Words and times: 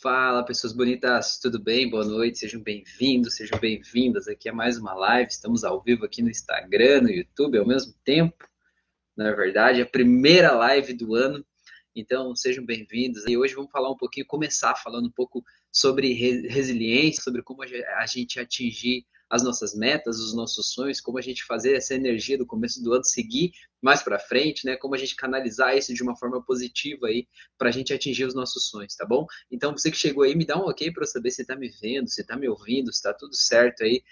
Fala, 0.00 0.44
pessoas 0.44 0.72
bonitas, 0.72 1.40
tudo 1.40 1.58
bem? 1.58 1.90
Boa 1.90 2.04
noite, 2.04 2.38
sejam 2.38 2.62
bem-vindos, 2.62 3.34
sejam 3.34 3.58
bem-vindas 3.58 4.28
aqui 4.28 4.48
a 4.48 4.52
mais 4.52 4.78
uma 4.78 4.94
live. 4.94 5.28
Estamos 5.28 5.64
ao 5.64 5.82
vivo 5.82 6.04
aqui 6.04 6.22
no 6.22 6.30
Instagram, 6.30 7.00
no 7.00 7.10
YouTube 7.10 7.58
ao 7.58 7.66
mesmo 7.66 7.92
tempo. 8.04 8.48
Na 9.16 9.32
verdade, 9.32 9.80
é 9.80 9.82
a 9.82 9.86
primeira 9.86 10.52
live 10.52 10.92
do 10.92 11.16
ano, 11.16 11.44
então 11.96 12.32
sejam 12.36 12.64
bem-vindos. 12.64 13.24
E 13.26 13.36
hoje 13.36 13.56
vamos 13.56 13.72
falar 13.72 13.90
um 13.90 13.96
pouquinho, 13.96 14.24
começar 14.24 14.76
falando 14.76 15.08
um 15.08 15.10
pouco 15.10 15.42
sobre 15.72 16.12
resiliência, 16.12 17.20
sobre 17.20 17.42
como 17.42 17.64
a 17.64 18.06
gente 18.06 18.38
atingir 18.38 19.04
as 19.30 19.42
nossas 19.42 19.74
metas, 19.74 20.18
os 20.18 20.34
nossos 20.34 20.72
sonhos, 20.72 21.00
como 21.00 21.18
a 21.18 21.20
gente 21.20 21.44
fazer 21.44 21.74
essa 21.74 21.94
energia 21.94 22.38
do 22.38 22.46
começo 22.46 22.82
do 22.82 22.92
ano 22.92 23.04
seguir 23.04 23.52
mais 23.80 24.02
para 24.02 24.18
frente, 24.18 24.64
né? 24.64 24.76
Como 24.76 24.94
a 24.94 24.98
gente 24.98 25.14
canalizar 25.14 25.76
isso 25.76 25.92
de 25.92 26.02
uma 26.02 26.16
forma 26.16 26.42
positiva 26.42 27.06
aí 27.06 27.26
para 27.56 27.68
a 27.68 27.72
gente 27.72 27.92
atingir 27.92 28.24
os 28.24 28.34
nossos 28.34 28.68
sonhos, 28.68 28.94
tá 28.94 29.04
bom? 29.04 29.26
Então 29.50 29.72
você 29.72 29.90
que 29.90 29.96
chegou 29.96 30.24
aí, 30.24 30.34
me 30.34 30.46
dá 30.46 30.56
um 30.56 30.68
ok 30.68 30.92
para 30.92 31.02
eu 31.02 31.08
saber 31.08 31.30
se 31.30 31.42
está 31.42 31.54
me 31.56 31.68
vendo, 31.68 32.08
se 32.08 32.22
está 32.22 32.36
me 32.36 32.48
ouvindo, 32.48 32.92
se 32.92 32.98
está 32.98 33.12
tudo 33.12 33.34
certo 33.34 33.82
aí 33.84 34.02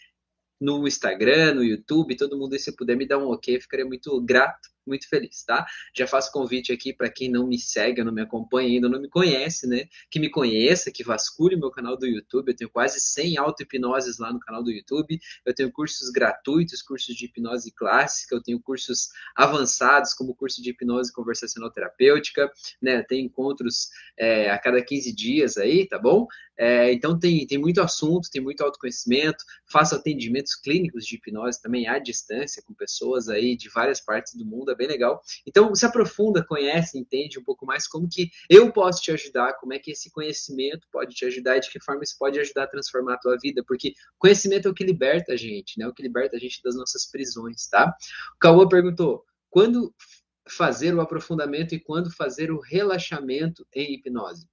no 0.60 0.86
Instagram, 0.86 1.54
no 1.54 1.64
YouTube, 1.64 2.16
todo 2.16 2.38
mundo, 2.38 2.58
se 2.58 2.74
puder 2.74 2.96
me 2.96 3.06
dar 3.06 3.18
um 3.18 3.28
ok, 3.28 3.60
ficaria 3.60 3.84
muito 3.84 4.20
grato 4.22 4.75
muito 4.86 5.08
feliz, 5.08 5.42
tá? 5.44 5.66
Já 5.94 6.06
faço 6.06 6.32
convite 6.32 6.72
aqui 6.72 6.92
para 6.92 7.10
quem 7.10 7.30
não 7.30 7.46
me 7.46 7.58
segue, 7.58 8.02
não 8.04 8.12
me 8.12 8.22
acompanha 8.22 8.68
ainda, 8.68 8.88
não 8.88 9.00
me 9.00 9.08
conhece, 9.08 9.66
né? 9.66 9.86
Que 10.10 10.18
me 10.18 10.30
conheça, 10.30 10.90
que 10.90 11.04
vasculhe 11.04 11.56
meu 11.56 11.70
canal 11.70 11.96
do 11.96 12.06
YouTube. 12.06 12.48
Eu 12.48 12.56
tenho 12.56 12.70
quase 12.70 13.00
100 13.00 13.38
auto-hipnoses 13.38 14.18
lá 14.18 14.32
no 14.32 14.40
canal 14.40 14.62
do 14.62 14.70
YouTube. 14.70 15.18
Eu 15.44 15.54
tenho 15.54 15.70
cursos 15.72 16.10
gratuitos, 16.10 16.82
cursos 16.82 17.14
de 17.14 17.26
hipnose 17.26 17.72
clássica, 17.72 18.34
eu 18.34 18.42
tenho 18.42 18.60
cursos 18.60 19.08
avançados, 19.34 20.14
como 20.14 20.34
curso 20.34 20.62
de 20.62 20.70
hipnose 20.70 21.12
conversacional 21.12 21.70
terapêutica, 21.70 22.50
né? 22.80 23.02
Tem 23.02 23.24
encontros 23.24 23.88
é, 24.18 24.50
a 24.50 24.58
cada 24.58 24.82
15 24.82 25.14
dias 25.14 25.56
aí, 25.56 25.86
tá 25.86 25.98
bom? 25.98 26.26
É, 26.58 26.90
então 26.92 27.18
tem, 27.18 27.46
tem 27.46 27.58
muito 27.58 27.82
assunto, 27.82 28.30
tem 28.30 28.40
muito 28.40 28.62
autoconhecimento, 28.62 29.44
faço 29.70 29.94
atendimentos 29.94 30.54
clínicos 30.54 31.04
de 31.04 31.16
hipnose 31.16 31.60
também 31.60 31.86
à 31.86 31.98
distância 31.98 32.62
com 32.62 32.72
pessoas 32.72 33.28
aí 33.28 33.56
de 33.56 33.68
várias 33.68 34.00
partes 34.00 34.34
do 34.34 34.44
mundo 34.44 34.70
bem 34.76 34.86
legal. 34.86 35.20
Então, 35.46 35.74
se 35.74 35.84
aprofunda, 35.84 36.44
conhece, 36.44 36.98
entende 36.98 37.38
um 37.38 37.42
pouco 37.42 37.66
mais 37.66 37.86
como 37.86 38.08
que 38.08 38.30
eu 38.48 38.72
posso 38.72 39.02
te 39.02 39.10
ajudar, 39.10 39.54
como 39.54 39.72
é 39.72 39.78
que 39.78 39.92
esse 39.92 40.10
conhecimento 40.10 40.86
pode 40.92 41.14
te 41.14 41.24
ajudar 41.24 41.56
e 41.56 41.60
de 41.60 41.70
que 41.70 41.82
forma 41.82 42.02
isso 42.02 42.16
pode 42.18 42.38
ajudar 42.38 42.64
a 42.64 42.68
transformar 42.68 43.14
a 43.14 43.18
tua 43.18 43.36
vida, 43.38 43.62
porque 43.66 43.92
conhecimento 44.18 44.68
é 44.68 44.70
o 44.70 44.74
que 44.74 44.84
liberta 44.84 45.32
a 45.32 45.36
gente, 45.36 45.78
né? 45.78 45.86
O 45.86 45.92
que 45.92 46.02
liberta 46.02 46.36
a 46.36 46.40
gente 46.40 46.62
das 46.62 46.76
nossas 46.76 47.10
prisões, 47.10 47.66
tá? 47.68 47.94
O 48.34 48.38
Cauã 48.38 48.68
perguntou: 48.68 49.24
quando 49.50 49.94
fazer 50.48 50.94
o 50.94 51.00
aprofundamento 51.00 51.74
e 51.74 51.80
quando 51.80 52.10
fazer 52.10 52.50
o 52.50 52.60
relaxamento 52.60 53.66
em 53.74 53.94
hipnose? 53.94 54.46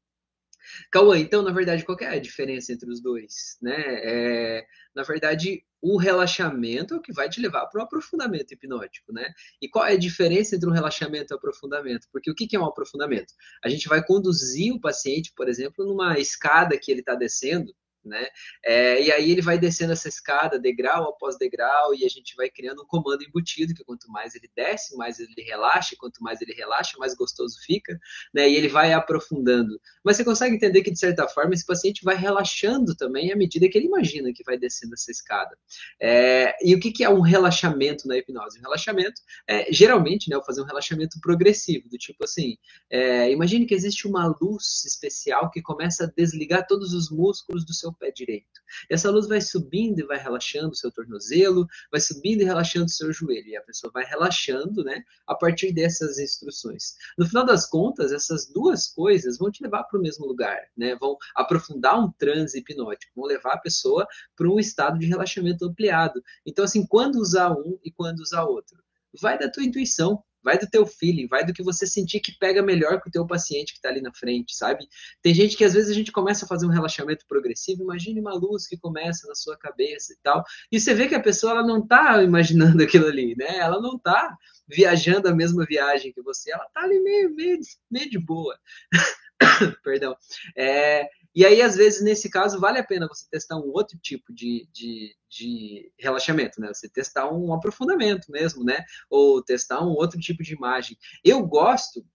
Cauã, 0.92 1.17
então, 1.17 1.42
na 1.42 1.52
verdade, 1.52 1.83
qual 1.83 1.97
é 2.02 2.08
a 2.08 2.19
diferença 2.19 2.72
entre 2.72 2.89
os 2.89 3.02
dois? 3.02 3.58
Né? 3.61 3.75
É, 3.78 4.66
na 4.95 5.03
verdade, 5.03 5.64
o 5.81 5.97
relaxamento 5.97 6.94
é 6.94 6.97
o 6.97 7.02
que 7.02 7.11
vai 7.11 7.28
te 7.28 7.42
levar 7.42 7.66
para 7.67 7.81
o 7.81 7.83
aprofundamento 7.83 8.53
hipnótico, 8.53 9.11
né? 9.11 9.33
E 9.61 9.67
qual 9.67 9.86
é 9.86 9.94
a 9.94 9.97
diferença 9.97 10.55
entre 10.55 10.70
um 10.70 10.72
relaxamento 10.72 11.33
e 11.33 11.36
um 11.36 11.38
aprofundamento? 11.38 12.08
Porque 12.09 12.31
o 12.31 12.36
que 12.36 12.55
é 12.55 12.59
um 12.59 12.66
aprofundamento? 12.66 13.33
A 13.61 13.67
gente 13.67 13.89
vai 13.89 14.02
conduzir 14.02 14.73
o 14.73 14.80
paciente, 14.80 15.33
por 15.36 15.50
exemplo, 15.50 15.86
numa 15.86 16.17
escada 16.17 16.77
que 16.77 16.89
ele 16.89 17.02
está 17.02 17.16
descendo, 17.16 17.75
né? 18.05 18.27
É, 18.63 19.01
e 19.01 19.11
aí 19.11 19.31
ele 19.31 19.41
vai 19.41 19.57
descendo 19.57 19.93
essa 19.93 20.07
escada, 20.07 20.59
degrau 20.59 21.09
após 21.09 21.37
degrau, 21.37 21.93
e 21.93 22.05
a 22.05 22.09
gente 22.09 22.35
vai 22.35 22.49
criando 22.49 22.83
um 22.83 22.85
comando 22.85 23.23
embutido, 23.23 23.73
que 23.73 23.83
quanto 23.83 24.11
mais 24.11 24.35
ele 24.35 24.49
desce, 24.55 24.95
mais 24.97 25.19
ele 25.19 25.33
relaxa, 25.37 25.95
quanto 25.97 26.21
mais 26.21 26.41
ele 26.41 26.53
relaxa, 26.53 26.97
mais 26.97 27.15
gostoso 27.15 27.57
fica, 27.65 27.99
né? 28.33 28.49
E 28.49 28.55
ele 28.55 28.67
vai 28.67 28.93
aprofundando. 28.93 29.79
Mas 30.03 30.17
você 30.17 30.23
consegue 30.23 30.55
entender 30.55 30.81
que, 30.81 30.91
de 30.91 30.99
certa 30.99 31.27
forma, 31.27 31.53
esse 31.53 31.65
paciente 31.65 32.03
vai 32.03 32.15
relaxando 32.15 32.95
também 32.95 33.31
à 33.31 33.35
medida 33.35 33.67
que 33.69 33.77
ele 33.77 33.87
imagina 33.87 34.31
que 34.33 34.43
vai 34.43 34.58
descendo 34.58 34.93
essa 34.93 35.11
escada. 35.11 35.58
É, 36.02 36.55
e 36.61 36.75
o 36.75 36.80
que, 36.80 36.92
que 36.92 37.03
é 37.03 37.09
um 37.09 37.21
relaxamento 37.21 38.08
na 38.08 38.17
hipnose? 38.17 38.59
Um 38.59 38.63
relaxamento, 38.63 39.21
é, 39.47 39.71
geralmente, 39.71 40.30
né, 40.30 40.36
eu 40.36 40.43
fazer 40.43 40.61
um 40.61 40.65
relaxamento 40.65 41.19
progressivo, 41.21 41.87
do 41.89 41.97
tipo 41.97 42.23
assim, 42.23 42.58
é, 42.89 43.31
imagine 43.31 43.65
que 43.65 43.73
existe 43.73 44.08
uma 44.08 44.33
luz 44.42 44.83
especial 44.86 45.49
que 45.52 45.61
começa 45.61 46.05
a 46.05 46.08
desligar 46.08 46.65
todos 46.67 46.93
os 46.93 47.09
músculos 47.09 47.65
do 47.65 47.73
seu 47.73 47.92
pé 47.93 48.11
direito. 48.11 48.61
Essa 48.89 49.09
luz 49.09 49.27
vai 49.27 49.42
subindo 49.42 49.99
e 49.99 50.05
vai 50.05 50.17
relaxando 50.17 50.70
o 50.70 50.76
seu 50.76 50.92
tornozelo, 50.92 51.67
vai 51.92 51.99
subindo 51.99 52.42
e 52.42 52.43
relaxando 52.43 52.86
o 52.86 52.89
seu 52.89 53.11
joelho. 53.11 53.48
E 53.48 53.55
a 53.55 53.61
pessoa 53.61 53.92
vai 53.93 54.05
relaxando, 54.05 54.83
né, 54.83 55.04
a 55.27 55.36
partir 55.36 55.71
dessas 55.73 56.17
instruções. 56.17 56.95
No 57.17 57.26
final 57.26 57.45
das 57.45 57.67
contas, 57.67 58.11
essas 58.11 58.48
duas 58.48 58.87
coisas 58.87 59.37
vão 59.37 59.52
te 59.52 59.64
levar 59.64 59.83
para 59.83 59.99
o 59.99 60.02
mesmo 60.02 60.26
lugar, 60.26 60.59
né? 60.76 60.95
Vão 60.95 61.17
aprofundar 61.36 61.99
um 61.99 62.11
transe 62.11 62.59
hipnótico, 62.59 63.11
vão 63.15 63.26
levar 63.26 63.54
a 63.54 63.59
pessoa 63.59 64.08
para 64.36 64.49
um 64.49 64.60
estado 64.60 64.98
de 64.98 65.05
relaxamento 65.05 65.65
ampliado. 65.65 66.23
Então, 66.45 66.65
assim, 66.65 66.86
quando 66.86 67.15
usar 67.17 67.52
um 67.52 67.80
e 67.83 67.92
quando 67.92 68.20
usar 68.20 68.43
outro? 68.43 68.81
Vai 69.21 69.37
da 69.37 69.49
tua 69.49 69.64
intuição, 69.64 70.23
vai 70.43 70.58
do 70.58 70.70
teu 70.70 70.86
feeling, 70.86 71.27
vai 71.27 71.45
do 71.45 71.54
que 71.54 71.64
você 71.64 71.87
sentir 71.87 72.20
que 72.20 72.37
pega 72.37 72.61
melhor 72.61 73.02
com 73.02 73.09
o 73.09 73.11
teu 73.11 73.26
paciente 73.26 73.73
que 73.73 73.80
está 73.80 73.89
ali 73.89 74.02
na 74.02 74.14
frente, 74.14 74.55
sabe? 74.55 74.87
Tem 75.21 75.33
gente 75.33 75.55
que 75.55 75.64
às 75.64 75.73
vezes 75.73 75.89
a 75.89 75.93
gente 75.93 76.11
começa 76.11 76.45
a 76.45 76.48
fazer 76.48 76.65
um 76.65 76.70
relaxamento 76.70 77.26
progressivo, 77.27 77.83
imagine 77.83 78.20
uma 78.20 78.33
luz 78.33 78.67
que 78.67 78.77
começa 78.77 79.27
na 79.27 79.36
sua 79.36 79.58
cabeça 79.58 80.14
e 80.14 80.17
tal, 80.21 80.43
e 80.71 80.80
você 80.80 80.93
vê 80.93 81.08
que 81.08 81.15
a 81.15 81.21
pessoa 81.21 81.54
ela 81.54 81.65
não 81.65 81.80
está 81.80 82.21
imaginando 82.21 82.81
aquilo 82.83 83.08
ali, 83.08 83.36
né? 83.37 83.58
Ela 83.58 83.81
não 83.81 83.95
está 83.95 84.36
viajando 84.67 85.27
a 85.27 85.36
mesma 85.36 85.65
viagem 85.65 86.11
que 86.11 86.21
você, 86.21 86.52
ela 86.52 86.65
está 86.65 86.81
ali 86.81 86.99
meio, 87.02 87.33
meio, 87.33 87.60
meio 87.89 88.10
de 88.10 88.20
boa. 88.20 88.58
Perdão. 89.83 90.15
É, 90.55 91.08
e 91.36 91.45
aí, 91.45 91.61
às 91.61 91.76
vezes, 91.76 92.04
nesse 92.04 92.30
caso, 92.30 92.60
vale 92.60 92.77
a 92.77 92.83
pena 92.83 93.08
você 93.08 93.26
testar 93.30 93.58
um 93.58 93.71
outro 93.71 93.98
tipo 93.98 94.32
de, 94.32 94.70
de, 94.71 95.16
de 95.27 95.92
relaxamento, 95.98 96.61
né? 96.61 96.71
Você 96.71 96.88
testar 96.88 97.32
um 97.32 97.54
aprofundamento 97.54 98.32
mesmo, 98.32 98.64
né? 98.64 98.83
Ou 99.10 99.42
testar 99.43 99.82
um 99.82 99.89
outro 99.89 100.20
tipo 100.20 100.43
de 100.43 100.54
imagem. 100.54 100.95
Eu 101.23 101.43
gosto, 101.45 102.05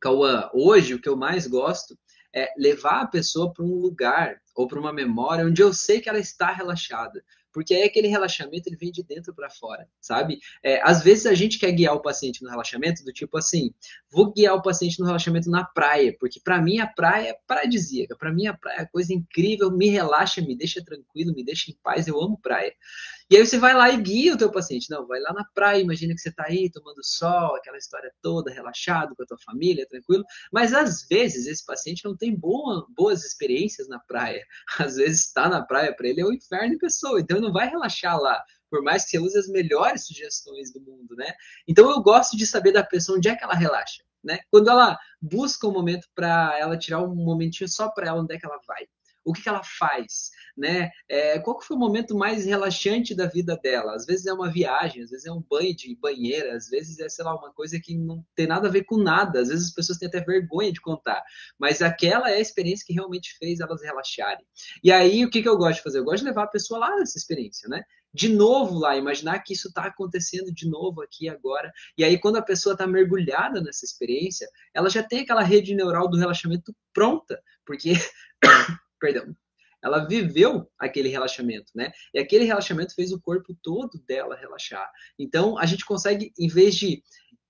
Cauã, 0.00 0.48
hoje 0.54 0.94
o 0.94 1.00
que 1.00 1.08
eu 1.08 1.16
mais 1.16 1.46
gosto 1.48 1.98
é 2.32 2.52
levar 2.56 3.02
a 3.02 3.06
pessoa 3.06 3.52
para 3.52 3.64
um 3.64 3.74
lugar 3.74 4.40
ou 4.54 4.68
para 4.68 4.78
uma 4.78 4.92
memória 4.92 5.44
onde 5.44 5.62
eu 5.62 5.72
sei 5.72 6.00
que 6.00 6.08
ela 6.08 6.18
está 6.18 6.52
relaxada 6.52 7.24
porque 7.54 7.72
aí 7.72 7.84
aquele 7.84 8.08
relaxamento 8.08 8.68
ele 8.68 8.76
vem 8.76 8.90
de 8.90 9.04
dentro 9.04 9.32
para 9.32 9.48
fora, 9.48 9.88
sabe? 10.00 10.40
É, 10.62 10.82
às 10.82 11.02
vezes 11.02 11.24
a 11.24 11.34
gente 11.34 11.58
quer 11.58 11.70
guiar 11.70 11.94
o 11.94 12.02
paciente 12.02 12.42
no 12.42 12.50
relaxamento 12.50 13.04
do 13.04 13.12
tipo 13.12 13.38
assim, 13.38 13.72
vou 14.10 14.32
guiar 14.32 14.56
o 14.56 14.62
paciente 14.62 14.98
no 14.98 15.06
relaxamento 15.06 15.48
na 15.48 15.64
praia, 15.64 16.14
porque 16.18 16.40
para 16.40 16.60
mim 16.60 16.80
a 16.80 16.86
praia 16.86 17.30
é 17.30 17.38
paradisíaca, 17.46 18.16
para 18.16 18.32
mim 18.32 18.48
a 18.48 18.54
praia 18.54 18.80
é 18.80 18.86
coisa 18.86 19.14
incrível, 19.14 19.70
me 19.70 19.88
relaxa, 19.88 20.42
me 20.42 20.56
deixa 20.56 20.84
tranquilo, 20.84 21.32
me 21.32 21.44
deixa 21.44 21.70
em 21.70 21.78
paz, 21.80 22.08
eu 22.08 22.20
amo 22.20 22.36
praia. 22.42 22.74
E 23.34 23.36
aí 23.36 23.44
você 23.44 23.58
vai 23.58 23.74
lá 23.74 23.90
e 23.90 24.00
guia 24.00 24.32
o 24.32 24.38
teu 24.38 24.48
paciente. 24.48 24.88
Não, 24.88 25.08
vai 25.08 25.18
lá 25.18 25.32
na 25.32 25.44
praia, 25.52 25.82
imagina 25.82 26.14
que 26.14 26.20
você 26.20 26.28
está 26.28 26.44
aí 26.46 26.70
tomando 26.70 27.02
sol, 27.02 27.56
aquela 27.56 27.76
história 27.76 28.08
toda, 28.22 28.52
relaxado 28.52 29.16
com 29.16 29.24
a 29.24 29.26
tua 29.26 29.38
família, 29.44 29.88
tranquilo. 29.88 30.22
Mas 30.52 30.72
às 30.72 31.04
vezes 31.08 31.48
esse 31.48 31.66
paciente 31.66 32.04
não 32.04 32.16
tem 32.16 32.32
boa, 32.32 32.86
boas 32.96 33.24
experiências 33.24 33.88
na 33.88 33.98
praia. 33.98 34.46
Às 34.78 34.94
vezes 34.94 35.26
estar 35.26 35.50
na 35.50 35.66
praia 35.66 35.92
para 35.92 36.06
ele 36.06 36.20
é 36.20 36.24
o 36.24 36.28
um 36.28 36.32
inferno 36.32 36.74
em 36.74 36.78
pessoa, 36.78 37.20
então 37.20 37.40
não 37.40 37.52
vai 37.52 37.68
relaxar 37.68 38.16
lá 38.20 38.40
por 38.70 38.84
mais 38.84 39.04
que 39.04 39.10
você 39.10 39.18
use 39.18 39.36
as 39.36 39.48
melhores 39.48 40.06
sugestões 40.06 40.72
do 40.72 40.80
mundo, 40.80 41.16
né? 41.16 41.32
Então 41.66 41.90
eu 41.90 42.00
gosto 42.00 42.36
de 42.36 42.46
saber 42.46 42.70
da 42.70 42.84
pessoa 42.84 43.18
onde 43.18 43.28
é 43.28 43.34
que 43.34 43.42
ela 43.42 43.54
relaxa, 43.54 44.04
né? 44.22 44.38
Quando 44.48 44.70
ela 44.70 44.96
busca 45.20 45.66
um 45.66 45.72
momento 45.72 46.06
para 46.14 46.56
ela 46.56 46.78
tirar 46.78 47.02
um 47.02 47.16
momentinho 47.16 47.68
só 47.68 47.88
para 47.88 48.06
ela, 48.06 48.20
onde 48.20 48.32
é 48.32 48.38
que 48.38 48.46
ela 48.46 48.60
vai? 48.64 48.86
O 49.24 49.32
que, 49.32 49.42
que 49.42 49.48
ela 49.48 49.62
faz, 49.62 50.30
né? 50.56 50.90
É, 51.08 51.38
qual 51.38 51.58
que 51.58 51.66
foi 51.66 51.76
o 51.76 51.80
momento 51.80 52.16
mais 52.16 52.44
relaxante 52.44 53.14
da 53.14 53.26
vida 53.26 53.56
dela? 53.56 53.94
Às 53.94 54.04
vezes 54.04 54.26
é 54.26 54.32
uma 54.32 54.50
viagem, 54.50 55.02
às 55.02 55.10
vezes 55.10 55.26
é 55.26 55.32
um 55.32 55.42
banho 55.42 55.74
de 55.74 55.96
banheira, 55.96 56.56
às 56.56 56.68
vezes 56.68 56.98
é, 56.98 57.08
sei 57.08 57.24
lá, 57.24 57.34
uma 57.34 57.52
coisa 57.52 57.80
que 57.80 57.96
não 57.96 58.24
tem 58.34 58.46
nada 58.46 58.68
a 58.68 58.70
ver 58.70 58.84
com 58.84 58.96
nada, 58.96 59.40
às 59.40 59.48
vezes 59.48 59.68
as 59.68 59.74
pessoas 59.74 59.98
têm 59.98 60.08
até 60.08 60.20
vergonha 60.20 60.72
de 60.72 60.80
contar, 60.80 61.22
mas 61.58 61.82
aquela 61.82 62.30
é 62.30 62.36
a 62.36 62.40
experiência 62.40 62.84
que 62.86 62.92
realmente 62.92 63.36
fez 63.38 63.60
elas 63.60 63.82
relaxarem. 63.82 64.44
E 64.82 64.92
aí, 64.92 65.24
o 65.24 65.30
que, 65.30 65.42
que 65.42 65.48
eu 65.48 65.56
gosto 65.56 65.76
de 65.76 65.82
fazer? 65.82 65.98
Eu 65.98 66.04
gosto 66.04 66.18
de 66.18 66.28
levar 66.28 66.44
a 66.44 66.48
pessoa 66.48 66.80
lá 66.80 66.96
nessa 66.96 67.18
experiência, 67.18 67.68
né? 67.68 67.82
de 68.14 68.28
novo 68.28 68.78
lá, 68.78 68.96
imaginar 68.96 69.40
que 69.40 69.52
isso 69.52 69.66
está 69.66 69.86
acontecendo 69.86 70.54
de 70.54 70.70
novo 70.70 71.02
aqui 71.02 71.28
agora. 71.28 71.72
E 71.98 72.04
aí, 72.04 72.16
quando 72.16 72.36
a 72.36 72.42
pessoa 72.42 72.74
está 72.74 72.86
mergulhada 72.86 73.60
nessa 73.60 73.84
experiência, 73.84 74.48
ela 74.72 74.88
já 74.88 75.02
tem 75.02 75.20
aquela 75.20 75.42
rede 75.42 75.74
neural 75.74 76.08
do 76.08 76.16
relaxamento 76.16 76.72
pronta, 76.92 77.42
porque 77.66 77.94
perdão, 79.04 79.36
ela 79.82 80.06
viveu 80.06 80.66
aquele 80.78 81.10
relaxamento, 81.10 81.70
né? 81.74 81.92
E 82.14 82.18
aquele 82.18 82.44
relaxamento 82.44 82.94
fez 82.94 83.12
o 83.12 83.20
corpo 83.20 83.54
todo 83.62 84.02
dela 84.08 84.34
relaxar. 84.34 84.90
Então, 85.18 85.58
a 85.58 85.66
gente 85.66 85.84
consegue, 85.84 86.32
em 86.38 86.48
vez 86.48 86.74
de 86.74 87.02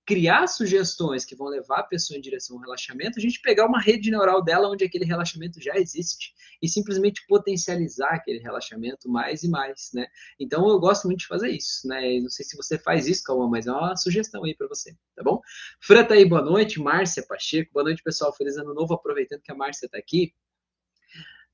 criar 0.05 0.45
sugestões 0.47 1.23
que 1.23 1.33
vão 1.33 1.47
levar 1.47 1.79
a 1.79 1.83
pessoa 1.83 2.17
em 2.17 2.21
direção 2.21 2.57
ao 2.57 2.61
relaxamento, 2.61 3.17
a 3.17 3.21
gente 3.21 3.41
pegar 3.41 3.65
uma 3.65 3.79
rede 3.79 4.11
neural 4.11 4.43
dela 4.43 4.69
onde 4.69 4.83
aquele 4.83 5.05
relaxamento 5.05 5.61
já 5.61 5.77
existe 5.77 6.33
e 6.61 6.67
simplesmente 6.67 7.25
potencializar 7.25 8.13
aquele 8.13 8.39
relaxamento 8.39 9.09
mais 9.09 9.43
e 9.43 9.49
mais, 9.49 9.91
né? 9.93 10.05
Então 10.37 10.67
eu 10.67 10.77
gosto 10.77 11.07
muito 11.07 11.21
de 11.21 11.27
fazer 11.27 11.49
isso, 11.49 11.87
né? 11.87 12.19
Não 12.19 12.29
sei 12.29 12.45
se 12.45 12.55
você 12.55 12.77
faz 12.77 13.07
isso, 13.07 13.23
Calma, 13.23 13.49
mas 13.49 13.65
é 13.65 13.71
uma 13.71 13.95
sugestão 13.95 14.43
aí 14.43 14.53
para 14.53 14.67
você, 14.67 14.93
tá 15.15 15.23
bom? 15.23 15.39
Fran 15.79 16.03
tá 16.03 16.13
aí, 16.15 16.25
boa 16.25 16.41
noite, 16.41 16.79
Márcia 16.79 17.25
Pacheco, 17.25 17.71
boa 17.73 17.85
noite, 17.85 18.03
pessoal, 18.03 18.35
feliz 18.35 18.57
ano 18.57 18.73
novo, 18.73 18.93
aproveitando 18.93 19.41
que 19.41 19.51
a 19.51 19.55
Márcia 19.55 19.89
tá 19.89 19.97
aqui. 19.97 20.33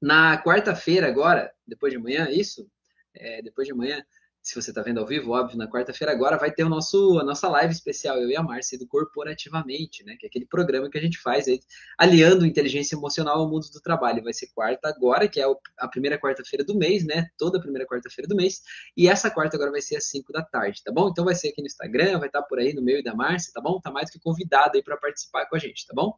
Na 0.01 0.41
quarta-feira, 0.41 1.07
agora, 1.07 1.53
depois 1.67 1.93
de 1.93 1.99
amanhã, 1.99 2.27
isso? 2.29 2.67
É, 3.13 3.41
depois 3.41 3.67
de 3.67 3.73
amanhã, 3.73 4.03
se 4.41 4.55
você 4.55 4.71
está 4.71 4.81
vendo 4.81 4.99
ao 4.99 5.05
vivo, 5.05 5.33
óbvio, 5.33 5.55
na 5.55 5.69
quarta-feira 5.69 6.11
agora 6.11 6.35
vai 6.35 6.51
ter 6.51 6.63
o 6.63 6.69
nosso, 6.69 7.19
a 7.19 7.23
nossa 7.23 7.47
live 7.47 7.71
especial, 7.71 8.17
eu 8.17 8.27
e 8.27 8.35
a 8.35 8.41
Márcia, 8.41 8.79
do 8.79 8.87
Corporativamente, 8.87 10.03
né? 10.03 10.15
Que 10.19 10.25
é 10.25 10.29
aquele 10.29 10.47
programa 10.47 10.89
que 10.89 10.97
a 10.97 11.01
gente 11.01 11.19
faz 11.19 11.47
aí, 11.47 11.59
aliando 11.95 12.43
inteligência 12.43 12.95
emocional 12.95 13.37
ao 13.37 13.47
mundo 13.47 13.69
do 13.71 13.79
trabalho. 13.79 14.23
Vai 14.23 14.33
ser 14.33 14.47
quarta 14.47 14.89
agora, 14.89 15.27
que 15.27 15.39
é 15.39 15.45
a 15.77 15.87
primeira 15.87 16.19
quarta-feira 16.19 16.65
do 16.65 16.75
mês, 16.75 17.05
né? 17.05 17.27
Toda 17.37 17.61
primeira 17.61 17.87
quarta-feira 17.87 18.27
do 18.27 18.35
mês. 18.35 18.61
E 18.97 19.07
essa 19.07 19.29
quarta 19.29 19.55
agora 19.55 19.69
vai 19.69 19.81
ser 19.81 19.97
às 19.97 20.05
5 20.05 20.33
da 20.33 20.41
tarde, 20.41 20.81
tá 20.83 20.91
bom? 20.91 21.09
Então 21.09 21.23
vai 21.23 21.35
ser 21.35 21.49
aqui 21.49 21.61
no 21.61 21.67
Instagram, 21.67 22.17
vai 22.17 22.27
estar 22.27 22.41
tá 22.41 22.47
por 22.47 22.57
aí 22.57 22.73
no 22.73 22.81
meu 22.81 22.97
e 22.97 23.03
da 23.03 23.13
Márcia, 23.13 23.53
tá 23.53 23.61
bom? 23.61 23.79
Tá 23.79 23.91
mais 23.91 24.09
do 24.09 24.13
que 24.13 24.19
convidado 24.19 24.71
aí 24.75 24.83
para 24.83 24.97
participar 24.97 25.45
com 25.45 25.55
a 25.55 25.59
gente, 25.59 25.85
tá 25.85 25.93
bom? 25.93 26.17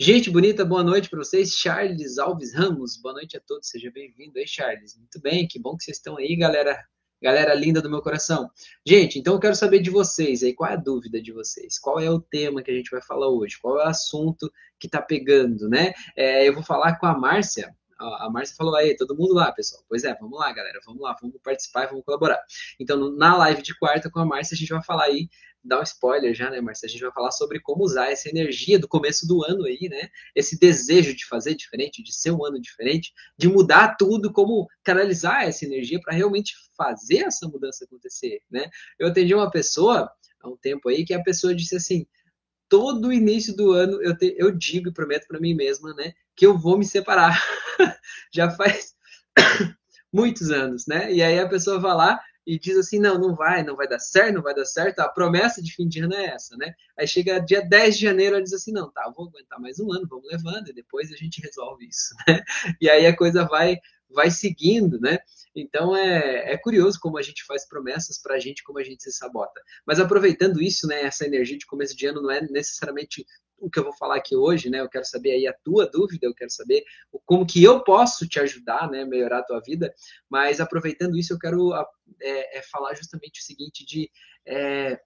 Gente 0.00 0.30
bonita, 0.30 0.64
boa 0.64 0.84
noite 0.84 1.10
para 1.10 1.18
vocês. 1.18 1.54
Charles 1.54 2.18
Alves 2.18 2.54
Ramos, 2.54 2.96
boa 2.96 3.14
noite 3.14 3.36
a 3.36 3.40
todos, 3.40 3.68
seja 3.68 3.90
bem-vindo 3.90 4.38
aí, 4.38 4.46
Charles. 4.46 4.96
Muito 4.96 5.20
bem, 5.20 5.48
que 5.48 5.58
bom 5.58 5.76
que 5.76 5.82
vocês 5.82 5.96
estão 5.96 6.16
aí, 6.16 6.36
galera 6.36 6.86
Galera 7.20 7.52
linda 7.52 7.82
do 7.82 7.90
meu 7.90 8.00
coração. 8.00 8.48
Gente, 8.86 9.18
então 9.18 9.34
eu 9.34 9.40
quero 9.40 9.56
saber 9.56 9.80
de 9.80 9.90
vocês 9.90 10.44
aí, 10.44 10.54
qual 10.54 10.70
é 10.70 10.74
a 10.74 10.76
dúvida 10.76 11.20
de 11.20 11.32
vocês? 11.32 11.76
Qual 11.76 11.98
é 11.98 12.08
o 12.08 12.20
tema 12.20 12.62
que 12.62 12.70
a 12.70 12.74
gente 12.74 12.92
vai 12.92 13.02
falar 13.02 13.28
hoje? 13.28 13.58
Qual 13.60 13.76
é 13.80 13.84
o 13.84 13.88
assunto 13.88 14.48
que 14.78 14.86
está 14.86 15.02
pegando, 15.02 15.68
né? 15.68 15.92
É, 16.16 16.48
eu 16.48 16.54
vou 16.54 16.62
falar 16.62 16.96
com 16.96 17.06
a 17.06 17.18
Márcia. 17.18 17.74
A 17.98 18.30
Márcia 18.30 18.56
falou 18.56 18.76
aí, 18.76 18.96
todo 18.96 19.16
mundo 19.16 19.34
lá, 19.34 19.50
pessoal. 19.50 19.82
Pois 19.88 20.04
é, 20.04 20.14
vamos 20.14 20.38
lá, 20.38 20.52
galera, 20.52 20.78
vamos 20.86 21.02
lá, 21.02 21.16
vamos 21.20 21.36
participar 21.42 21.84
e 21.84 21.86
vamos 21.88 22.04
colaborar. 22.04 22.40
Então, 22.78 23.10
na 23.16 23.36
live 23.36 23.60
de 23.60 23.76
quarta 23.76 24.08
com 24.08 24.20
a 24.20 24.24
Márcia, 24.24 24.54
a 24.54 24.58
gente 24.58 24.68
vai 24.68 24.82
falar 24.82 25.04
aí 25.04 25.28
dar 25.64 25.80
um 25.80 25.82
spoiler 25.82 26.34
já, 26.34 26.50
né, 26.50 26.60
Marcia? 26.60 26.86
A 26.86 26.90
gente 26.90 27.00
vai 27.00 27.12
falar 27.12 27.30
sobre 27.30 27.60
como 27.60 27.84
usar 27.84 28.10
essa 28.10 28.28
energia 28.28 28.78
do 28.78 28.88
começo 28.88 29.26
do 29.26 29.44
ano 29.44 29.64
aí, 29.64 29.88
né? 29.90 30.08
Esse 30.34 30.58
desejo 30.58 31.14
de 31.14 31.26
fazer 31.26 31.54
diferente, 31.54 32.02
de 32.02 32.14
ser 32.14 32.30
um 32.30 32.44
ano 32.44 32.60
diferente, 32.60 33.12
de 33.36 33.48
mudar 33.48 33.96
tudo, 33.96 34.32
como 34.32 34.66
canalizar 34.82 35.44
essa 35.44 35.64
energia 35.64 36.00
para 36.00 36.14
realmente 36.14 36.54
fazer 36.76 37.24
essa 37.26 37.46
mudança 37.48 37.84
acontecer, 37.84 38.40
né? 38.50 38.68
Eu 38.98 39.08
atendi 39.08 39.34
uma 39.34 39.50
pessoa 39.50 40.10
há 40.40 40.48
um 40.48 40.56
tempo 40.56 40.88
aí 40.88 41.04
que 41.04 41.14
a 41.14 41.22
pessoa 41.22 41.54
disse 41.54 41.76
assim: 41.76 42.06
todo 42.68 43.12
início 43.12 43.54
do 43.54 43.72
ano 43.72 44.02
eu, 44.02 44.16
te, 44.16 44.34
eu 44.38 44.50
digo 44.50 44.88
e 44.88 44.92
prometo 44.92 45.26
para 45.26 45.40
mim 45.40 45.54
mesma, 45.54 45.94
né, 45.94 46.12
que 46.36 46.46
eu 46.46 46.56
vou 46.56 46.78
me 46.78 46.84
separar. 46.84 47.42
já 48.32 48.50
faz 48.50 48.94
muitos 50.12 50.50
anos, 50.50 50.86
né? 50.86 51.12
E 51.12 51.22
aí 51.22 51.38
a 51.38 51.48
pessoa 51.48 51.78
vai 51.78 51.94
lá 51.94 52.20
e 52.48 52.58
diz 52.58 52.78
assim: 52.78 52.98
não, 52.98 53.18
não 53.18 53.34
vai, 53.34 53.62
não 53.62 53.76
vai 53.76 53.86
dar 53.86 53.98
certo, 53.98 54.36
não 54.36 54.42
vai 54.42 54.54
dar 54.54 54.64
certo. 54.64 55.00
A 55.00 55.08
promessa 55.08 55.62
de 55.62 55.70
fim 55.74 55.86
de 55.86 56.00
ano 56.00 56.14
é 56.14 56.26
essa, 56.26 56.56
né? 56.56 56.72
Aí 56.98 57.06
chega 57.06 57.38
dia 57.38 57.60
10 57.60 57.96
de 57.98 58.02
janeiro, 58.02 58.36
ela 58.36 58.42
diz 58.42 58.54
assim: 58.54 58.72
não, 58.72 58.90
tá, 58.90 59.12
vou 59.14 59.28
aguentar 59.28 59.60
mais 59.60 59.78
um 59.78 59.92
ano, 59.92 60.08
vamos 60.08 60.26
levando, 60.26 60.68
e 60.68 60.72
depois 60.72 61.12
a 61.12 61.16
gente 61.16 61.42
resolve 61.42 61.86
isso, 61.86 62.14
né? 62.26 62.42
E 62.80 62.88
aí 62.88 63.06
a 63.06 63.14
coisa 63.14 63.44
vai, 63.44 63.76
vai 64.10 64.30
seguindo, 64.30 65.00
né? 65.00 65.18
Então 65.54 65.96
é, 65.96 66.52
é 66.52 66.56
curioso 66.56 66.98
como 67.00 67.18
a 67.18 67.22
gente 67.22 67.44
faz 67.44 67.66
promessas 67.66 68.20
para 68.20 68.36
a 68.36 68.38
gente, 68.38 68.62
como 68.62 68.78
a 68.78 68.84
gente 68.84 69.02
se 69.02 69.12
sabota. 69.12 69.60
Mas 69.86 70.00
aproveitando 70.00 70.62
isso, 70.62 70.86
né, 70.86 71.02
essa 71.02 71.26
energia 71.26 71.58
de 71.58 71.66
começo 71.66 71.96
de 71.96 72.06
ano 72.06 72.22
não 72.22 72.30
é 72.30 72.40
necessariamente 72.40 73.26
o 73.60 73.68
que 73.68 73.78
eu 73.78 73.84
vou 73.84 73.92
falar 73.92 74.16
aqui 74.16 74.36
hoje, 74.36 74.70
né? 74.70 74.80
Eu 74.80 74.88
quero 74.88 75.04
saber 75.04 75.32
aí 75.32 75.46
a 75.46 75.52
tua 75.52 75.86
dúvida, 75.86 76.26
eu 76.26 76.34
quero 76.34 76.50
saber 76.50 76.84
como 77.26 77.46
que 77.46 77.62
eu 77.62 77.82
posso 77.82 78.26
te 78.28 78.38
ajudar, 78.38 78.88
né? 78.88 79.04
Melhorar 79.04 79.40
a 79.40 79.44
tua 79.44 79.60
vida. 79.60 79.92
Mas 80.30 80.60
aproveitando 80.60 81.18
isso, 81.18 81.32
eu 81.32 81.38
quero 81.38 81.74
é, 82.20 82.58
é 82.58 82.62
falar 82.62 82.94
justamente 82.94 83.40
o 83.40 83.44
seguinte 83.44 83.84
de 83.84 84.10
é, 84.46 85.00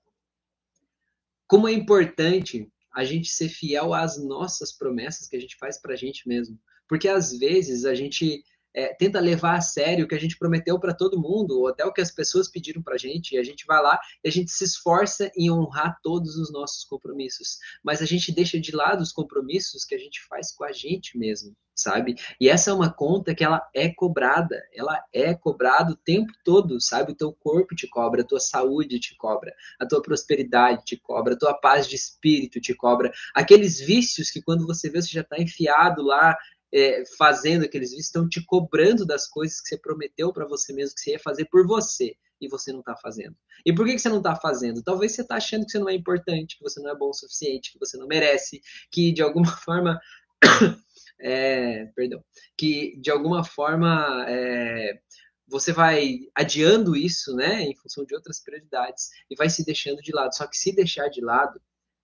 como 1.46 1.66
é 1.66 1.72
importante 1.72 2.70
a 2.94 3.04
gente 3.04 3.30
ser 3.30 3.48
fiel 3.48 3.94
às 3.94 4.22
nossas 4.22 4.70
promessas 4.70 5.26
que 5.26 5.36
a 5.36 5.40
gente 5.40 5.56
faz 5.56 5.80
para 5.80 5.94
a 5.94 5.96
gente 5.96 6.28
mesmo. 6.28 6.58
Porque 6.86 7.08
às 7.08 7.36
vezes 7.38 7.86
a 7.86 7.94
gente 7.94 8.44
é, 8.74 8.94
tenta 8.94 9.20
levar 9.20 9.56
a 9.56 9.60
sério 9.60 10.04
o 10.04 10.08
que 10.08 10.14
a 10.14 10.20
gente 10.20 10.38
prometeu 10.38 10.78
para 10.78 10.94
todo 10.94 11.20
mundo, 11.20 11.58
ou 11.58 11.68
até 11.68 11.84
o 11.84 11.92
que 11.92 12.00
as 12.00 12.10
pessoas 12.10 12.48
pediram 12.48 12.82
para 12.82 12.94
a 12.94 12.98
gente, 12.98 13.34
e 13.34 13.38
a 13.38 13.44
gente 13.44 13.64
vai 13.66 13.82
lá 13.82 13.98
e 14.24 14.28
a 14.28 14.32
gente 14.32 14.50
se 14.50 14.64
esforça 14.64 15.30
em 15.36 15.50
honrar 15.50 15.98
todos 16.02 16.36
os 16.36 16.52
nossos 16.52 16.84
compromissos. 16.84 17.58
Mas 17.82 18.00
a 18.00 18.06
gente 18.06 18.32
deixa 18.32 18.60
de 18.60 18.74
lado 18.74 19.02
os 19.02 19.12
compromissos 19.12 19.84
que 19.84 19.94
a 19.94 19.98
gente 19.98 20.24
faz 20.26 20.52
com 20.52 20.64
a 20.64 20.72
gente 20.72 21.18
mesmo, 21.18 21.54
sabe? 21.74 22.16
E 22.40 22.48
essa 22.48 22.70
é 22.70 22.74
uma 22.74 22.92
conta 22.92 23.34
que 23.34 23.44
ela 23.44 23.60
é 23.74 23.88
cobrada, 23.88 24.62
ela 24.74 25.02
é 25.12 25.34
cobrada 25.34 25.92
o 25.92 25.96
tempo 25.96 26.32
todo, 26.44 26.80
sabe? 26.80 27.12
O 27.12 27.16
teu 27.16 27.32
corpo 27.32 27.74
te 27.74 27.86
cobra, 27.88 28.22
a 28.22 28.26
tua 28.26 28.40
saúde 28.40 28.98
te 28.98 29.16
cobra, 29.16 29.54
a 29.80 29.86
tua 29.86 30.02
prosperidade 30.02 30.84
te 30.84 30.96
cobra, 30.96 31.34
a 31.34 31.38
tua 31.38 31.54
paz 31.54 31.86
de 31.88 31.96
espírito 31.96 32.60
te 32.60 32.74
cobra. 32.74 33.12
Aqueles 33.34 33.80
vícios 33.80 34.30
que 34.30 34.42
quando 34.42 34.66
você 34.66 34.88
vê, 34.90 35.00
você 35.00 35.10
já 35.10 35.22
está 35.22 35.38
enfiado 35.38 36.02
lá 36.02 36.36
é, 36.72 37.04
fazendo 37.18 37.64
aqueles 37.64 37.90
vícios, 37.90 38.06
estão 38.06 38.28
te 38.28 38.44
cobrando 38.44 39.04
das 39.04 39.26
coisas 39.26 39.60
que 39.60 39.68
você 39.68 39.78
prometeu 39.78 40.32
para 40.32 40.46
você 40.46 40.72
mesmo 40.72 40.94
que 40.94 41.02
você 41.02 41.10
ia 41.12 41.18
fazer 41.18 41.44
por 41.46 41.66
você 41.66 42.16
e 42.40 42.48
você 42.48 42.72
não 42.72 42.80
está 42.80 42.96
fazendo. 42.96 43.36
E 43.64 43.72
por 43.72 43.86
que, 43.86 43.92
que 43.92 43.98
você 44.00 44.08
não 44.08 44.18
está 44.18 44.34
fazendo? 44.34 44.82
Talvez 44.82 45.12
você 45.12 45.22
está 45.22 45.36
achando 45.36 45.64
que 45.64 45.72
você 45.72 45.78
não 45.78 45.88
é 45.88 45.94
importante, 45.94 46.56
que 46.56 46.62
você 46.62 46.80
não 46.80 46.90
é 46.90 46.96
bom 46.96 47.10
o 47.10 47.14
suficiente, 47.14 47.72
que 47.72 47.78
você 47.78 47.96
não 47.96 48.06
merece, 48.06 48.60
que 48.90 49.12
de 49.12 49.22
alguma 49.22 49.46
forma. 49.58 50.00
é, 51.20 51.86
perdão. 51.94 52.24
Que 52.56 52.96
de 53.00 53.10
alguma 53.10 53.44
forma. 53.44 54.24
É, 54.28 54.98
você 55.46 55.70
vai 55.70 56.20
adiando 56.34 56.96
isso, 56.96 57.34
né, 57.36 57.60
em 57.60 57.76
função 57.76 58.06
de 58.06 58.14
outras 58.14 58.42
prioridades 58.42 59.10
e 59.28 59.36
vai 59.36 59.50
se 59.50 59.62
deixando 59.66 60.00
de 60.00 60.10
lado. 60.10 60.34
Só 60.34 60.46
que 60.46 60.56
se 60.56 60.74
deixar 60.74 61.08
de 61.08 61.20
lado 61.20 61.60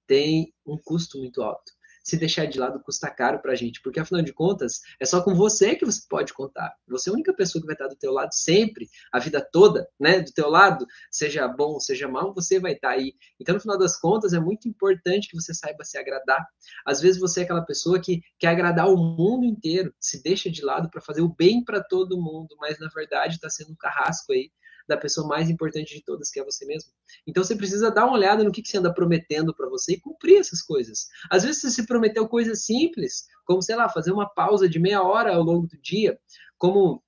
tem 0.07 0.53
um 0.67 0.77
custo 0.77 1.19
muito 1.19 1.41
alto 1.41 1.73
se 2.09 2.17
deixar 2.17 2.47
de 2.47 2.59
lado 2.59 2.81
custa 2.81 3.11
caro 3.11 3.39
para 3.39 3.53
a 3.53 3.55
gente, 3.55 3.83
porque 3.83 4.01
afinal 4.01 4.23
de 4.23 4.33
contas 4.33 4.81
é 4.99 5.05
só 5.05 5.23
com 5.23 5.35
você 5.35 5.77
que 5.77 5.85
você 5.85 6.01
pode 6.09 6.33
contar. 6.33 6.75
Você 6.89 7.11
é 7.11 7.13
a 7.13 7.15
única 7.15 7.35
pessoa 7.35 7.61
que 7.61 7.67
vai 7.67 7.75
estar 7.75 7.87
do 7.87 7.97
teu 7.97 8.11
lado 8.13 8.33
sempre, 8.33 8.89
a 9.13 9.19
vida 9.19 9.47
toda, 9.53 9.87
né? 10.01 10.21
Do 10.21 10.33
teu 10.33 10.49
lado, 10.49 10.87
seja 11.11 11.47
bom, 11.47 11.79
seja 11.79 12.09
mal, 12.09 12.33
você 12.33 12.59
vai 12.59 12.73
estar 12.73 12.93
aí. 12.93 13.13
Então, 13.39 13.55
no 13.55 13.61
final 13.61 13.77
das 13.77 14.01
contas, 14.01 14.33
é 14.33 14.41
muito 14.41 14.67
importante 14.67 15.29
que 15.29 15.37
você 15.37 15.53
saiba 15.53 15.85
se 15.85 15.99
agradar. 15.99 16.47
Às 16.87 17.03
vezes 17.03 17.21
você 17.21 17.41
é 17.41 17.43
aquela 17.45 17.63
pessoa 17.63 18.01
que 18.01 18.23
quer 18.39 18.49
agradar 18.49 18.89
o 18.89 18.97
mundo 18.97 19.45
inteiro, 19.45 19.93
se 20.01 20.23
deixa 20.23 20.51
de 20.51 20.65
lado 20.65 20.89
para 20.89 21.03
fazer 21.03 21.21
o 21.21 21.29
bem 21.29 21.63
para 21.63 21.83
todo 21.83 22.17
mundo, 22.17 22.57
mas 22.59 22.79
na 22.79 22.89
verdade 22.89 23.35
está 23.35 23.51
sendo 23.51 23.73
um 23.73 23.77
carrasco 23.77 24.33
aí 24.33 24.51
da 24.89 24.97
pessoa 24.97 25.29
mais 25.29 25.51
importante 25.51 25.95
de 25.95 26.03
todas, 26.03 26.31
que 26.31 26.41
é 26.41 26.45
você 26.45 26.65
mesmo. 26.65 26.91
Então 27.27 27.45
você 27.45 27.55
precisa 27.55 27.91
dar 27.91 28.07
uma 28.07 28.15
olhada 28.17 28.43
no 28.43 28.51
que, 28.51 28.63
que 28.63 28.69
você 28.69 28.79
anda 28.79 28.93
prometendo 28.93 29.55
para 29.55 29.69
você 29.69 29.93
e 29.93 30.01
cumprir 30.01 30.39
essas 30.39 30.63
coisas. 30.63 31.09
Às 31.31 31.45
vezes 31.45 31.61
você 31.61 31.71
se 31.71 31.87
prometeu 31.87 32.27
coisas 32.27 32.65
simples, 32.65 33.27
como, 33.45 33.61
sei 33.61 33.77
lá, 33.77 33.89
fazer 33.89 34.13
uma 34.13 34.29
pausa 34.29 34.69
de 34.69 34.79
meia 34.79 35.03
hora 35.03 35.35
ao 35.35 35.43
longo 35.43 35.67
do 35.67 35.77
dia, 35.79 36.19
como 36.57 37.03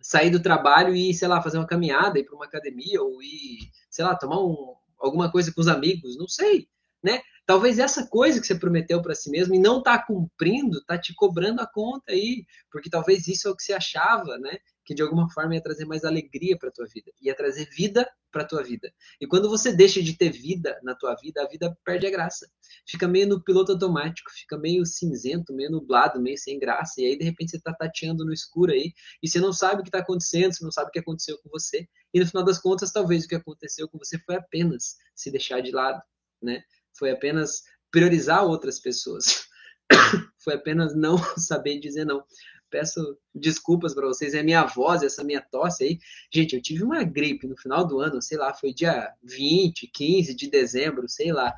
sair 0.00 0.30
do 0.30 0.40
trabalho 0.40 0.94
e, 0.94 1.12
sei 1.12 1.26
lá, 1.26 1.42
fazer 1.42 1.58
uma 1.58 1.66
caminhada, 1.66 2.18
ir 2.18 2.24
para 2.24 2.36
uma 2.36 2.44
academia, 2.44 3.02
ou 3.02 3.20
ir, 3.20 3.70
sei 3.90 4.04
lá, 4.04 4.14
tomar 4.14 4.40
um, 4.40 4.74
alguma 4.98 5.30
coisa 5.30 5.52
com 5.52 5.60
os 5.60 5.66
amigos, 5.66 6.16
não 6.16 6.28
sei, 6.28 6.68
né? 7.02 7.20
Talvez 7.44 7.78
essa 7.78 8.06
coisa 8.06 8.40
que 8.40 8.46
você 8.46 8.56
prometeu 8.56 9.00
para 9.02 9.14
si 9.14 9.30
mesmo 9.30 9.54
e 9.54 9.58
não 9.58 9.78
está 9.78 9.98
cumprindo, 9.98 10.78
está 10.78 10.98
te 10.98 11.14
cobrando 11.14 11.60
a 11.60 11.66
conta 11.66 12.12
aí, 12.12 12.44
porque 12.70 12.90
talvez 12.90 13.26
isso 13.26 13.48
é 13.48 13.50
o 13.50 13.56
que 13.56 13.62
você 13.62 13.72
achava, 13.72 14.38
né? 14.38 14.58
Que 14.86 14.94
de 14.94 15.02
alguma 15.02 15.28
forma 15.28 15.56
ia 15.56 15.60
trazer 15.60 15.84
mais 15.84 16.04
alegria 16.04 16.56
para 16.56 16.70
tua 16.70 16.86
vida, 16.86 17.10
ia 17.20 17.34
trazer 17.34 17.68
vida 17.70 18.08
para 18.30 18.44
tua 18.44 18.62
vida. 18.62 18.92
E 19.20 19.26
quando 19.26 19.50
você 19.50 19.72
deixa 19.72 20.00
de 20.00 20.16
ter 20.16 20.30
vida 20.30 20.78
na 20.84 20.94
tua 20.94 21.16
vida, 21.16 21.42
a 21.42 21.48
vida 21.48 21.76
perde 21.84 22.06
a 22.06 22.10
graça. 22.10 22.48
Fica 22.86 23.08
meio 23.08 23.26
no 23.26 23.42
piloto 23.42 23.72
automático, 23.72 24.30
fica 24.30 24.56
meio 24.56 24.86
cinzento, 24.86 25.52
meio 25.52 25.72
nublado, 25.72 26.22
meio 26.22 26.38
sem 26.38 26.58
graça. 26.58 27.00
E 27.00 27.06
aí 27.06 27.18
de 27.18 27.24
repente 27.24 27.50
você 27.50 27.56
está 27.56 27.74
tateando 27.74 28.24
no 28.24 28.32
escuro 28.32 28.70
aí 28.70 28.92
e 29.20 29.28
você 29.28 29.40
não 29.40 29.52
sabe 29.52 29.80
o 29.80 29.82
que 29.82 29.88
está 29.88 29.98
acontecendo, 29.98 30.54
você 30.54 30.64
não 30.64 30.70
sabe 30.70 30.88
o 30.88 30.92
que 30.92 31.00
aconteceu 31.00 31.36
com 31.42 31.50
você. 31.50 31.88
E 32.14 32.20
no 32.20 32.26
final 32.26 32.44
das 32.44 32.60
contas, 32.60 32.92
talvez 32.92 33.24
o 33.24 33.28
que 33.28 33.34
aconteceu 33.34 33.88
com 33.88 33.98
você 33.98 34.18
foi 34.20 34.36
apenas 34.36 34.96
se 35.16 35.32
deixar 35.32 35.60
de 35.60 35.72
lado, 35.72 36.00
né? 36.40 36.62
Foi 36.96 37.10
apenas 37.10 37.62
priorizar 37.90 38.44
outras 38.44 38.78
pessoas. 38.78 39.46
foi 40.38 40.54
apenas 40.54 40.94
não 40.94 41.18
saber 41.36 41.80
dizer 41.80 42.04
não 42.04 42.24
peço 42.70 43.18
desculpas 43.34 43.94
para 43.94 44.06
vocês, 44.06 44.34
é 44.34 44.42
minha 44.42 44.64
voz, 44.64 45.02
essa 45.02 45.24
minha 45.24 45.40
tosse 45.40 45.84
aí. 45.84 45.98
Gente, 46.32 46.54
eu 46.54 46.62
tive 46.62 46.82
uma 46.82 47.02
gripe 47.04 47.46
no 47.46 47.56
final 47.56 47.86
do 47.86 48.00
ano, 48.00 48.20
sei 48.22 48.38
lá, 48.38 48.54
foi 48.54 48.72
dia 48.72 49.12
20, 49.22 49.86
15 49.88 50.34
de 50.34 50.50
dezembro, 50.50 51.08
sei 51.08 51.32
lá. 51.32 51.54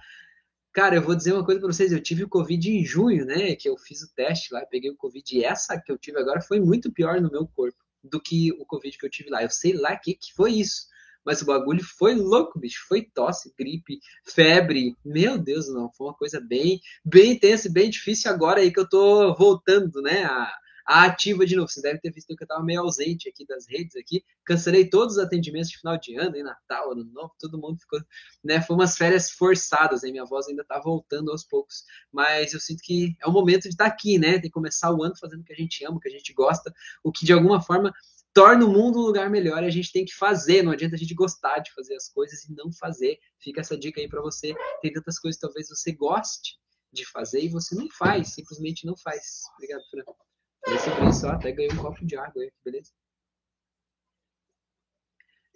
Cara, 0.72 0.96
eu 0.96 1.02
vou 1.02 1.14
dizer 1.14 1.32
uma 1.32 1.44
coisa 1.44 1.60
para 1.60 1.72
vocês, 1.72 1.92
eu 1.92 2.02
tive 2.02 2.24
o 2.24 2.28
Covid 2.28 2.70
em 2.70 2.84
junho, 2.84 3.24
né, 3.24 3.56
que 3.56 3.68
eu 3.68 3.76
fiz 3.76 4.02
o 4.02 4.14
teste 4.14 4.52
lá, 4.52 4.64
peguei 4.66 4.90
o 4.90 4.96
Covid, 4.96 5.36
e 5.36 5.44
essa 5.44 5.80
que 5.80 5.90
eu 5.90 5.98
tive 5.98 6.18
agora 6.18 6.40
foi 6.40 6.60
muito 6.60 6.92
pior 6.92 7.20
no 7.20 7.30
meu 7.30 7.46
corpo 7.48 7.78
do 8.02 8.20
que 8.20 8.52
o 8.52 8.64
Covid 8.64 8.96
que 8.96 9.06
eu 9.06 9.10
tive 9.10 9.30
lá. 9.30 9.42
Eu 9.42 9.50
sei 9.50 9.72
lá 9.72 9.94
o 9.94 10.00
que, 10.00 10.14
que 10.14 10.32
foi 10.34 10.52
isso. 10.52 10.86
Mas 11.24 11.42
o 11.42 11.46
bagulho 11.46 11.84
foi 11.84 12.14
louco, 12.14 12.58
bicho. 12.58 12.86
Foi 12.88 13.02
tosse, 13.02 13.52
gripe, 13.58 13.98
febre. 14.24 14.96
Meu 15.04 15.36
Deus, 15.36 15.68
não. 15.68 15.92
Foi 15.92 16.06
uma 16.06 16.14
coisa 16.14 16.40
bem, 16.40 16.80
bem 17.04 17.32
intensa 17.32 17.68
e 17.68 17.72
bem 17.72 17.90
difícil 17.90 18.30
agora 18.30 18.60
aí 18.60 18.72
que 18.72 18.80
eu 18.80 18.88
tô 18.88 19.34
voltando, 19.34 20.00
né? 20.00 20.24
A, 20.24 20.50
ativa 20.88 21.44
de 21.44 21.54
novo. 21.54 21.68
Você 21.68 21.82
deve 21.82 22.00
ter 22.00 22.10
visto 22.10 22.34
que 22.34 22.42
eu 22.42 22.44
estava 22.44 22.64
meio 22.64 22.80
ausente 22.80 23.28
aqui 23.28 23.46
das 23.46 23.66
redes 23.68 23.94
aqui. 23.94 24.24
Cancelei 24.44 24.88
todos 24.88 25.16
os 25.16 25.22
atendimentos 25.22 25.68
de 25.68 25.78
final 25.78 25.98
de 25.98 26.16
ano, 26.16 26.34
em 26.34 26.42
Natal, 26.42 26.92
Ano 26.92 27.04
Novo, 27.04 27.34
todo 27.38 27.58
mundo 27.58 27.78
ficou, 27.78 28.00
né? 28.42 28.62
Foi 28.62 28.74
umas 28.74 28.96
férias 28.96 29.30
forçadas, 29.30 30.02
hein? 30.02 30.12
Minha 30.12 30.24
voz 30.24 30.48
ainda 30.48 30.62
está 30.62 30.80
voltando 30.80 31.30
aos 31.30 31.44
poucos. 31.44 31.84
Mas 32.10 32.54
eu 32.54 32.60
sinto 32.60 32.80
que 32.82 33.14
é 33.20 33.26
o 33.28 33.32
momento 33.32 33.64
de 33.64 33.68
estar 33.68 33.84
tá 33.84 33.90
aqui, 33.90 34.18
né? 34.18 34.38
De 34.38 34.48
começar 34.48 34.90
o 34.90 35.02
ano 35.02 35.14
fazendo 35.18 35.42
o 35.42 35.44
que 35.44 35.52
a 35.52 35.56
gente 35.56 35.84
ama, 35.84 35.98
o 35.98 36.00
que 36.00 36.08
a 36.08 36.12
gente 36.12 36.32
gosta, 36.32 36.72
o 37.04 37.12
que 37.12 37.26
de 37.26 37.32
alguma 37.34 37.60
forma 37.60 37.92
torna 38.32 38.64
o 38.64 38.72
mundo 38.72 39.00
um 39.00 39.02
lugar 39.02 39.28
melhor 39.28 39.62
e 39.62 39.66
a 39.66 39.70
gente 39.70 39.92
tem 39.92 40.04
que 40.04 40.14
fazer. 40.14 40.62
Não 40.62 40.72
adianta 40.72 40.96
a 40.96 40.98
gente 40.98 41.14
gostar 41.14 41.58
de 41.58 41.72
fazer 41.74 41.96
as 41.96 42.08
coisas 42.08 42.44
e 42.44 42.54
não 42.54 42.72
fazer. 42.72 43.18
Fica 43.38 43.60
essa 43.60 43.76
dica 43.76 44.00
aí 44.00 44.08
para 44.08 44.22
você. 44.22 44.54
Tem 44.80 44.92
tantas 44.92 45.18
coisas 45.18 45.38
que 45.38 45.46
talvez 45.46 45.68
você 45.68 45.92
goste 45.92 46.58
de 46.92 47.04
fazer 47.04 47.42
e 47.42 47.48
você 47.48 47.74
não 47.74 47.88
faz, 47.90 48.34
simplesmente 48.34 48.86
não 48.86 48.96
faz. 48.96 49.42
Obrigado, 49.56 49.82
Fran. 49.90 50.27
Falei 50.64 51.08
isso, 51.08 51.26
ó, 51.26 51.30
até 51.30 51.52
ganhei 51.52 51.72
um 51.72 51.76
copo 51.76 52.04
de 52.04 52.16
água 52.16 52.42
aí, 52.42 52.52
beleza? 52.64 52.92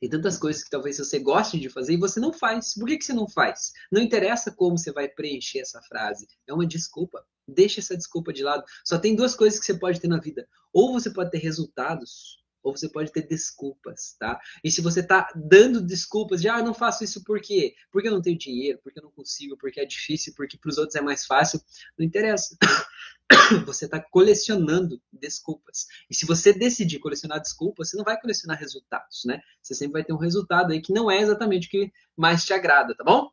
Tem 0.02 0.10
tantas 0.10 0.36
coisas 0.36 0.64
que 0.64 0.70
talvez 0.70 0.98
você 0.98 1.20
goste 1.20 1.60
de 1.60 1.68
fazer 1.68 1.94
e 1.94 1.96
você 1.96 2.18
não 2.18 2.32
faz. 2.32 2.74
Por 2.74 2.88
que, 2.88 2.98
que 2.98 3.04
você 3.04 3.12
não 3.12 3.28
faz? 3.28 3.72
Não 3.88 4.02
interessa 4.02 4.50
como 4.50 4.76
você 4.76 4.90
vai 4.90 5.08
preencher 5.08 5.60
essa 5.60 5.80
frase. 5.82 6.26
É 6.44 6.52
uma 6.52 6.66
desculpa. 6.66 7.24
Deixa 7.46 7.78
essa 7.78 7.96
desculpa 7.96 8.32
de 8.32 8.42
lado. 8.42 8.64
Só 8.84 8.98
tem 8.98 9.14
duas 9.14 9.36
coisas 9.36 9.60
que 9.60 9.64
você 9.64 9.78
pode 9.78 10.00
ter 10.00 10.08
na 10.08 10.18
vida. 10.18 10.48
Ou 10.72 10.92
você 10.92 11.08
pode 11.08 11.30
ter 11.30 11.38
resultados, 11.38 12.41
ou 12.62 12.76
você 12.76 12.88
pode 12.88 13.12
ter 13.12 13.26
desculpas, 13.26 14.14
tá? 14.18 14.40
E 14.62 14.70
se 14.70 14.80
você 14.80 15.02
tá 15.02 15.28
dando 15.34 15.80
desculpas 15.80 16.40
de, 16.40 16.48
ah, 16.48 16.62
não 16.62 16.74
faço 16.74 17.04
isso 17.04 17.22
por 17.24 17.40
quê? 17.40 17.74
Porque 17.90 18.08
eu 18.08 18.12
não 18.12 18.22
tenho 18.22 18.38
dinheiro, 18.38 18.78
porque 18.82 18.98
eu 18.98 19.02
não 19.02 19.10
consigo, 19.10 19.56
porque 19.56 19.80
é 19.80 19.84
difícil, 19.84 20.32
porque 20.36 20.56
para 20.56 20.70
os 20.70 20.78
outros 20.78 20.96
é 20.96 21.00
mais 21.00 21.26
fácil, 21.26 21.60
não 21.98 22.06
interessa. 22.06 22.56
Você 23.66 23.86
está 23.86 23.98
colecionando 23.98 25.00
desculpas. 25.10 25.86
E 26.10 26.14
se 26.14 26.26
você 26.26 26.52
decidir 26.52 26.98
colecionar 26.98 27.40
desculpas, 27.40 27.88
você 27.88 27.96
não 27.96 28.04
vai 28.04 28.20
colecionar 28.20 28.58
resultados, 28.58 29.22
né? 29.24 29.40
Você 29.62 29.74
sempre 29.74 29.94
vai 29.94 30.04
ter 30.04 30.12
um 30.12 30.18
resultado 30.18 30.72
aí 30.72 30.82
que 30.82 30.92
não 30.92 31.10
é 31.10 31.20
exatamente 31.20 31.66
o 31.66 31.70
que 31.70 31.92
mais 32.14 32.44
te 32.44 32.52
agrada, 32.52 32.94
tá 32.94 33.02
bom? 33.02 33.30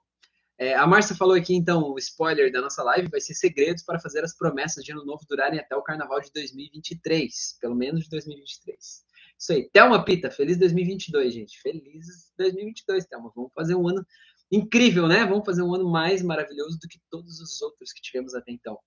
É, 0.62 0.75
a 0.75 0.86
Márcia 0.86 1.15
falou 1.15 1.36
aqui, 1.36 1.55
então, 1.55 1.93
o 1.93 1.98
spoiler 1.98 2.51
da 2.51 2.62
nossa 2.62 2.83
live 2.83 3.07
vai 3.07 3.21
ser 3.21 3.33
segredos 3.33 3.81
para 3.81 3.98
fazer 3.98 4.25
as 4.25 4.36
promessas 4.36 4.83
de 4.83 4.91
ano 4.91 5.05
novo 5.05 5.25
durarem 5.25 5.57
até 5.57 5.74
o 5.74 5.81
carnaval 5.81 6.19
de 6.19 6.29
2023, 6.33 7.57
pelo 7.62 7.75
menos 7.75 8.03
de 8.03 8.09
2023. 8.09 9.05
Isso 9.39 9.53
aí. 9.53 9.69
Thelma 9.72 10.03
Pita, 10.03 10.29
feliz 10.29 10.58
2022, 10.58 11.34
gente. 11.34 11.62
Feliz 11.62 12.34
2022, 12.38 13.05
Thelma. 13.05 13.31
Vamos 13.34 13.53
fazer 13.53 13.74
um 13.75 13.88
ano 13.88 14.05
incrível, 14.51 15.08
né? 15.08 15.25
Vamos 15.25 15.46
fazer 15.46 15.62
um 15.62 15.74
ano 15.74 15.89
mais 15.89 16.22
maravilhoso 16.22 16.77
do 16.79 16.88
que 16.88 17.00
todos 17.10 17.39
os 17.39 17.62
outros 17.62 17.93
que 17.93 18.01
tivemos 18.01 18.36
até 18.36 18.51
então. 18.51 18.77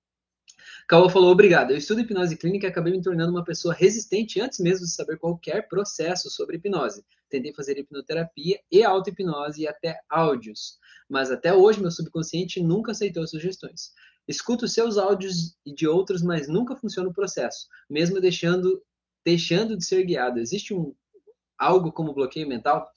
Caô 0.87 1.09
falou, 1.09 1.33
obrigado. 1.33 1.71
Eu 1.71 1.79
estudo 1.79 2.01
hipnose 2.01 2.37
clínica 2.37 2.67
e 2.67 2.71
acabei 2.71 2.93
me 2.93 3.01
tornando 3.01 3.33
uma 3.33 3.45
pessoa 3.45 3.73
resistente 3.73 4.41
antes 4.41 4.59
mesmo 4.59 4.85
de 4.85 4.93
saber 4.93 5.19
qualquer 5.19 5.67
processo 5.69 6.31
sobre 6.31 6.57
hipnose. 6.57 7.05
Tentei 7.31 7.55
fazer 7.55 7.79
hipnoterapia 7.79 8.61
e 8.71 8.85
auto-hipnose 8.85 9.63
e 9.63 9.69
até 9.69 10.01
áudios. 10.09 10.79
Mas 11.09 11.31
até 11.31 11.55
hoje 11.55 11.81
meu 11.81 11.91
subconsciente 11.91 12.63
nunca 12.63 12.93
aceitou 12.93 13.27
sugestões. 13.27 13.93
Escuto 14.29 14.69
seus 14.69 14.99
áudios 14.99 15.57
e 15.65 15.75
de 15.75 15.89
outros, 15.89 16.23
mas 16.23 16.47
nunca 16.47 16.77
funciona 16.77 17.09
o 17.09 17.15
processo, 17.15 17.67
mesmo 17.89 18.21
deixando 18.21 18.83
deixando 19.25 19.77
de 19.77 19.85
ser 19.85 20.05
guiado. 20.05 20.39
Existe 20.39 20.75
um 20.75 20.95
algo 21.59 21.93
como 21.93 22.15
bloqueio 22.15 22.49
mental? 22.49 22.91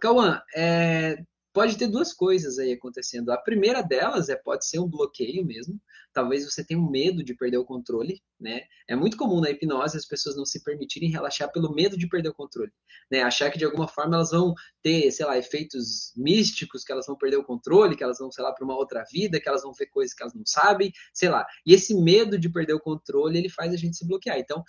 Cauã, 0.00 0.40
é, 0.54 1.16
pode 1.52 1.76
ter 1.76 1.88
duas 1.88 2.12
coisas 2.12 2.58
aí 2.58 2.72
acontecendo. 2.72 3.30
A 3.30 3.36
primeira 3.36 3.82
delas 3.82 4.28
é 4.28 4.36
pode 4.36 4.66
ser 4.66 4.78
um 4.78 4.88
bloqueio 4.88 5.44
mesmo. 5.44 5.80
Talvez 6.12 6.44
você 6.44 6.64
tenha 6.64 6.78
um 6.78 6.90
medo 6.90 7.24
de 7.24 7.34
perder 7.34 7.56
o 7.56 7.64
controle, 7.64 8.20
né? 8.38 8.62
É 8.88 8.94
muito 8.94 9.16
comum 9.16 9.40
na 9.40 9.50
hipnose 9.50 9.96
as 9.96 10.04
pessoas 10.04 10.36
não 10.36 10.44
se 10.44 10.62
permitirem 10.62 11.10
relaxar 11.10 11.50
pelo 11.50 11.72
medo 11.74 11.96
de 11.96 12.08
perder 12.08 12.30
o 12.30 12.34
controle, 12.34 12.70
né? 13.10 13.22
Achar 13.22 13.50
que 13.50 13.58
de 13.58 13.64
alguma 13.64 13.88
forma 13.88 14.16
elas 14.16 14.30
vão 14.30 14.54
ter, 14.82 15.10
sei 15.10 15.24
lá, 15.24 15.38
efeitos 15.38 16.12
místicos, 16.16 16.84
que 16.84 16.92
elas 16.92 17.06
vão 17.06 17.16
perder 17.16 17.36
o 17.36 17.44
controle, 17.44 17.96
que 17.96 18.04
elas 18.04 18.18
vão, 18.18 18.30
sei 18.30 18.44
lá, 18.44 18.52
para 18.52 18.64
uma 18.64 18.76
outra 18.76 19.04
vida, 19.10 19.40
que 19.40 19.48
elas 19.48 19.62
vão 19.62 19.72
ver 19.72 19.86
coisas 19.86 20.14
que 20.14 20.22
elas 20.22 20.34
não 20.34 20.44
sabem, 20.44 20.92
sei 21.14 21.28
lá. 21.28 21.46
E 21.64 21.72
esse 21.72 21.94
medo 21.94 22.38
de 22.38 22.48
perder 22.48 22.74
o 22.74 22.80
controle, 22.80 23.38
ele 23.38 23.48
faz 23.48 23.72
a 23.72 23.76
gente 23.76 23.96
se 23.96 24.06
bloquear. 24.06 24.38
Então, 24.38 24.62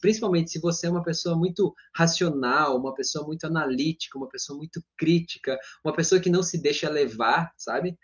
principalmente 0.00 0.50
se 0.50 0.60
você 0.60 0.86
é 0.86 0.90
uma 0.90 1.02
pessoa 1.02 1.36
muito 1.36 1.74
racional, 1.94 2.78
uma 2.78 2.94
pessoa 2.94 3.26
muito 3.26 3.46
analítica, 3.46 4.16
uma 4.16 4.28
pessoa 4.28 4.56
muito 4.56 4.82
crítica, 4.96 5.58
uma 5.84 5.94
pessoa 5.94 6.20
que 6.20 6.30
não 6.30 6.42
se 6.42 6.60
deixa 6.60 6.88
levar, 6.88 7.52
sabe? 7.56 7.98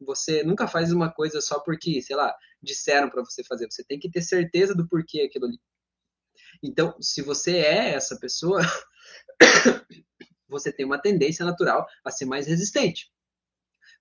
Você 0.00 0.42
nunca 0.42 0.68
faz 0.68 0.92
uma 0.92 1.10
coisa 1.12 1.40
só 1.40 1.60
porque, 1.60 2.00
sei 2.02 2.16
lá, 2.16 2.34
disseram 2.62 3.10
para 3.10 3.24
você 3.24 3.42
fazer. 3.44 3.70
Você 3.70 3.84
tem 3.84 3.98
que 3.98 4.10
ter 4.10 4.22
certeza 4.22 4.74
do 4.74 4.88
porquê 4.88 5.22
aquilo 5.22 5.46
ali. 5.46 5.60
Então, 6.62 6.96
se 7.00 7.22
você 7.22 7.58
é 7.58 7.94
essa 7.94 8.18
pessoa, 8.18 8.60
você 10.48 10.72
tem 10.72 10.86
uma 10.86 11.00
tendência 11.00 11.44
natural 11.44 11.86
a 12.04 12.10
ser 12.10 12.24
mais 12.24 12.46
resistente. 12.46 13.10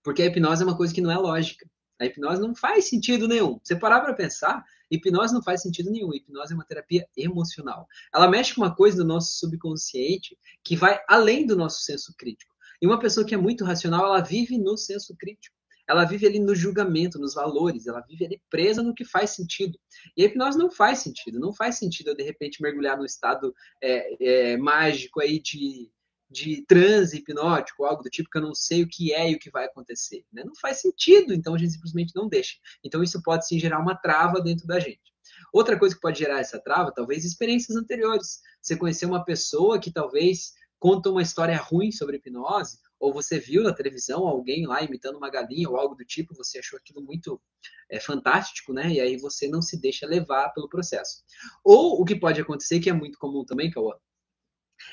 Porque 0.04 0.22
a 0.22 0.26
hipnose 0.26 0.64
é 0.64 0.66
uma 0.66 0.78
coisa 0.78 0.94
que 0.94 1.02
não 1.02 1.12
é 1.12 1.18
lógica. 1.18 1.70
A 2.00 2.06
hipnose 2.06 2.42
não 2.42 2.56
faz 2.56 2.88
sentido 2.88 3.28
nenhum. 3.28 3.60
Você 3.64 3.76
parar 3.76 4.02
para 4.02 4.14
pensar, 4.14 4.64
hipnose 4.90 5.34
não 5.34 5.42
faz 5.42 5.62
sentido 5.62 5.90
nenhum. 5.90 6.14
Hipnose 6.14 6.54
é 6.54 6.56
uma 6.56 6.66
terapia 6.66 7.08
emocional. 7.18 7.88
Ela 8.14 8.30
mexe 8.30 8.54
com 8.54 8.62
uma 8.62 8.76
coisa 8.76 8.98
do 8.98 9.06
nosso 9.06 9.38
subconsciente 9.38 10.38
que 10.64 10.76
vai 10.76 11.00
além 11.08 11.46
do 11.46 11.56
nosso 11.56 11.82
senso 11.82 12.14
crítico. 12.18 12.56
E 12.82 12.86
uma 12.86 13.00
pessoa 13.00 13.26
que 13.26 13.34
é 13.34 13.38
muito 13.38 13.66
racional, 13.66 14.06
ela 14.06 14.22
vive 14.22 14.58
no 14.58 14.78
senso 14.78 15.16
crítico. 15.18 15.57
Ela 15.88 16.06
vive 16.06 16.28
ali 16.28 16.40
no 16.40 16.54
julgamento, 16.54 17.18
nos 17.18 17.34
valores, 17.34 17.88
ela 17.88 18.02
vive 18.02 18.26
ali 18.26 18.42
presa 18.50 18.84
no 18.84 18.94
que 18.94 19.06
faz 19.06 19.32
sentido. 19.32 19.80
E 20.16 20.24
a 20.24 20.26
hipnose 20.26 20.58
não 20.58 20.70
faz 20.70 21.00
sentido. 21.00 21.40
Não 21.40 21.54
faz 21.54 21.78
sentido 21.78 22.10
eu, 22.10 22.16
de 22.16 22.24
repente, 22.24 22.62
mergulhar 22.62 22.98
no 22.98 23.06
estado 23.06 23.54
é, 23.82 24.52
é, 24.52 24.58
mágico 24.58 25.22
aí 25.22 25.40
de, 25.40 25.90
de 26.30 26.66
transe 26.68 27.18
hipnótico, 27.18 27.86
algo 27.86 28.04
do 28.04 28.10
tipo 28.10 28.30
que 28.30 28.38
eu 28.38 28.42
não 28.42 28.54
sei 28.54 28.84
o 28.84 28.88
que 28.88 29.14
é 29.14 29.32
e 29.32 29.36
o 29.36 29.40
que 29.40 29.50
vai 29.50 29.66
acontecer. 29.66 30.26
Né? 30.32 30.44
Não 30.44 30.56
faz 30.56 30.82
sentido, 30.82 31.34
então 31.34 31.56
a 31.56 31.58
gente 31.58 31.74
simplesmente 31.74 32.14
não 32.16 32.28
deixa. 32.28 32.56
Então 32.84 33.02
isso 33.02 33.22
pode 33.24 33.48
sim 33.48 33.58
gerar 33.58 33.80
uma 33.80 33.96
trava 33.96 34.42
dentro 34.42 34.68
da 34.68 34.80
gente. 34.80 35.08
Outra 35.54 35.78
coisa 35.78 35.96
que 35.96 36.02
pode 36.02 36.20
gerar 36.20 36.40
essa 36.40 36.60
trava, 36.60 36.92
talvez 36.92 37.24
experiências 37.24 37.78
anteriores. 37.78 38.42
Você 38.62 38.76
conhecer 38.76 39.06
uma 39.06 39.24
pessoa 39.24 39.80
que 39.80 39.92
talvez 39.92 40.54
conta 40.80 41.10
uma 41.10 41.22
história 41.22 41.58
ruim 41.58 41.92
sobre 41.92 42.18
hipnose, 42.18 42.80
ou 43.00 43.14
você 43.14 43.40
viu 43.40 43.64
na 43.64 43.74
televisão 43.74 44.28
alguém 44.28 44.66
lá 44.66 44.82
imitando 44.82 45.18
uma 45.18 45.30
galinha 45.30 45.70
ou 45.70 45.78
algo 45.78 45.96
do 45.96 46.06
tipo, 46.06 46.36
você 46.36 46.60
achou 46.60 46.78
aquilo 46.78 47.02
muito 47.02 47.42
é, 47.90 48.00
fantástico, 48.00 48.74
né? 48.74 48.90
E 48.90 49.00
aí 49.00 49.18
você 49.18 49.48
não 49.48 49.62
se 49.62 49.80
deixa 49.80 50.08
levar 50.08 50.50
pelo 50.50 50.70
processo. 50.70 51.24
Ou 51.64 52.02
o 52.02 52.06
que 52.06 52.16
pode 52.16 52.42
acontecer, 52.42 52.80
que 52.80 52.90
é 52.90 52.94
muito 52.94 53.18
comum 53.20 53.46
também, 53.46 53.72
Cauã, 53.72 53.94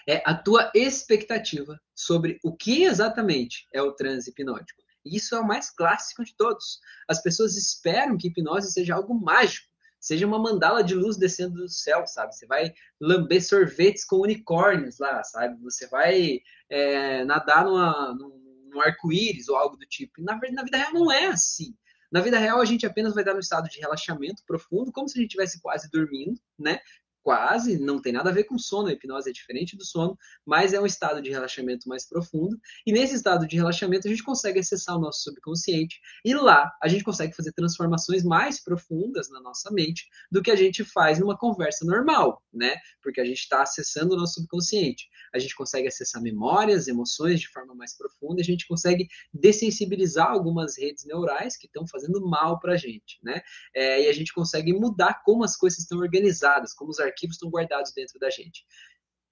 é 0.09 0.23
a 0.25 0.35
tua 0.35 0.71
expectativa 0.75 1.81
sobre 1.95 2.39
o 2.43 2.55
que 2.55 2.85
exatamente 2.85 3.67
é 3.73 3.83
o 3.83 3.93
transe 3.93 4.31
hipnótico. 4.31 4.83
E 5.05 5.17
isso 5.17 5.35
é 5.35 5.41
o 5.41 5.47
mais 5.47 5.71
clássico 5.71 6.25
de 6.25 6.35
todos. 6.35 6.81
As 7.09 7.23
pessoas 7.23 7.57
esperam 7.57 8.17
que 8.17 8.29
hipnose 8.29 8.73
seja 8.73 8.95
algo 8.95 9.15
mágico, 9.15 9.69
seja 10.05 10.27
uma 10.27 10.39
mandala 10.39 10.85
de 10.85 10.95
luz 10.95 11.17
descendo 11.17 11.55
do 11.55 11.69
céu, 11.69 12.07
sabe? 12.07 12.37
Você 12.37 12.47
vai 12.47 12.75
lamber 13.01 13.43
sorvetes 13.43 14.05
com 14.05 14.17
unicórnios 14.17 14.99
lá, 14.99 15.25
sabe? 15.25 15.59
Você 15.63 15.87
vai 15.87 16.41
é, 16.69 17.25
nadar 17.25 17.65
numa, 17.65 18.15
num, 18.15 18.81
arco-íris 18.83 19.49
ou 19.49 19.57
algo 19.57 19.79
do 19.79 19.87
tipo. 19.87 20.21
Na, 20.23 20.39
na 20.53 20.63
vida 20.63 20.77
real 20.77 20.93
não 20.93 21.11
é 21.11 21.29
assim. 21.29 21.75
Na 22.13 22.21
vida 22.21 22.39
real, 22.39 22.61
a 22.61 22.65
gente 22.67 22.85
apenas 22.85 23.15
vai 23.15 23.23
estar 23.23 23.33
no 23.33 23.41
estado 23.41 23.67
de 23.67 23.81
relaxamento 23.81 24.43
profundo, 24.47 24.93
como 24.93 25.09
se 25.09 25.19
a 25.19 25.23
gente 25.23 25.31
estivesse 25.31 25.61
quase 25.63 25.91
dormindo, 25.91 26.39
né? 26.59 26.81
Quase, 27.25 27.79
não 27.79 28.01
tem 28.01 28.13
nada 28.13 28.29
a 28.29 28.33
ver 28.33 28.45
com 28.45 28.59
sono, 28.59 28.89
a 28.89 28.93
hipnose 28.93 29.31
é 29.31 29.33
diferente 29.33 29.77
do 29.79 29.85
sono, 29.85 30.17
mas 30.45 30.75
é 30.75 30.81
um 30.81 30.85
estado 30.85 31.23
de 31.23 31.31
relaxamento 31.31 31.89
mais 31.89 32.07
profundo. 32.07 32.61
E 32.87 32.93
nesse 32.93 33.15
estado 33.15 33.47
de 33.47 33.57
relaxamento 33.57 34.07
a 34.07 34.11
gente 34.11 34.23
consegue 34.23 34.61
acessar 34.61 34.95
o 34.97 35.01
nosso 35.01 35.23
subconsciente 35.23 35.99
e 36.23 36.35
lá 36.35 36.71
a 36.83 36.87
gente 36.87 37.03
consegue 37.03 37.35
fazer 37.35 37.53
transformações 37.53 38.23
mais 38.23 38.63
profundas 38.63 39.31
na 39.31 39.41
nossa 39.41 39.71
mente 39.73 40.07
do 40.31 40.43
que 40.43 40.51
a 40.51 40.57
gente 40.57 40.85
faz 40.85 41.19
numa 41.19 41.37
conversa 41.37 41.87
normal, 41.87 42.43
né? 42.53 42.77
Porque 43.03 43.23
a 43.23 43.25
gente 43.25 43.41
está 43.41 43.63
acessando 43.63 44.15
o 44.15 44.19
nosso 44.19 44.35
subconsciente. 44.35 45.09
A 45.35 45.39
gente 45.39 45.57
consegue 45.57 45.89
acessar 45.89 46.21
memórias, 46.21 46.89
emoções 46.89 47.41
de 47.41 47.49
forma 47.49 47.75
mais 47.75 47.97
profunda, 47.97 48.43
a 48.43 48.45
gente 48.45 48.69
consegue 48.69 49.09
dessensibilizar 49.33 50.31
algumas 50.31 50.77
redes 50.79 51.07
neurais 51.07 51.57
que 51.57 51.67
estão 51.67 51.87
fazendo 51.87 52.21
mal 52.21 52.61
para 52.61 52.75
a 52.75 52.77
gente, 52.77 53.19
né? 53.23 53.41
É, 53.75 54.03
e 54.03 54.09
a 54.09 54.13
gente 54.13 54.33
consegue 54.35 54.75
mudar 54.75 55.23
como 55.25 55.43
as 55.43 55.57
coisas 55.57 55.79
estão 55.79 55.99
organizadas, 55.99 56.75
como 56.75 56.91
os 56.91 57.01
arquivos 57.01 57.14
estão 57.23 57.51
guardados 57.51 57.93
dentro 57.93 58.19
da 58.19 58.31
gente. 58.31 58.65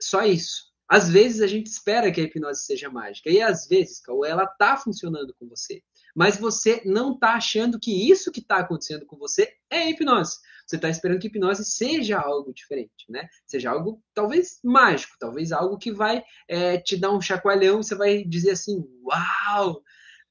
Só 0.00 0.24
isso. 0.24 0.72
Às 0.88 1.08
vezes 1.08 1.40
a 1.40 1.46
gente 1.46 1.68
espera 1.68 2.12
que 2.12 2.20
a 2.20 2.24
hipnose 2.24 2.64
seja 2.64 2.90
mágica, 2.90 3.30
e 3.30 3.40
às 3.40 3.66
vezes, 3.66 4.00
Cauê, 4.00 4.28
ela 4.28 4.44
está 4.44 4.76
funcionando 4.76 5.34
com 5.38 5.48
você. 5.48 5.82
Mas 6.14 6.36
você 6.36 6.82
não 6.84 7.14
está 7.14 7.34
achando 7.34 7.80
que 7.80 8.10
isso 8.10 8.30
que 8.30 8.40
está 8.40 8.58
acontecendo 8.58 9.06
com 9.06 9.16
você 9.16 9.54
é 9.70 9.88
hipnose. 9.88 10.38
Você 10.66 10.76
está 10.76 10.90
esperando 10.90 11.18
que 11.18 11.28
hipnose 11.28 11.64
seja 11.64 12.18
algo 12.20 12.52
diferente, 12.52 13.06
né? 13.08 13.26
Seja 13.46 13.70
algo 13.70 14.02
talvez 14.12 14.58
mágico, 14.62 15.16
talvez 15.18 15.50
algo 15.50 15.78
que 15.78 15.90
vai 15.90 16.22
é, 16.46 16.78
te 16.78 16.96
dar 16.96 17.10
um 17.10 17.20
chacoalhão 17.20 17.80
e 17.80 17.84
você 17.84 17.94
vai 17.94 18.24
dizer 18.24 18.50
assim: 18.50 18.84
Uau! 19.02 19.82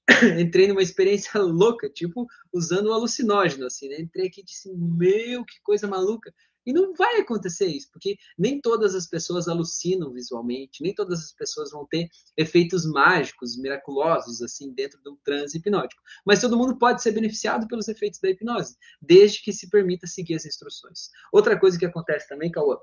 entrei 0.39 0.67
numa 0.67 0.81
experiência 0.81 1.39
louca, 1.41 1.89
tipo 1.89 2.27
usando 2.53 2.87
o 2.87 2.93
alucinógeno, 2.93 3.65
assim, 3.65 3.89
né? 3.89 3.99
Entrei 3.99 4.27
aqui 4.27 4.41
e 4.41 4.45
disse: 4.45 4.71
Meu, 4.73 5.43
que 5.43 5.59
coisa 5.63 5.87
maluca! 5.87 6.31
E 6.65 6.71
não 6.71 6.93
vai 6.93 7.19
acontecer 7.19 7.67
isso, 7.67 7.89
porque 7.91 8.17
nem 8.37 8.61
todas 8.61 8.93
as 8.93 9.07
pessoas 9.07 9.47
alucinam 9.47 10.11
visualmente, 10.11 10.83
nem 10.83 10.93
todas 10.93 11.19
as 11.19 11.31
pessoas 11.33 11.71
vão 11.71 11.85
ter 11.87 12.07
efeitos 12.37 12.85
mágicos, 12.85 13.57
miraculosos, 13.57 14.41
assim, 14.41 14.73
dentro 14.73 15.01
de 15.01 15.09
um 15.09 15.17
transe 15.23 15.57
hipnótico. 15.57 16.01
Mas 16.25 16.41
todo 16.41 16.57
mundo 16.57 16.77
pode 16.77 17.01
ser 17.01 17.11
beneficiado 17.11 17.67
pelos 17.67 17.87
efeitos 17.87 18.19
da 18.19 18.29
hipnose, 18.29 18.75
desde 19.01 19.41
que 19.41 19.51
se 19.51 19.69
permita 19.69 20.05
seguir 20.05 20.35
as 20.35 20.45
instruções. 20.45 21.09
Outra 21.31 21.59
coisa 21.59 21.77
que 21.77 21.85
acontece 21.85 22.27
também, 22.29 22.51
Cauã, 22.51 22.77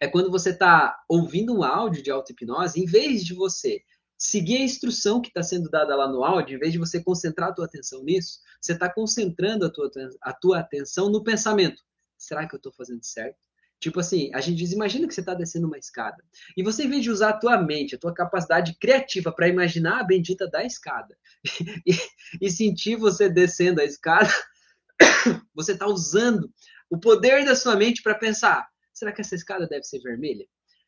é 0.00 0.08
quando 0.08 0.30
você 0.30 0.50
está 0.50 0.96
ouvindo 1.08 1.54
um 1.54 1.62
áudio 1.62 2.02
de 2.02 2.10
auto-hipnose, 2.10 2.80
em 2.80 2.86
vez 2.86 3.24
de 3.24 3.34
você 3.34 3.82
seguir 4.16 4.56
a 4.56 4.62
instrução 4.62 5.20
que 5.20 5.28
está 5.28 5.42
sendo 5.42 5.68
dada 5.68 5.94
lá 5.94 6.08
no 6.08 6.24
áudio, 6.24 6.56
em 6.56 6.58
vez 6.58 6.72
de 6.72 6.78
você 6.78 7.02
concentrar 7.02 7.50
a 7.50 7.52
tua 7.52 7.66
atenção 7.66 8.02
nisso, 8.02 8.38
você 8.60 8.72
está 8.72 8.92
concentrando 8.92 9.66
a 9.66 9.70
tua, 9.70 9.90
a 10.22 10.32
tua 10.32 10.60
atenção 10.60 11.10
no 11.10 11.22
pensamento. 11.22 11.82
Será 12.24 12.46
que 12.48 12.54
eu 12.54 12.58
estou 12.58 12.72
fazendo 12.72 13.04
certo? 13.04 13.38
Tipo 13.80 14.00
assim, 14.00 14.30
a 14.32 14.40
gente 14.40 14.56
diz, 14.56 14.72
imagina 14.72 15.06
que 15.06 15.12
você 15.12 15.20
está 15.20 15.34
descendo 15.34 15.66
uma 15.66 15.76
escada. 15.76 16.22
E 16.56 16.62
você, 16.62 16.84
em 16.84 16.88
vez 16.88 17.02
de 17.02 17.10
usar 17.10 17.30
a 17.30 17.38
tua 17.38 17.60
mente, 17.60 17.94
a 17.94 17.98
tua 17.98 18.14
capacidade 18.14 18.74
criativa 18.78 19.30
para 19.30 19.48
imaginar 19.48 20.00
a 20.00 20.04
bendita 20.04 20.48
da 20.48 20.64
escada 20.64 21.16
e, 21.86 21.92
e 22.40 22.50
sentir 22.50 22.96
você 22.96 23.28
descendo 23.28 23.80
a 23.80 23.84
escada, 23.84 24.30
você 25.54 25.72
está 25.72 25.86
usando 25.86 26.50
o 26.88 26.98
poder 26.98 27.44
da 27.44 27.54
sua 27.54 27.76
mente 27.76 28.02
para 28.02 28.14
pensar: 28.14 28.66
será 28.92 29.12
que 29.12 29.20
essa 29.20 29.34
escada 29.34 29.66
deve 29.66 29.84
ser 29.84 30.00
vermelha? 30.00 30.46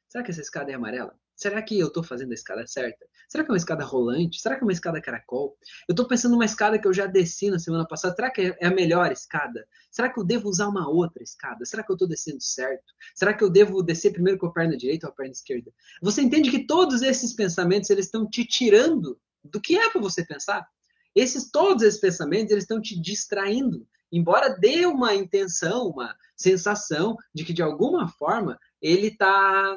Será 0.08 0.24
que 0.24 0.30
essa 0.30 0.40
escada 0.40 0.70
é 0.70 0.74
amarela? 0.74 1.18
Será 1.36 1.60
que 1.60 1.78
eu 1.78 1.88
estou 1.88 2.02
fazendo 2.02 2.30
a 2.30 2.34
escada 2.34 2.66
certa? 2.66 3.06
Será 3.28 3.44
que 3.44 3.50
é 3.50 3.52
uma 3.52 3.58
escada 3.58 3.84
rolante? 3.84 4.40
Será 4.40 4.56
que 4.56 4.62
é 4.62 4.66
uma 4.66 4.72
escada 4.72 5.02
caracol? 5.02 5.58
Eu 5.86 5.92
estou 5.92 6.08
pensando 6.08 6.32
numa 6.32 6.46
escada 6.46 6.78
que 6.78 6.88
eu 6.88 6.94
já 6.94 7.06
desci 7.06 7.50
na 7.50 7.58
semana 7.58 7.86
passada. 7.86 8.14
Será 8.14 8.30
que 8.30 8.56
é 8.58 8.66
a 8.66 8.70
melhor 8.70 9.12
escada? 9.12 9.68
Será 9.90 10.10
que 10.10 10.18
eu 10.18 10.24
devo 10.24 10.48
usar 10.48 10.66
uma 10.66 10.88
outra 10.88 11.22
escada? 11.22 11.66
Será 11.66 11.82
que 11.82 11.92
eu 11.92 11.94
estou 11.94 12.08
descendo 12.08 12.40
certo? 12.40 12.90
Será 13.14 13.34
que 13.34 13.44
eu 13.44 13.50
devo 13.50 13.82
descer 13.82 14.12
primeiro 14.12 14.38
com 14.38 14.46
a 14.46 14.52
perna 14.52 14.78
direita 14.78 15.06
ou 15.06 15.12
a 15.12 15.14
perna 15.14 15.32
esquerda? 15.32 15.70
Você 16.00 16.22
entende 16.22 16.50
que 16.50 16.66
todos 16.66 17.02
esses 17.02 17.34
pensamentos 17.34 17.90
eles 17.90 18.06
estão 18.06 18.26
te 18.26 18.42
tirando 18.42 19.20
do 19.44 19.60
que 19.60 19.76
é 19.76 19.90
para 19.90 20.00
você 20.00 20.24
pensar? 20.24 20.66
Esses 21.14 21.50
todos 21.50 21.82
esses 21.82 22.00
pensamentos 22.00 22.50
eles 22.50 22.64
estão 22.64 22.80
te 22.80 22.98
distraindo, 22.98 23.86
embora 24.10 24.48
dê 24.48 24.86
uma 24.86 25.14
intenção, 25.14 25.88
uma 25.88 26.14
sensação 26.34 27.16
de 27.34 27.44
que 27.44 27.52
de 27.52 27.62
alguma 27.62 28.08
forma 28.08 28.58
ele 28.80 29.08
está 29.08 29.76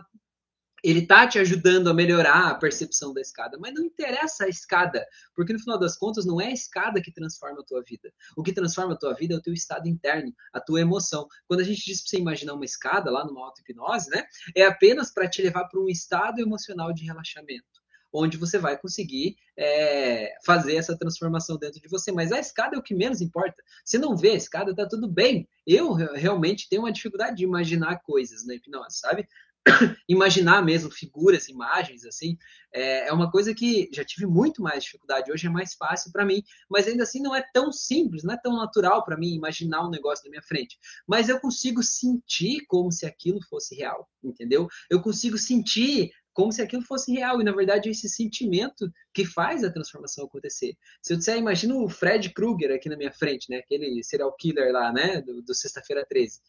ele 0.83 1.05
tá 1.05 1.27
te 1.27 1.39
ajudando 1.39 1.89
a 1.89 1.93
melhorar 1.93 2.49
a 2.49 2.55
percepção 2.55 3.13
da 3.13 3.21
escada, 3.21 3.57
mas 3.59 3.73
não 3.73 3.83
interessa 3.83 4.45
a 4.45 4.49
escada, 4.49 5.05
porque 5.35 5.53
no 5.53 5.59
final 5.59 5.79
das 5.79 5.97
contas 5.97 6.25
não 6.25 6.39
é 6.39 6.47
a 6.47 6.53
escada 6.53 7.01
que 7.01 7.11
transforma 7.11 7.61
a 7.61 7.63
tua 7.63 7.81
vida. 7.83 8.11
O 8.35 8.43
que 8.43 8.53
transforma 8.53 8.93
a 8.93 8.97
tua 8.97 9.13
vida 9.13 9.33
é 9.33 9.37
o 9.37 9.41
teu 9.41 9.53
estado 9.53 9.87
interno, 9.87 10.33
a 10.53 10.59
tua 10.59 10.81
emoção. 10.81 11.27
Quando 11.47 11.61
a 11.61 11.63
gente 11.63 11.83
diz 11.83 12.01
para 12.01 12.09
você 12.09 12.17
imaginar 12.17 12.53
uma 12.53 12.65
escada 12.65 13.11
lá 13.11 13.25
numa 13.25 13.45
auto-hipnose, 13.45 14.09
né, 14.09 14.23
é 14.55 14.65
apenas 14.65 15.11
para 15.11 15.29
te 15.29 15.41
levar 15.41 15.65
para 15.65 15.79
um 15.79 15.89
estado 15.89 16.39
emocional 16.39 16.93
de 16.93 17.05
relaxamento 17.05 17.79
onde 18.11 18.37
você 18.37 18.57
vai 18.57 18.77
conseguir 18.77 19.35
é, 19.57 20.33
fazer 20.45 20.75
essa 20.75 20.97
transformação 20.97 21.57
dentro 21.57 21.79
de 21.79 21.87
você. 21.87 22.11
Mas 22.11 22.31
a 22.31 22.39
escada 22.39 22.75
é 22.75 22.79
o 22.79 22.83
que 22.83 22.95
menos 22.95 23.21
importa. 23.21 23.61
Se 23.85 23.97
não 23.97 24.15
vê 24.15 24.31
a 24.31 24.35
escada, 24.35 24.75
tá 24.75 24.87
tudo 24.87 25.07
bem. 25.07 25.47
Eu 25.65 25.93
realmente 25.93 26.67
tenho 26.69 26.83
uma 26.83 26.91
dificuldade 26.91 27.37
de 27.37 27.43
imaginar 27.43 28.01
coisas 28.01 28.45
na 28.45 28.55
hipnose, 28.55 28.97
sabe? 28.99 29.27
imaginar 30.07 30.63
mesmo 30.63 30.91
figuras, 30.91 31.49
imagens, 31.49 32.05
assim, 32.05 32.37
é, 32.73 33.07
é, 33.07 33.13
uma 33.13 33.29
coisa 33.29 33.53
que 33.53 33.89
já 33.91 34.03
tive 34.03 34.25
muito 34.25 34.61
mais 34.61 34.83
dificuldade. 34.83 35.31
Hoje 35.31 35.47
é 35.47 35.49
mais 35.49 35.73
fácil 35.73 36.11
para 36.11 36.25
mim, 36.25 36.43
mas 36.69 36.87
ainda 36.87 37.03
assim 37.03 37.21
não 37.21 37.35
é 37.35 37.43
tão 37.53 37.71
simples, 37.71 38.23
não 38.23 38.33
é 38.33 38.37
tão 38.37 38.55
natural 38.55 39.03
para 39.03 39.17
mim 39.17 39.33
imaginar 39.33 39.85
um 39.85 39.89
negócio 39.89 40.25
na 40.25 40.31
minha 40.31 40.43
frente. 40.43 40.77
Mas 41.07 41.29
eu 41.29 41.39
consigo 41.39 41.83
sentir 41.83 42.65
como 42.67 42.91
se 42.91 43.05
aquilo 43.05 43.39
fosse 43.49 43.75
real, 43.75 44.07
entendeu? 44.23 44.67
Eu 44.89 45.01
consigo 45.01 45.37
sentir 45.37 46.11
como 46.33 46.51
se 46.53 46.61
aquilo 46.61 46.83
fosse 46.83 47.11
real. 47.11 47.41
E 47.41 47.43
na 47.43 47.51
verdade 47.51 47.89
é 47.89 47.91
esse 47.91 48.07
sentimento 48.07 48.89
que 49.13 49.25
faz 49.25 49.63
a 49.63 49.71
transformação 49.71 50.25
acontecer. 50.25 50.77
Se 51.01 51.13
eu 51.13 51.17
disser, 51.17 51.37
imagina 51.37 51.75
o 51.75 51.89
Fred 51.89 52.29
Krueger 52.33 52.73
aqui 52.73 52.87
na 52.87 52.95
minha 52.95 53.11
frente, 53.11 53.49
né? 53.49 53.57
Aquele 53.57 54.01
serial 54.03 54.33
killer 54.37 54.71
lá, 54.71 54.93
né? 54.93 55.21
Do, 55.21 55.41
do 55.41 55.53
Sexta-feira 55.53 56.05
13 56.07 56.39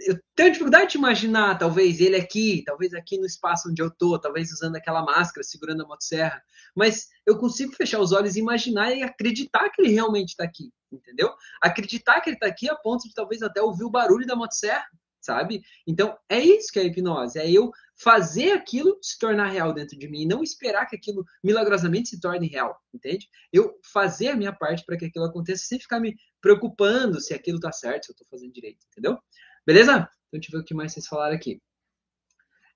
eu 0.00 0.18
tenho 0.34 0.52
dificuldade 0.52 0.92
de 0.92 0.98
imaginar, 0.98 1.58
talvez, 1.58 2.00
ele 2.00 2.16
aqui, 2.16 2.62
talvez 2.64 2.94
aqui 2.94 3.18
no 3.18 3.26
espaço 3.26 3.68
onde 3.68 3.82
eu 3.82 3.90
tô, 3.90 4.18
talvez 4.18 4.52
usando 4.52 4.76
aquela 4.76 5.02
máscara, 5.02 5.42
segurando 5.42 5.82
a 5.82 5.86
motosserra. 5.86 6.42
Mas 6.74 7.08
eu 7.26 7.36
consigo 7.38 7.72
fechar 7.72 7.98
os 7.98 8.12
olhos 8.12 8.36
e 8.36 8.40
imaginar 8.40 8.92
e 8.92 9.02
acreditar 9.02 9.68
que 9.70 9.82
ele 9.82 9.92
realmente 9.92 10.30
está 10.30 10.44
aqui, 10.44 10.70
entendeu? 10.92 11.34
Acreditar 11.60 12.20
que 12.20 12.30
ele 12.30 12.36
está 12.36 12.46
aqui 12.46 12.70
a 12.70 12.76
ponto 12.76 13.08
de 13.08 13.14
talvez 13.14 13.42
até 13.42 13.60
ouvir 13.60 13.84
o 13.84 13.90
barulho 13.90 14.26
da 14.26 14.36
motosserra, 14.36 14.86
sabe? 15.20 15.62
Então, 15.86 16.16
é 16.28 16.38
isso 16.38 16.72
que 16.72 16.78
é 16.78 16.82
a 16.82 16.84
hipnose, 16.84 17.38
é 17.38 17.50
eu 17.50 17.70
fazer 18.00 18.52
aquilo 18.52 18.96
se 19.02 19.18
tornar 19.18 19.48
real 19.48 19.72
dentro 19.72 19.98
de 19.98 20.08
mim 20.08 20.22
e 20.22 20.26
não 20.26 20.42
esperar 20.42 20.86
que 20.86 20.94
aquilo 20.94 21.24
milagrosamente 21.42 22.10
se 22.10 22.20
torne 22.20 22.46
real, 22.46 22.80
entende? 22.94 23.28
Eu 23.52 23.78
fazer 23.92 24.28
a 24.28 24.36
minha 24.36 24.52
parte 24.52 24.84
para 24.86 24.96
que 24.96 25.06
aquilo 25.06 25.24
aconteça 25.24 25.64
sem 25.66 25.80
ficar 25.80 25.98
me 25.98 26.14
preocupando 26.40 27.20
se 27.20 27.34
aquilo 27.34 27.56
está 27.56 27.72
certo, 27.72 28.04
se 28.04 28.12
eu 28.12 28.14
estou 28.14 28.26
fazendo 28.30 28.52
direito, 28.52 28.86
entendeu? 28.92 29.18
Beleza? 29.66 29.92
Então, 29.92 30.40
deixa 30.40 30.48
eu 30.50 30.58
ver 30.58 30.62
o 30.62 30.64
que 30.64 30.74
mais 30.74 30.92
vocês 30.92 31.06
falaram 31.06 31.34
aqui. 31.34 31.60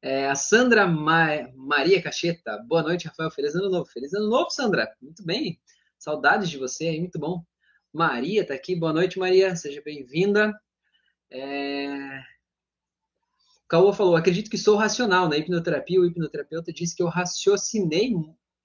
É, 0.00 0.28
a 0.28 0.34
Sandra 0.34 0.86
Ma 0.86 1.28
Maria 1.54 2.02
Cacheta. 2.02 2.58
Boa 2.66 2.82
noite, 2.82 3.06
Rafael. 3.06 3.30
Feliz 3.30 3.54
ano 3.54 3.70
novo. 3.70 3.86
Feliz 3.86 4.12
ano 4.12 4.28
novo, 4.28 4.50
Sandra. 4.50 4.92
Muito 5.00 5.24
bem. 5.24 5.60
Saudades 5.98 6.50
de 6.50 6.58
você 6.58 6.88
aí, 6.88 6.98
muito 6.98 7.18
bom. 7.18 7.44
Maria 7.92 8.44
tá 8.44 8.54
aqui. 8.54 8.74
Boa 8.74 8.92
noite, 8.92 9.18
Maria. 9.18 9.54
Seja 9.54 9.80
bem-vinda. 9.84 10.52
É... 11.30 12.22
Caô 13.68 13.92
falou: 13.92 14.16
acredito 14.16 14.50
que 14.50 14.58
sou 14.58 14.76
racional. 14.76 15.28
Na 15.28 15.36
hipnoterapia, 15.36 16.00
o 16.00 16.06
hipnoterapeuta 16.06 16.72
disse 16.72 16.96
que 16.96 17.02
eu 17.02 17.08
raciocinei 17.08 18.12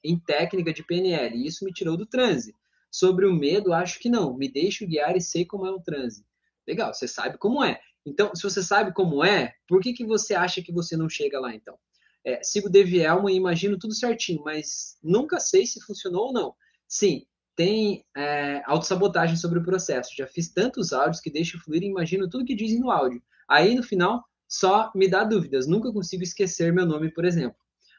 em 0.04 0.20
técnica 0.20 0.74
de 0.74 0.84
PNL 0.84 1.38
e 1.38 1.46
isso 1.46 1.64
me 1.64 1.72
tirou 1.72 1.96
do 1.96 2.06
transe. 2.06 2.56
Sobre 2.90 3.26
o 3.26 3.34
medo, 3.34 3.74
acho 3.74 4.00
que 4.00 4.10
não. 4.10 4.34
Me 4.36 4.50
deixo 4.50 4.88
guiar 4.88 5.16
e 5.16 5.22
sei 5.22 5.46
como 5.46 5.66
é 5.66 5.72
o 5.72 5.80
transe. 5.80 6.26
Legal, 6.68 6.94
você 6.94 7.08
sabe 7.08 7.38
como 7.38 7.64
é. 7.64 7.80
Então, 8.08 8.34
se 8.34 8.42
você 8.42 8.64
sabe 8.64 8.94
como 8.94 9.22
é, 9.22 9.54
por 9.68 9.82
que, 9.82 9.92
que 9.92 10.06
você 10.06 10.34
acha 10.34 10.62
que 10.62 10.72
você 10.72 10.96
não 10.96 11.10
chega 11.10 11.42
lá, 11.42 11.54
então? 11.54 11.78
É, 12.26 12.42
sigo 12.42 12.70
Devielma 12.70 13.30
e 13.30 13.36
imagino 13.36 13.78
tudo 13.78 13.94
certinho, 13.94 14.42
mas 14.46 14.98
nunca 15.04 15.42
sei 15.42 15.66
se 15.66 15.82
funcionou 15.82 16.28
ou 16.28 16.34
não. 16.34 16.56
Sim, 16.88 17.26
tem 17.54 18.06
é, 18.16 18.62
autossabotagem 18.66 19.36
sobre 19.36 19.60
o 19.60 19.64
processo. 19.64 20.16
Já 20.16 20.26
fiz 20.26 20.48
tantos 20.54 20.94
áudios 20.94 21.20
que 21.20 21.30
deixo 21.30 21.60
fluir 21.60 21.84
e 21.84 21.88
imagino 21.88 22.30
tudo 22.30 22.46
que 22.46 22.56
dizem 22.56 22.80
no 22.80 22.92
áudio. 22.92 23.22
Aí, 23.46 23.76
no 23.76 23.84
final, 23.84 24.24
só 24.48 24.90
me 24.96 25.10
dá 25.10 25.26
dúvidas. 25.26 25.68
Nunca 25.68 25.92
consigo 25.92 26.24
esquecer 26.24 26.72
meu 26.72 26.86
nome, 26.86 27.12
por 27.12 27.26
exemplo. 27.26 27.58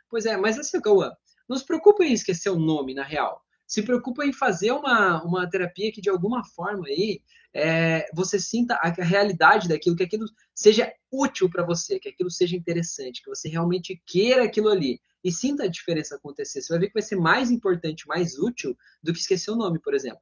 Pois 0.08 0.24
é, 0.24 0.38
mas 0.38 0.58
assim, 0.58 0.80
Cauã, 0.80 1.12
não 1.46 1.58
se 1.58 1.66
preocupe 1.66 2.02
em 2.02 2.14
esquecer 2.14 2.48
o 2.48 2.58
nome, 2.58 2.94
na 2.94 3.04
real. 3.04 3.42
Se 3.68 3.82
preocupa 3.82 4.24
em 4.24 4.32
fazer 4.32 4.72
uma, 4.72 5.22
uma 5.22 5.48
terapia 5.48 5.92
que, 5.92 6.00
de 6.00 6.08
alguma 6.08 6.42
forma, 6.42 6.86
aí, 6.88 7.20
é, 7.52 8.06
você 8.14 8.40
sinta 8.40 8.74
a, 8.76 8.88
a, 8.88 9.04
realidade 9.04 9.68
daquilo, 9.68 9.94
que 9.94 10.02
aquilo 10.02 10.24
seja 10.54 10.90
útil 11.12 11.50
para 11.50 11.62
você, 11.62 12.00
que 12.00 12.08
aquilo 12.08 12.30
seja 12.30 12.56
interessante, 12.56 13.22
que 13.22 13.28
você 13.28 13.46
realmente 13.46 14.02
queira 14.06 14.44
aquilo 14.44 14.70
ali 14.70 14.98
e 15.22 15.30
sinta 15.30 15.64
a 15.64 15.68
diferença 15.68 16.16
acontecer. 16.16 16.62
Você 16.62 16.72
vai 16.72 16.80
ver 16.80 16.86
que 16.86 16.94
vai 16.94 17.02
ser 17.02 17.16
mais 17.16 17.50
importante, 17.50 18.08
mais 18.08 18.38
útil 18.38 18.74
do 19.02 19.12
que 19.12 19.18
esquecer 19.18 19.50
o 19.50 19.56
nome, 19.56 19.78
por 19.78 19.92
exemplo. 19.94 20.20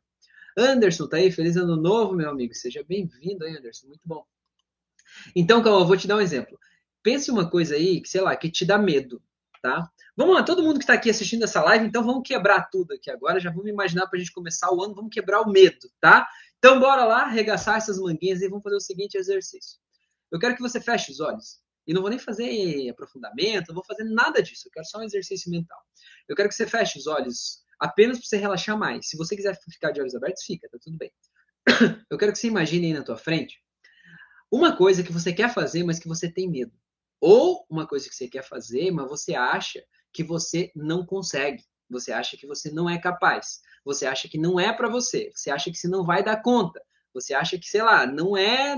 Anderson, 0.59 1.07
tá 1.07 1.19
aí? 1.19 1.31
Feliz 1.31 1.57
ano 1.57 1.77
novo, 1.77 2.15
meu 2.15 2.29
amigo. 2.29 2.53
Seja 2.53 2.83
bem-vindo 2.83 3.45
aí, 3.45 3.57
Anderson. 3.57 3.87
Muito 3.87 4.03
bom. 4.05 4.25
Então, 5.37 5.63
calma, 5.63 5.83
eu 5.83 5.87
vou 5.87 5.97
te 5.97 6.09
dar 6.09 6.17
um 6.17 6.21
exemplo. 6.21 6.59
Pense 7.01 7.31
uma 7.31 7.49
coisa 7.49 7.77
aí, 7.77 8.01
que, 8.01 8.09
sei 8.09 8.23
lá, 8.23 8.35
que 8.35 8.51
te 8.51 8.65
dá 8.65 8.77
medo, 8.77 9.23
tá? 9.63 9.89
Vamos 10.17 10.35
lá, 10.35 10.43
todo 10.43 10.63
mundo 10.63 10.79
que 10.79 10.85
está 10.85 10.95
aqui 10.95 11.11
assistindo 11.11 11.45
essa 11.45 11.63
live, 11.63 11.87
então 11.87 12.03
vamos 12.03 12.27
quebrar 12.27 12.71
tudo 12.71 12.95
aqui 12.95 13.11
agora. 13.11 13.39
Já 13.39 13.51
vamos 13.51 13.69
imaginar 13.69 14.07
para 14.07 14.17
a 14.17 14.19
gente 14.19 14.33
começar 14.33 14.73
o 14.73 14.83
ano, 14.83 14.95
vamos 14.95 15.11
quebrar 15.13 15.43
o 15.43 15.51
medo, 15.51 15.91
tá? 16.01 16.27
Então, 16.59 16.81
bora 16.81 17.05
lá, 17.05 17.25
arregaçar 17.25 17.77
essas 17.77 17.99
manguinhas 17.99 18.41
e 18.41 18.49
vamos 18.49 18.63
fazer 18.63 18.77
o 18.77 18.81
seguinte 18.81 19.17
exercício. 19.17 19.79
Eu 20.33 20.39
quero 20.39 20.57
que 20.57 20.63
você 20.63 20.81
feche 20.81 21.13
os 21.13 21.21
olhos. 21.21 21.61
E 21.87 21.93
não 21.93 22.01
vou 22.01 22.11
nem 22.11 22.19
fazer 22.19 22.89
aprofundamento, 22.89 23.69
não 23.69 23.75
vou 23.75 23.85
fazer 23.85 24.05
nada 24.05 24.43
disso. 24.43 24.67
Eu 24.67 24.73
quero 24.73 24.87
só 24.87 24.99
um 24.99 25.03
exercício 25.03 25.51
mental. 25.51 25.79
Eu 26.27 26.35
quero 26.35 26.49
que 26.49 26.55
você 26.55 26.67
feche 26.67 26.99
os 26.99 27.07
olhos 27.07 27.63
apenas 27.79 28.19
para 28.19 28.27
você 28.27 28.37
relaxar 28.39 28.77
mais. 28.77 29.09
Se 29.09 29.17
você 29.17 29.37
quiser 29.37 29.57
ficar 29.71 29.93
de 29.93 30.01
olhos 30.01 30.15
abertos, 30.15 30.43
fica, 30.43 30.69
tá 30.69 30.79
tudo 30.83 30.97
bem. 30.97 31.13
Eu 32.11 32.19
quero 32.19 32.33
que 32.33 32.39
você 32.39 32.49
imagine 32.49 32.87
aí 32.87 32.95
na 32.95 33.05
tua 33.05 33.17
frente 33.17 33.63
uma 34.51 34.77
coisa 34.77 35.03
que 35.03 35.13
você 35.13 35.33
quer 35.33 35.53
fazer, 35.53 35.85
mas 35.85 35.99
que 35.99 36.09
você 36.09 36.31
tem 36.31 36.51
medo. 36.51 36.73
Ou 37.21 37.67
uma 37.69 37.87
coisa 37.87 38.09
que 38.09 38.15
você 38.15 38.29
quer 38.29 38.43
fazer, 38.43 38.91
mas 38.91 39.09
você 39.09 39.35
acha 39.35 39.85
que 40.17 40.25
você 40.25 40.73
não 40.75 41.05
consegue. 41.05 41.63
Você 41.91 42.11
acha 42.11 42.39
que 42.39 42.47
você 42.47 42.71
não 42.71 42.89
é 42.89 42.99
capaz. 42.99 43.61
Você 43.85 44.07
acha 44.07 44.29
que 44.29 44.39
não 44.39 44.59
é 44.59 44.73
para 44.73 44.89
você. 44.89 45.31
Você 45.35 45.51
acha 45.51 45.71
que 45.71 45.77
você 45.77 45.87
não 45.87 46.05
vai 46.05 46.25
dar 46.25 46.43
conta. 46.43 46.81
Você 47.13 47.35
acha 47.35 47.59
que, 47.59 47.67
sei 47.67 47.83
lá, 47.83 48.07
não 48.07 48.35
é. 48.35 48.77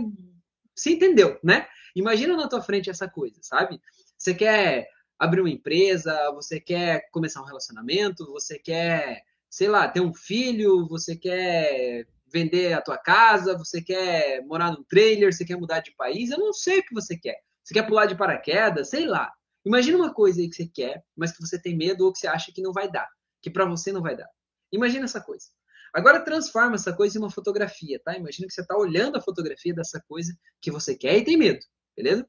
Você 0.75 0.91
entendeu, 0.91 1.39
né? 1.43 1.67
Imagina 1.95 2.37
na 2.37 2.49
tua 2.49 2.61
frente 2.61 2.91
essa 2.91 3.09
coisa, 3.09 3.39
sabe? 3.41 3.81
Você 4.17 4.35
quer 4.35 4.89
abrir 5.17 5.41
uma 5.41 5.51
empresa, 5.51 6.31
você 6.33 6.61
quer 6.61 7.09
começar 7.13 7.41
um 7.41 7.47
relacionamento, 7.47 8.27
você 8.27 8.59
quer, 8.59 9.23
sei 9.49 9.69
lá, 9.69 9.89
ter 9.89 10.01
um 10.01 10.13
filho, 10.13 10.87
você 10.89 11.17
quer 11.17 12.07
vender 12.33 12.73
a 12.73 12.83
tua 12.83 12.99
casa, 12.99 13.57
você 13.57 13.81
quer 13.81 14.45
morar 14.45 14.73
num 14.73 14.85
trailer, 14.85 15.33
você 15.33 15.45
quer 15.45 15.57
mudar 15.57 15.81
de 15.81 15.93
país, 15.93 16.31
eu 16.31 16.39
não 16.39 16.53
sei 16.53 16.81
o 16.81 16.85
que 16.85 16.95
você 16.95 17.17
quer. 17.17 17.39
Você 17.65 17.75
quer 17.75 17.87
pular 17.87 18.07
de 18.07 18.17
paraquedas, 18.17 18.91
sei 18.91 19.07
lá. 19.07 19.33
Imagina 19.69 19.99
uma 19.99 20.15
coisa 20.15 20.41
aí 20.41 20.49
que 20.49 20.57
você 20.57 20.67
quer, 20.67 21.05
mas 21.15 21.31
que 21.31 21.43
você 21.43 21.61
tem 21.61 21.77
medo 21.77 22.07
ou 22.07 22.11
que 22.11 22.19
você 22.19 22.27
acha 22.27 22.51
que 22.51 22.63
não 22.63 22.73
vai 22.73 22.91
dar, 22.91 23.07
que 23.43 23.51
para 23.51 23.67
você 23.67 23.93
não 23.93 24.01
vai 24.01 24.17
dar. 24.17 24.27
Imagina 24.73 25.05
essa 25.05 25.21
coisa. 25.21 25.45
Agora 25.93 26.25
transforma 26.25 26.77
essa 26.77 26.91
coisa 26.91 27.19
em 27.19 27.21
uma 27.21 27.31
fotografia, 27.31 28.01
tá? 28.03 28.17
Imagina 28.17 28.49
que 28.49 28.55
você 28.55 28.63
está 28.63 28.75
olhando 28.75 29.19
a 29.19 29.21
fotografia 29.21 29.75
dessa 29.75 30.03
coisa 30.09 30.35
que 30.59 30.71
você 30.71 30.97
quer 30.97 31.19
e 31.19 31.25
tem 31.25 31.37
medo, 31.37 31.61
beleza? 31.95 32.27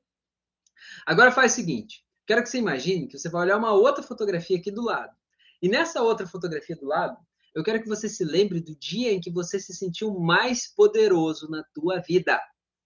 Agora 1.05 1.31
faz 1.31 1.53
o 1.53 1.55
seguinte, 1.55 2.05
quero 2.27 2.43
que 2.43 2.49
você 2.49 2.57
imagine 2.57 3.07
que 3.07 3.17
você 3.17 3.29
vai 3.29 3.43
olhar 3.43 3.55
uma 3.55 3.71
outra 3.71 4.03
fotografia 4.03 4.57
aqui 4.57 4.69
do 4.69 4.83
lado. 4.83 5.15
E 5.61 5.69
nessa 5.69 6.01
outra 6.01 6.27
fotografia 6.27 6.75
do 6.75 6.87
lado, 6.87 7.17
eu 7.55 7.63
quero 7.63 7.81
que 7.81 7.87
você 7.87 8.09
se 8.09 8.25
lembre 8.25 8.59
do 8.59 8.75
dia 8.75 9.13
em 9.13 9.21
que 9.21 9.31
você 9.31 9.61
se 9.61 9.73
sentiu 9.73 10.13
mais 10.19 10.67
poderoso 10.67 11.49
na 11.49 11.63
tua 11.73 12.01
vida. 12.01 12.37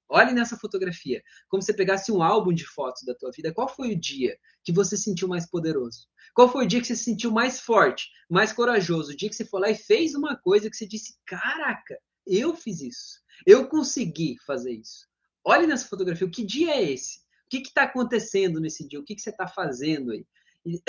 Olhe 0.09 0.33
nessa 0.33 0.57
fotografia, 0.57 1.23
como 1.47 1.61
se 1.61 1.67
você 1.67 1.73
pegasse 1.73 2.11
um 2.11 2.21
álbum 2.21 2.53
de 2.53 2.65
fotos 2.65 3.03
da 3.03 3.15
tua 3.15 3.31
vida. 3.31 3.53
Qual 3.53 3.67
foi 3.67 3.93
o 3.93 3.99
dia 3.99 4.37
que 4.63 4.71
você 4.71 4.95
se 4.97 5.03
sentiu 5.03 5.27
mais 5.27 5.49
poderoso? 5.49 6.07
Qual 6.33 6.51
foi 6.51 6.65
o 6.65 6.67
dia 6.67 6.81
que 6.81 6.87
você 6.87 6.95
se 6.95 7.05
sentiu 7.05 7.31
mais 7.31 7.59
forte, 7.59 8.09
mais 8.29 8.51
corajoso? 8.51 9.11
O 9.11 9.15
dia 9.15 9.29
que 9.29 9.35
você 9.35 9.45
foi 9.45 9.61
lá 9.61 9.69
e 9.69 9.75
fez 9.75 10.13
uma 10.13 10.35
coisa 10.35 10.69
que 10.69 10.75
você 10.75 10.85
disse: 10.85 11.15
Caraca, 11.25 11.97
eu 12.27 12.55
fiz 12.55 12.81
isso. 12.81 13.21
Eu 13.45 13.67
consegui 13.67 14.35
fazer 14.45 14.73
isso. 14.73 15.07
Olhe 15.43 15.67
nessa 15.67 15.87
fotografia, 15.87 16.27
o 16.27 16.31
que 16.31 16.45
dia 16.45 16.75
é 16.75 16.91
esse? 16.91 17.19
O 17.45 17.49
que 17.49 17.57
está 17.57 17.83
acontecendo 17.83 18.59
nesse 18.59 18.87
dia? 18.87 18.99
O 18.99 19.03
que, 19.03 19.15
que 19.15 19.21
você 19.21 19.29
está 19.29 19.47
fazendo 19.47 20.11
aí? 20.11 20.25
E, 20.65 20.81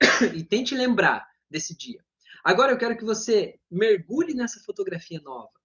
e 0.38 0.44
tente 0.44 0.74
lembrar 0.74 1.26
desse 1.50 1.76
dia. 1.76 2.02
Agora 2.42 2.72
eu 2.72 2.78
quero 2.78 2.96
que 2.96 3.04
você 3.04 3.58
mergulhe 3.70 4.34
nessa 4.34 4.60
fotografia 4.60 5.20
nova 5.20 5.63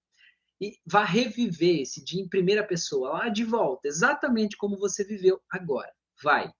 e 0.59 0.77
vá 0.85 1.03
reviver 1.03 1.81
esse 1.81 2.03
dia 2.03 2.21
em 2.21 2.27
primeira 2.27 2.63
pessoa, 2.65 3.09
lá 3.09 3.29
de 3.29 3.43
volta, 3.43 3.87
exatamente 3.87 4.57
como 4.57 4.77
você 4.77 5.03
viveu 5.03 5.41
agora. 5.49 5.91
Vai. 6.21 6.51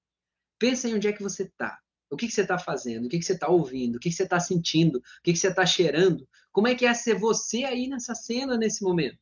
Pensa 0.58 0.88
em 0.88 0.96
onde 0.96 1.08
é 1.08 1.14
que 1.14 1.24
você 1.24 1.44
está. 1.44 1.78
O 2.10 2.18
que, 2.18 2.28
que 2.28 2.34
você 2.34 2.42
está 2.42 2.58
fazendo? 2.58 3.06
O 3.06 3.10
que, 3.10 3.20
que 3.20 3.26
você 3.26 3.34
está 3.34 3.48
ouvindo? 3.48 3.96
O 3.96 4.00
que, 4.00 4.10
que 4.10 4.16
você 4.16 4.24
está 4.24 4.40
sentindo? 4.40 4.98
O 4.98 5.02
que, 5.24 5.34
que 5.34 5.40
você 5.40 5.50
está 5.50 5.66
cheirando? 5.66 6.28
Como 6.52 6.68
é 6.68 6.74
que 6.74 6.86
é 6.86 6.94
ser 6.94 7.16
você 7.16 7.64
aí 7.64 7.88
nessa 7.88 8.16
cena, 8.16 8.58
nesse 8.58 8.84
momento? 8.84 9.20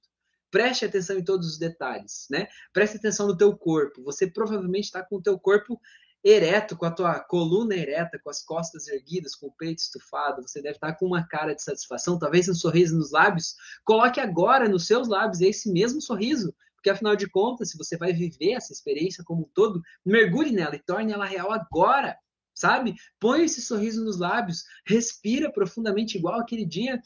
Preste 0.50 0.86
atenção 0.86 1.18
em 1.18 1.24
todos 1.24 1.48
os 1.48 1.58
detalhes, 1.58 2.28
né? 2.30 2.48
Preste 2.72 2.98
atenção 2.98 3.28
no 3.28 3.36
teu 3.36 3.56
corpo. 3.58 4.02
Você 4.04 4.26
provavelmente 4.32 4.86
está 4.86 5.04
com 5.04 5.18
o 5.18 5.22
teu 5.22 5.38
corpo 5.38 5.80
ereto, 6.24 6.76
com 6.76 6.86
a 6.86 6.92
tua 6.92 7.20
coluna 7.20 7.76
ereta, 7.76 8.20
com 8.20 8.30
as 8.30 8.44
costas 8.44 8.88
erguidas, 8.88 9.36
com 9.36 9.48
o 9.48 9.52
peito 9.52 9.80
estufado, 9.80 10.42
você 10.42 10.62
deve 10.62 10.76
estar 10.76 10.94
com 10.94 11.06
uma 11.06 11.26
cara 11.26 11.54
de 11.54 11.64
satisfação, 11.64 12.20
talvez 12.20 12.50
um 12.50 12.54
sorriso 12.54 12.98
nos 12.98 13.12
lábios. 13.12 13.56
Coloque 13.84 14.20
agora 14.20 14.68
nos 14.68 14.88
seus 14.88 15.08
lábios 15.08 15.42
esse 15.42 15.72
mesmo 15.72 16.02
sorriso, 16.02 16.54
porque 16.76 16.90
afinal 16.90 17.16
de 17.16 17.30
contas, 17.30 17.72
se 17.72 17.78
você 17.78 17.98
vai 17.98 18.14
viver 18.14 18.54
essa 18.54 18.74
experiência 18.74 19.24
como 19.24 19.44
um 19.44 19.50
todo, 19.54 19.82
mergulhe 20.06 20.52
nela 20.52 20.76
e 20.76 20.84
torne 20.84 21.14
ela 21.14 21.26
real 21.26 21.52
agora, 21.52 22.18
sabe? 22.54 22.96
Põe 23.20 23.46
esse 23.46 23.62
sorriso 23.62 24.04
nos 24.04 24.20
lábios, 24.20 24.64
respira 24.86 25.52
profundamente 25.52 26.18
igual 26.18 26.40
aquele 26.40 26.66
dia 26.66 27.02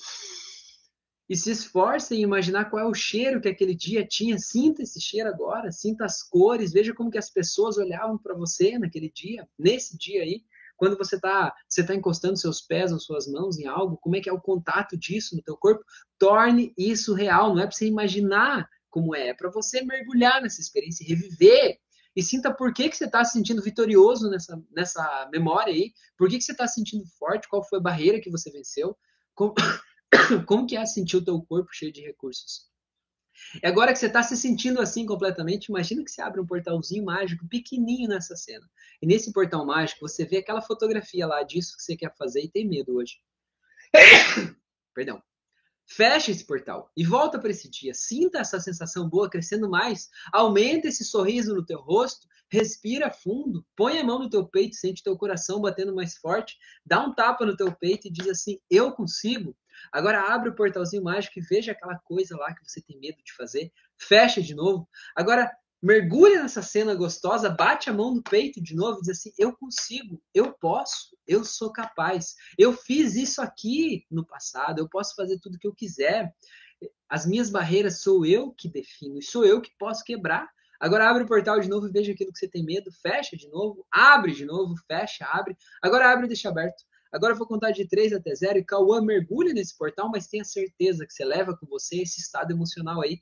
e 1.30 1.36
se 1.36 1.52
esforce 1.52 2.16
em 2.16 2.22
imaginar 2.22 2.66
qual 2.66 2.86
é 2.86 2.90
o 2.90 2.94
cheiro 2.94 3.40
que 3.40 3.48
aquele 3.48 3.74
dia 3.74 4.06
tinha. 4.06 4.38
Sinta 4.38 4.84
esse 4.84 5.00
cheiro 5.00 5.30
agora, 5.30 5.72
sinta 5.72 6.06
as 6.06 6.22
cores, 6.22 6.74
veja 6.74 6.94
como 6.94 7.12
que 7.12 7.18
as 7.18 7.30
pessoas 7.30 7.78
olhavam 7.78 8.18
para 8.18 8.36
você 8.36 8.78
naquele 8.78 9.10
dia, 9.10 9.48
nesse 9.58 9.98
dia 9.98 10.24
aí. 10.24 10.44
Quando 10.76 10.98
você 10.98 11.16
está 11.16 11.54
você 11.70 11.84
tá 11.86 11.94
encostando 11.94 12.38
seus 12.38 12.62
pés 12.62 12.92
ou 12.92 13.00
suas 13.00 13.28
mãos 13.28 13.60
em 13.60 13.68
algo, 13.68 13.98
como 13.98 14.16
é 14.16 14.22
que 14.22 14.30
é 14.30 14.34
o 14.34 14.42
contato 14.42 14.98
disso 14.98 15.36
no 15.36 15.44
teu 15.44 15.56
corpo? 15.56 15.84
Torne 16.18 16.74
isso 16.78 17.14
real, 17.14 17.54
não 17.54 17.62
é 17.62 17.68
para 17.68 17.76
você 17.76 17.86
imaginar 17.86 18.68
como 18.90 19.16
é, 19.16 19.30
é 19.30 19.34
para 19.34 19.50
você 19.50 19.84
mergulhar 19.84 20.42
nessa 20.42 20.60
experiência, 20.60 21.08
reviver 21.08 21.80
e 22.16 22.22
sinta 22.22 22.54
por 22.54 22.74
que, 22.74 22.90
que 22.90 22.98
você 22.98 23.06
está 23.06 23.24
se 23.24 23.34
sentindo 23.34 23.62
vitorioso 23.62 24.30
nessa, 24.30 24.62
nessa 24.70 25.30
memória 25.32 25.74
aí, 25.74 25.94
por 26.18 26.30
que, 26.30 26.38
que 26.38 26.44
você 26.44 26.52
está 26.52 26.68
se 26.68 26.76
sentindo 26.76 27.06
forte, 27.18 27.48
qual 27.48 27.64
foi 27.64 27.80
a 27.80 27.82
barreira 27.82 28.20
que 28.20 28.30
você 28.30 28.52
venceu, 28.52 28.98
como, 29.34 29.54
Como 30.46 30.68
que 30.68 30.76
é 30.76 30.86
sentir 30.86 31.18
o 31.18 31.24
teu 31.24 31.42
corpo 31.42 31.70
cheio 31.74 31.92
de 31.92 32.02
recursos? 32.02 32.70
E 33.62 33.68
agora 33.68 33.92
que 33.92 34.00
você 34.00 34.08
está 34.08 34.22
se 34.22 34.38
sentindo 34.38 34.82
assim 34.82 35.06
completamente, 35.06 35.66
imagina 35.66 36.04
que 36.04 36.12
você 36.12 36.22
abre 36.22 36.40
um 36.40 36.46
portalzinho 36.46 37.04
mágico 37.04 37.48
pequenininho 37.48 38.10
nessa 38.10 38.36
cena. 38.36 38.70
E 39.02 39.08
nesse 39.08 39.32
portal 39.32 39.66
mágico 39.66 40.08
você 40.08 40.26
vê 40.26 40.38
aquela 40.38 40.62
fotografia 40.62 41.26
lá 41.26 41.42
disso 41.44 41.76
que 41.76 41.84
você 41.84 41.96
quer 41.96 42.16
fazer 42.16 42.42
e 42.42 42.50
tem 42.50 42.68
medo 42.68 42.96
hoje. 42.96 43.18
Perdão. 44.94 45.22
Fecha 45.86 46.32
esse 46.32 46.46
portal 46.46 46.90
e 46.96 47.04
volta 47.04 47.38
para 47.38 47.52
esse 47.52 47.70
dia. 47.70 47.94
Sinta 47.94 48.40
essa 48.40 48.62
sensação 48.62 49.10
boa 49.10 49.30
crescendo 49.30 49.70
mais. 49.70 50.10
Aumenta 50.32 50.88
esse 50.88 51.04
sorriso 51.04 51.54
no 51.54 51.66
teu 51.66 51.82
rosto. 51.82 52.28
Respira 52.50 53.12
fundo. 53.12 53.66
Põe 53.76 54.00
a 54.00 54.04
mão 54.04 54.20
no 54.20 54.30
teu 54.30 54.48
peito, 54.48 54.76
sente 54.76 55.04
teu 55.04 55.18
coração 55.18 55.60
batendo 55.60 55.94
mais 55.94 56.16
forte. 56.16 56.58
Dá 56.86 57.06
um 57.06 57.14
tapa 57.14 57.46
no 57.46 57.58
teu 57.58 57.76
peito 57.76 58.08
e 58.08 58.12
diz 58.12 58.28
assim: 58.28 58.58
Eu 58.70 58.94
consigo. 58.94 59.56
Agora 59.92 60.34
abre 60.34 60.50
o 60.50 60.56
portalzinho 60.56 61.04
mágico 61.04 61.40
e 61.40 61.42
veja 61.42 61.72
aquela 61.72 61.98
coisa 62.00 62.36
lá 62.38 62.54
que 62.54 62.68
você 62.68 62.82
tem 62.82 63.00
medo 63.00 63.18
de 63.24 63.34
fazer. 63.34 63.72
Fecha 63.98 64.42
de 64.42 64.54
novo. 64.56 64.88
Agora 65.16 65.52
mergulha 65.82 66.44
nessa 66.44 66.62
cena 66.62 66.94
gostosa, 66.94 67.50
bate 67.50 67.90
a 67.90 67.94
mão 67.94 68.14
no 68.14 68.22
peito 68.22 68.62
de 68.62 68.76
novo 68.76 69.00
e 69.00 69.02
diz 69.02 69.18
assim: 69.18 69.32
Eu 69.38 69.56
consigo, 69.56 70.22
eu 70.34 70.54
posso, 70.54 71.18
eu 71.28 71.44
sou 71.44 71.72
capaz. 71.72 72.36
Eu 72.58 72.74
fiz 72.74 73.16
isso 73.16 73.42
aqui 73.42 74.06
no 74.12 74.26
passado, 74.26 74.80
eu 74.80 74.88
posso 74.88 75.16
fazer 75.16 75.40
tudo 75.40 75.58
que 75.58 75.68
eu 75.68 75.74
quiser. 75.74 76.34
As 77.10 77.26
minhas 77.26 77.50
barreiras 77.50 78.02
sou 78.02 78.26
eu 78.26 78.52
que 78.52 78.70
defino 78.70 79.18
e 79.18 79.24
sou 79.24 79.46
eu 79.46 79.62
que 79.62 79.72
posso 79.78 80.04
quebrar. 80.04 80.50
Agora 80.80 81.08
abre 81.08 81.24
o 81.24 81.28
portal 81.28 81.60
de 81.60 81.70
novo 81.70 81.88
e 81.88 81.92
veja 81.92 82.12
aquilo 82.12 82.32
que 82.32 82.40
você 82.40 82.48
tem 82.48 82.66
medo, 82.66 82.92
fecha 82.92 83.38
de 83.38 83.48
novo, 83.50 83.86
abre 83.92 84.34
de 84.34 84.46
novo, 84.46 84.76
fecha, 84.88 85.26
abre. 85.26 85.56
Agora 85.82 86.12
abre 86.12 86.26
e 86.26 86.28
deixa 86.28 86.50
aberto. 86.50 86.84
Agora 87.12 87.34
eu 87.34 87.38
vou 87.38 87.48
contar 87.48 87.72
de 87.72 87.88
3 87.88 88.14
até 88.14 88.34
0 88.34 88.60
e 88.60 88.64
Cauã 88.64 89.02
mergulha 89.02 89.54
nesse 89.54 89.78
portal, 89.78 90.10
mas 90.10 90.28
tenha 90.28 90.44
certeza 90.44 91.06
que 91.06 91.14
você 91.14 91.26
leva 91.26 91.56
com 91.58 91.66
você 91.66 92.02
esse 92.02 92.20
estado 92.20 92.52
emocional 92.52 93.02
aí 93.02 93.20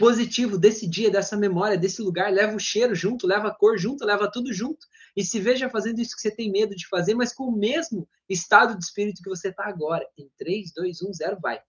positivo 0.00 0.56
desse 0.56 0.88
dia, 0.88 1.10
dessa 1.10 1.36
memória, 1.36 1.76
desse 1.76 2.00
lugar. 2.00 2.32
Leva 2.32 2.56
o 2.56 2.58
cheiro 2.58 2.94
junto, 2.94 3.26
leva 3.26 3.48
a 3.48 3.54
cor 3.54 3.76
junto, 3.76 4.02
leva 4.02 4.30
tudo 4.32 4.50
junto. 4.50 4.86
E 5.14 5.22
se 5.22 5.38
veja 5.38 5.68
fazendo 5.68 6.00
isso 6.00 6.16
que 6.16 6.22
você 6.22 6.30
tem 6.30 6.50
medo 6.50 6.74
de 6.74 6.88
fazer, 6.88 7.14
mas 7.14 7.34
com 7.34 7.44
o 7.44 7.56
mesmo 7.56 8.08
estado 8.26 8.78
de 8.78 8.82
espírito 8.82 9.22
que 9.22 9.28
você 9.28 9.48
está 9.48 9.66
agora. 9.66 10.06
Em 10.16 10.30
3, 10.38 10.72
2, 10.74 11.02
1, 11.02 11.12
0, 11.12 11.38
vai. 11.40 11.60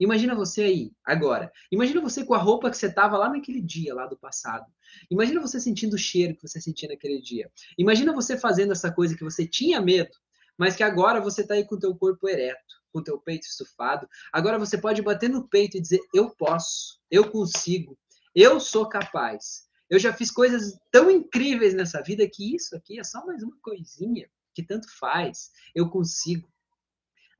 Imagina 0.00 0.34
você 0.34 0.62
aí, 0.62 0.92
agora. 1.04 1.52
Imagina 1.70 2.00
você 2.00 2.24
com 2.24 2.32
a 2.32 2.38
roupa 2.38 2.70
que 2.70 2.76
você 2.76 2.86
estava 2.86 3.18
lá 3.18 3.28
naquele 3.28 3.60
dia, 3.60 3.94
lá 3.94 4.06
do 4.06 4.16
passado. 4.16 4.64
Imagina 5.10 5.40
você 5.42 5.60
sentindo 5.60 5.94
o 5.94 5.98
cheiro 5.98 6.34
que 6.34 6.48
você 6.48 6.58
sentia 6.58 6.88
naquele 6.88 7.20
dia. 7.20 7.52
Imagina 7.76 8.12
você 8.14 8.38
fazendo 8.38 8.72
essa 8.72 8.90
coisa 8.90 9.14
que 9.14 9.22
você 9.22 9.46
tinha 9.46 9.80
medo, 9.80 10.10
mas 10.56 10.74
que 10.74 10.82
agora 10.82 11.20
você 11.20 11.42
está 11.42 11.54
aí 11.54 11.64
com 11.64 11.74
o 11.74 11.78
teu 11.78 11.94
corpo 11.94 12.26
ereto, 12.26 12.74
com 12.90 13.00
o 13.00 13.04
teu 13.04 13.18
peito 13.20 13.46
estufado. 13.46 14.08
Agora 14.32 14.58
você 14.58 14.78
pode 14.78 15.02
bater 15.02 15.28
no 15.28 15.46
peito 15.46 15.76
e 15.76 15.80
dizer: 15.80 16.00
Eu 16.14 16.30
posso, 16.30 16.98
eu 17.10 17.30
consigo, 17.30 17.98
eu 18.34 18.58
sou 18.58 18.88
capaz. 18.88 19.68
Eu 19.90 19.98
já 19.98 20.12
fiz 20.12 20.30
coisas 20.30 20.78
tão 20.90 21.10
incríveis 21.10 21.74
nessa 21.74 22.00
vida 22.00 22.28
que 22.32 22.54
isso 22.54 22.76
aqui 22.76 22.98
é 22.98 23.04
só 23.04 23.26
mais 23.26 23.42
uma 23.42 23.56
coisinha 23.60 24.30
que 24.54 24.62
tanto 24.62 24.86
faz. 24.98 25.50
Eu 25.74 25.90
consigo. 25.90 26.48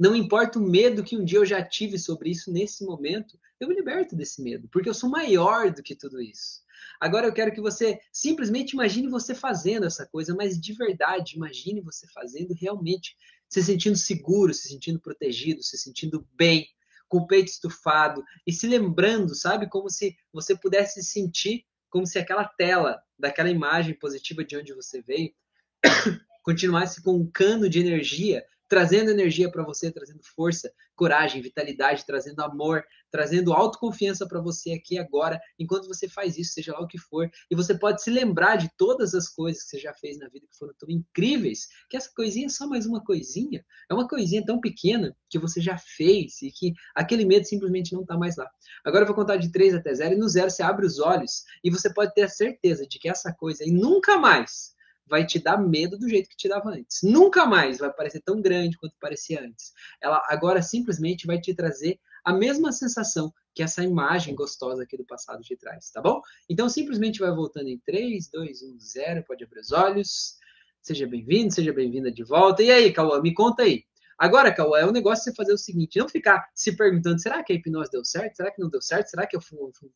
Não 0.01 0.17
importa 0.17 0.59
o 0.59 0.63
medo 0.63 1.05
que 1.05 1.15
um 1.15 1.23
dia 1.23 1.39
eu 1.39 1.45
já 1.45 1.63
tive 1.63 1.99
sobre 1.99 2.31
isso 2.31 2.51
nesse 2.51 2.87
momento, 2.87 3.39
eu 3.61 3.69
me 3.69 3.75
liberto 3.75 4.17
desse 4.17 4.41
medo, 4.41 4.67
porque 4.73 4.89
eu 4.89 4.95
sou 4.95 5.11
maior 5.11 5.71
do 5.71 5.83
que 5.83 5.95
tudo 5.95 6.23
isso. 6.23 6.63
Agora 6.99 7.27
eu 7.27 7.35
quero 7.35 7.53
que 7.53 7.61
você 7.61 8.01
simplesmente 8.11 8.73
imagine 8.73 9.09
você 9.09 9.35
fazendo 9.35 9.85
essa 9.85 10.07
coisa, 10.07 10.35
mas 10.35 10.59
de 10.59 10.73
verdade, 10.73 11.37
imagine 11.37 11.83
você 11.83 12.07
fazendo 12.15 12.55
realmente, 12.55 13.15
se 13.47 13.63
sentindo 13.63 13.97
seguro, 13.97 14.55
se 14.55 14.69
sentindo 14.69 14.99
protegido, 14.99 15.63
se 15.63 15.77
sentindo 15.77 16.27
bem, 16.33 16.67
com 17.07 17.19
o 17.19 17.27
peito 17.27 17.49
estufado 17.49 18.25
e 18.47 18.53
se 18.55 18.67
lembrando, 18.67 19.35
sabe, 19.35 19.69
como 19.69 19.91
se 19.91 20.17
você 20.33 20.57
pudesse 20.57 21.03
sentir 21.03 21.67
como 21.91 22.07
se 22.07 22.19
aquela 22.19 22.45
tela 22.45 23.03
daquela 23.19 23.51
imagem 23.51 23.95
positiva 23.95 24.45
de 24.45 24.57
onde 24.57 24.73
você 24.73 25.03
veio 25.03 25.35
continuasse 26.43 27.03
com 27.03 27.17
um 27.17 27.31
cano 27.31 27.69
de 27.69 27.81
energia 27.81 28.47
trazendo 28.71 29.11
energia 29.11 29.51
para 29.51 29.65
você, 29.65 29.91
trazendo 29.91 30.21
força, 30.23 30.73
coragem, 30.95 31.43
vitalidade, 31.43 32.07
trazendo 32.07 32.41
amor, 32.41 32.85
trazendo 33.11 33.53
autoconfiança 33.53 34.29
para 34.29 34.41
você 34.41 34.71
aqui 34.71 34.97
agora, 34.97 35.41
enquanto 35.59 35.89
você 35.89 36.09
faz 36.09 36.39
isso, 36.39 36.53
seja 36.53 36.73
lá 36.73 36.81
o 36.81 36.87
que 36.87 36.97
for. 36.97 37.29
E 37.51 37.57
você 37.57 37.77
pode 37.77 38.01
se 38.01 38.11
lembrar 38.11 38.55
de 38.55 38.71
todas 38.77 39.13
as 39.13 39.29
coisas 39.29 39.65
que 39.65 39.71
você 39.71 39.79
já 39.81 39.93
fez 39.93 40.19
na 40.19 40.29
vida 40.29 40.47
que 40.49 40.57
foram 40.57 40.73
tão 40.79 40.89
incríveis, 40.89 41.67
que 41.89 41.97
essa 41.97 42.09
coisinha 42.15 42.47
é 42.47 42.49
só 42.49 42.65
mais 42.69 42.87
uma 42.87 43.03
coisinha. 43.03 43.65
É 43.91 43.95
uma 43.95 44.07
coisinha 44.07 44.45
tão 44.47 44.61
pequena 44.61 45.17
que 45.29 45.39
você 45.39 45.61
já 45.61 45.77
fez 45.77 46.41
e 46.41 46.53
que 46.53 46.73
aquele 46.95 47.25
medo 47.25 47.45
simplesmente 47.45 47.93
não 47.93 48.03
está 48.03 48.17
mais 48.17 48.37
lá. 48.37 48.49
Agora 48.85 49.03
eu 49.03 49.07
vou 49.07 49.17
contar 49.17 49.37
de 49.37 49.51
3 49.51 49.75
até 49.75 49.93
0 49.93 50.15
e 50.15 50.19
no 50.19 50.29
zero 50.29 50.49
você 50.49 50.63
abre 50.63 50.87
os 50.87 51.01
olhos 51.01 51.43
e 51.65 51.71
você 51.71 51.93
pode 51.93 52.15
ter 52.15 52.23
a 52.23 52.29
certeza 52.29 52.87
de 52.87 53.01
que 53.01 53.09
essa 53.09 53.33
coisa 53.33 53.65
aí 53.65 53.73
nunca 53.73 54.17
mais 54.17 54.79
vai 55.11 55.27
te 55.27 55.41
dar 55.41 55.59
medo 55.59 55.99
do 55.99 56.09
jeito 56.09 56.29
que 56.29 56.37
te 56.37 56.49
dava 56.49 56.71
antes. 56.71 57.03
Nunca 57.03 57.45
mais 57.45 57.79
vai 57.79 57.93
parecer 57.93 58.21
tão 58.21 58.41
grande 58.41 58.79
quanto 58.79 58.95
parecia 59.01 59.43
antes. 59.43 59.73
Ela 60.01 60.23
agora 60.29 60.63
simplesmente 60.63 61.27
vai 61.27 61.41
te 61.41 61.53
trazer 61.53 61.99
a 62.25 62.33
mesma 62.33 62.71
sensação 62.71 63.33
que 63.53 63.63
essa 63.63 63.83
imagem 63.83 64.35
gostosa 64.35 64.85
aqui 64.85 64.97
do 64.97 65.05
passado 65.05 65.43
te 65.43 65.57
traz, 65.57 65.91
tá 65.91 66.01
bom? 66.01 66.23
Então 66.49 66.69
simplesmente 66.69 67.19
vai 67.19 67.33
voltando 67.33 67.69
em 67.69 67.79
3, 67.79 68.31
2, 68.31 68.63
1, 68.63 68.79
0, 68.79 69.25
pode 69.25 69.43
abrir 69.43 69.61
os 69.61 69.73
olhos. 69.73 70.39
Seja 70.81 71.07
bem-vindo, 71.07 71.53
seja 71.53 71.73
bem-vinda 71.73 72.11
de 72.11 72.23
volta. 72.23 72.63
E 72.63 72.71
aí, 72.71 72.93
Cauã, 72.93 73.21
me 73.21 73.35
conta 73.35 73.65
aí. 73.65 73.85
Agora, 74.17 74.55
Cauã, 74.55 74.79
é 74.79 74.87
um 74.87 74.93
negócio 74.93 75.25
você 75.25 75.35
fazer 75.35 75.53
o 75.53 75.59
seguinte: 75.59 75.99
não 75.99 76.09
ficar 76.09 76.49
se 76.55 76.77
perguntando, 76.77 77.21
será 77.21 77.43
que 77.43 77.53
a 77.53 77.57
hipnose 77.57 77.91
deu 77.91 78.05
certo? 78.05 78.37
Será 78.37 78.51
que 78.51 78.61
não 78.61 78.71
deu 78.71 78.81
certo? 78.81 79.09
Será 79.09 79.27
que 79.27 79.37
eu 79.37 79.41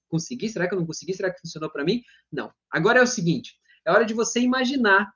consegui? 0.09 0.48
Será 0.48 0.66
que 0.66 0.74
eu 0.74 0.79
não 0.79 0.87
consegui? 0.87 1.14
Será 1.14 1.31
que 1.31 1.40
funcionou 1.40 1.70
para 1.70 1.85
mim? 1.85 2.03
Não. 2.33 2.50
Agora 2.70 2.98
é 2.98 3.03
o 3.03 3.07
seguinte: 3.07 3.57
é 3.85 3.90
hora 3.90 4.05
de 4.05 4.14
você 4.14 4.40
imaginar 4.40 5.12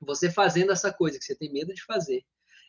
você 0.00 0.30
fazendo 0.30 0.72
essa 0.72 0.92
coisa 0.92 1.18
que 1.18 1.24
você 1.24 1.34
tem 1.34 1.52
medo 1.52 1.74
de 1.74 1.84
fazer. 1.84 2.24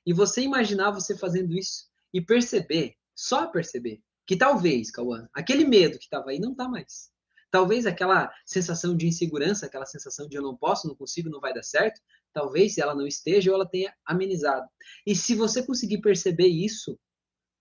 E 0.05 0.13
você 0.13 0.41
imaginar 0.41 0.91
você 0.91 1.17
fazendo 1.17 1.53
isso 1.53 1.87
e 2.13 2.21
perceber, 2.21 2.95
só 3.15 3.47
perceber, 3.47 4.01
que 4.25 4.35
talvez, 4.35 4.91
Cauã, 4.91 5.27
aquele 5.33 5.65
medo 5.65 5.97
que 5.97 6.05
estava 6.05 6.31
aí 6.31 6.39
não 6.39 6.51
está 6.51 6.67
mais. 6.67 7.11
Talvez 7.51 7.85
aquela 7.85 8.31
sensação 8.45 8.95
de 8.95 9.07
insegurança, 9.07 9.65
aquela 9.65 9.85
sensação 9.85 10.27
de 10.27 10.37
eu 10.37 10.41
não 10.41 10.55
posso, 10.55 10.87
não 10.87 10.95
consigo, 10.95 11.29
não 11.29 11.39
vai 11.39 11.53
dar 11.53 11.63
certo, 11.63 11.99
talvez 12.31 12.77
ela 12.77 12.93
não 12.93 13.07
esteja 13.07 13.49
ou 13.49 13.55
ela 13.55 13.67
tenha 13.67 13.93
amenizado. 14.05 14.67
E 15.05 15.15
se 15.15 15.33
você 15.35 15.63
conseguir 15.63 15.99
perceber 15.99 16.47
isso, 16.47 16.97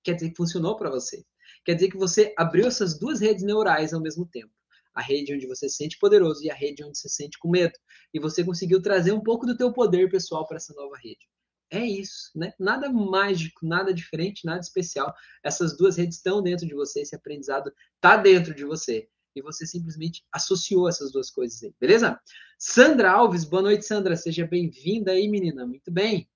quer 0.03 0.15
dizer 0.15 0.31
que 0.31 0.37
funcionou 0.37 0.77
para 0.77 0.91
você. 0.91 1.25
Quer 1.65 1.75
dizer 1.75 1.91
que 1.91 1.97
você 1.97 2.35
abriu 2.37 2.67
essas 2.67 2.99
duas 2.99 3.21
redes 3.21 3.43
neurais 3.43 3.95
ao 3.95 4.01
mesmo 4.01 4.27
tempo. 4.27 4.53
A 4.99 5.03
rede 5.03 5.33
onde 5.33 5.47
você 5.47 5.69
se 5.69 5.77
sente 5.77 5.97
poderoso 5.97 6.43
e 6.43 6.51
a 6.51 6.55
rede 6.55 6.83
onde 6.83 6.99
você 6.99 7.09
se 7.09 7.15
sente 7.15 7.39
com 7.39 7.49
medo. 7.49 7.75
E 8.13 8.19
você 8.19 8.43
conseguiu 8.43 8.83
trazer 8.83 9.13
um 9.13 9.23
pouco 9.23 9.47
do 9.47 9.57
teu 9.57 9.73
poder 9.73 10.11
pessoal 10.11 10.45
para 10.45 10.57
essa 10.57 10.75
nova 10.75 10.97
rede. 10.97 11.29
É 11.71 11.87
isso, 11.87 12.33
né? 12.35 12.53
Nada 12.59 12.91
mágico, 12.91 13.65
nada 13.65 13.95
diferente, 13.95 14.45
nada 14.45 14.59
especial. 14.59 15.15
Essas 15.45 15.77
duas 15.77 15.97
redes 15.97 16.17
estão 16.17 16.43
dentro 16.43 16.67
de 16.67 16.75
você, 16.75 17.03
esse 17.03 17.15
aprendizado 17.15 17.73
está 17.95 18.17
dentro 18.17 18.53
de 18.53 18.65
você 18.65 19.09
e 19.37 19.43
você 19.43 19.65
simplesmente 19.65 20.25
associou 20.33 20.89
essas 20.89 21.13
duas 21.13 21.31
coisas 21.31 21.63
aí, 21.63 21.73
beleza? 21.79 22.19
Sandra 22.59 23.13
Alves, 23.13 23.45
boa 23.45 23.63
noite, 23.63 23.87
Sandra. 23.87 24.17
Seja 24.17 24.45
bem-vinda 24.45 25.13
aí, 25.13 25.29
menina. 25.29 25.65
Muito 25.65 25.93
bem. 25.93 26.29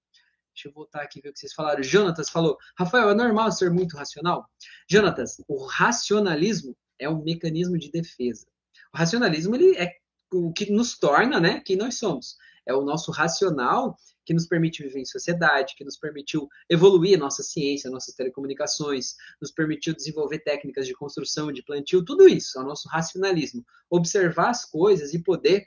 Deixa 0.54 0.68
eu 0.68 0.72
voltar 0.72 1.02
aqui 1.02 1.20
ver 1.20 1.30
o 1.30 1.32
que 1.32 1.40
vocês 1.40 1.52
falaram. 1.52 1.82
Jonatas 1.82 2.30
falou: 2.30 2.56
Rafael, 2.78 3.10
é 3.10 3.14
normal 3.14 3.50
ser 3.50 3.70
muito 3.70 3.96
racional? 3.96 4.48
Jonatas, 4.88 5.42
o 5.48 5.64
racionalismo 5.64 6.76
é 6.98 7.08
um 7.08 7.22
mecanismo 7.22 7.78
de 7.78 7.90
defesa. 7.90 8.46
O 8.94 8.98
racionalismo 8.98 9.54
ele 9.54 9.76
é 9.76 9.90
o 10.32 10.52
que 10.52 10.70
nos 10.70 10.98
torna, 10.98 11.40
né, 11.40 11.60
quem 11.60 11.76
nós 11.76 11.98
somos. 11.98 12.36
É 12.66 12.74
o 12.74 12.82
nosso 12.82 13.10
racional 13.10 13.96
que 14.24 14.32
nos 14.32 14.46
permite 14.46 14.82
viver 14.82 15.00
em 15.00 15.04
sociedade, 15.04 15.74
que 15.76 15.84
nos 15.84 15.96
permitiu 15.96 16.48
evoluir 16.70 17.16
a 17.16 17.20
nossa 17.20 17.42
ciência, 17.42 17.90
nossas 17.90 18.14
telecomunicações, 18.14 19.14
nos 19.40 19.50
permitiu 19.50 19.94
desenvolver 19.94 20.38
técnicas 20.40 20.86
de 20.86 20.94
construção, 20.94 21.50
de 21.50 21.62
plantio, 21.62 22.04
tudo 22.04 22.28
isso, 22.28 22.58
é 22.58 22.62
o 22.62 22.66
nosso 22.66 22.88
racionalismo. 22.88 23.64
Observar 23.90 24.50
as 24.50 24.64
coisas 24.64 25.12
e 25.12 25.22
poder 25.22 25.66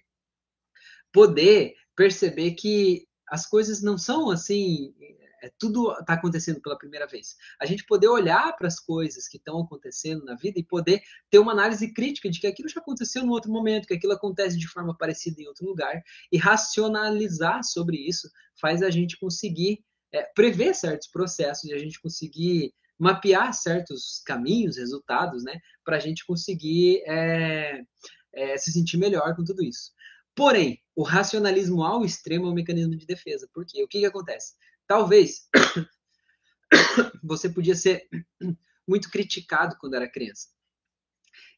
poder 1.12 1.74
perceber 1.96 2.52
que 2.52 3.08
as 3.30 3.46
coisas 3.46 3.82
não 3.82 3.98
são 3.98 4.30
assim 4.30 4.94
é, 5.42 5.52
tudo 5.58 5.92
está 6.00 6.14
acontecendo 6.14 6.62
pela 6.62 6.78
primeira 6.78 7.08
vez. 7.08 7.36
A 7.60 7.66
gente 7.66 7.86
poder 7.86 8.08
olhar 8.08 8.56
para 8.56 8.68
as 8.68 8.80
coisas 8.80 9.28
que 9.28 9.38
estão 9.38 9.62
acontecendo 9.62 10.24
na 10.26 10.36
vida 10.36 10.60
e 10.60 10.64
poder 10.64 11.02
ter 11.30 11.40
uma 11.40 11.52
análise 11.52 11.94
crítica 11.94 12.30
de 12.30 12.40
que 12.40 12.48
aquilo 12.48 12.70
já 12.70 12.80
aconteceu 12.80 13.24
em 13.24 13.30
outro 13.30 13.52
momento, 13.52 13.88
que 13.88 13.94
aquilo 13.94 14.14
acontece 14.14 14.58
de 14.58 14.68
forma 14.68 14.96
parecida 14.98 15.42
em 15.42 15.48
outro 15.48 15.66
lugar, 15.66 16.02
e 16.32 16.38
racionalizar 16.38 17.64
sobre 17.64 17.98
isso 17.98 18.30
faz 18.60 18.82
a 18.82 18.90
gente 18.90 19.18
conseguir 19.20 19.84
é, 20.12 20.24
prever 20.34 20.74
certos 20.74 21.08
processos 21.08 21.66
e 21.66 21.74
a 21.74 21.78
gente 21.78 22.02
conseguir 22.02 22.74
mapear 22.98 23.54
certos 23.54 24.22
caminhos, 24.26 24.78
resultados, 24.78 25.44
né, 25.44 25.60
para 25.84 25.98
a 25.98 26.00
gente 26.00 26.26
conseguir 26.26 27.04
é, 27.06 27.82
é, 28.34 28.58
se 28.58 28.72
sentir 28.72 28.98
melhor 28.98 29.36
com 29.36 29.44
tudo 29.44 29.64
isso. 29.64 29.92
Porém, 30.34 30.82
o 30.96 31.04
racionalismo 31.04 31.82
ao 31.84 32.04
extremo 32.06 32.48
é 32.48 32.50
um 32.50 32.54
mecanismo 32.54 32.96
de 32.96 33.06
defesa. 33.06 33.50
Por 33.54 33.66
quê? 33.66 33.84
O 33.84 33.88
que, 33.88 34.00
que 34.00 34.06
acontece? 34.06 34.54
Talvez 34.88 35.48
você 37.24 37.50
podia 37.50 37.76
ser 37.76 38.08
muito 38.88 39.10
criticado 39.10 39.76
quando 39.80 39.96
era 39.96 40.10
criança. 40.10 40.50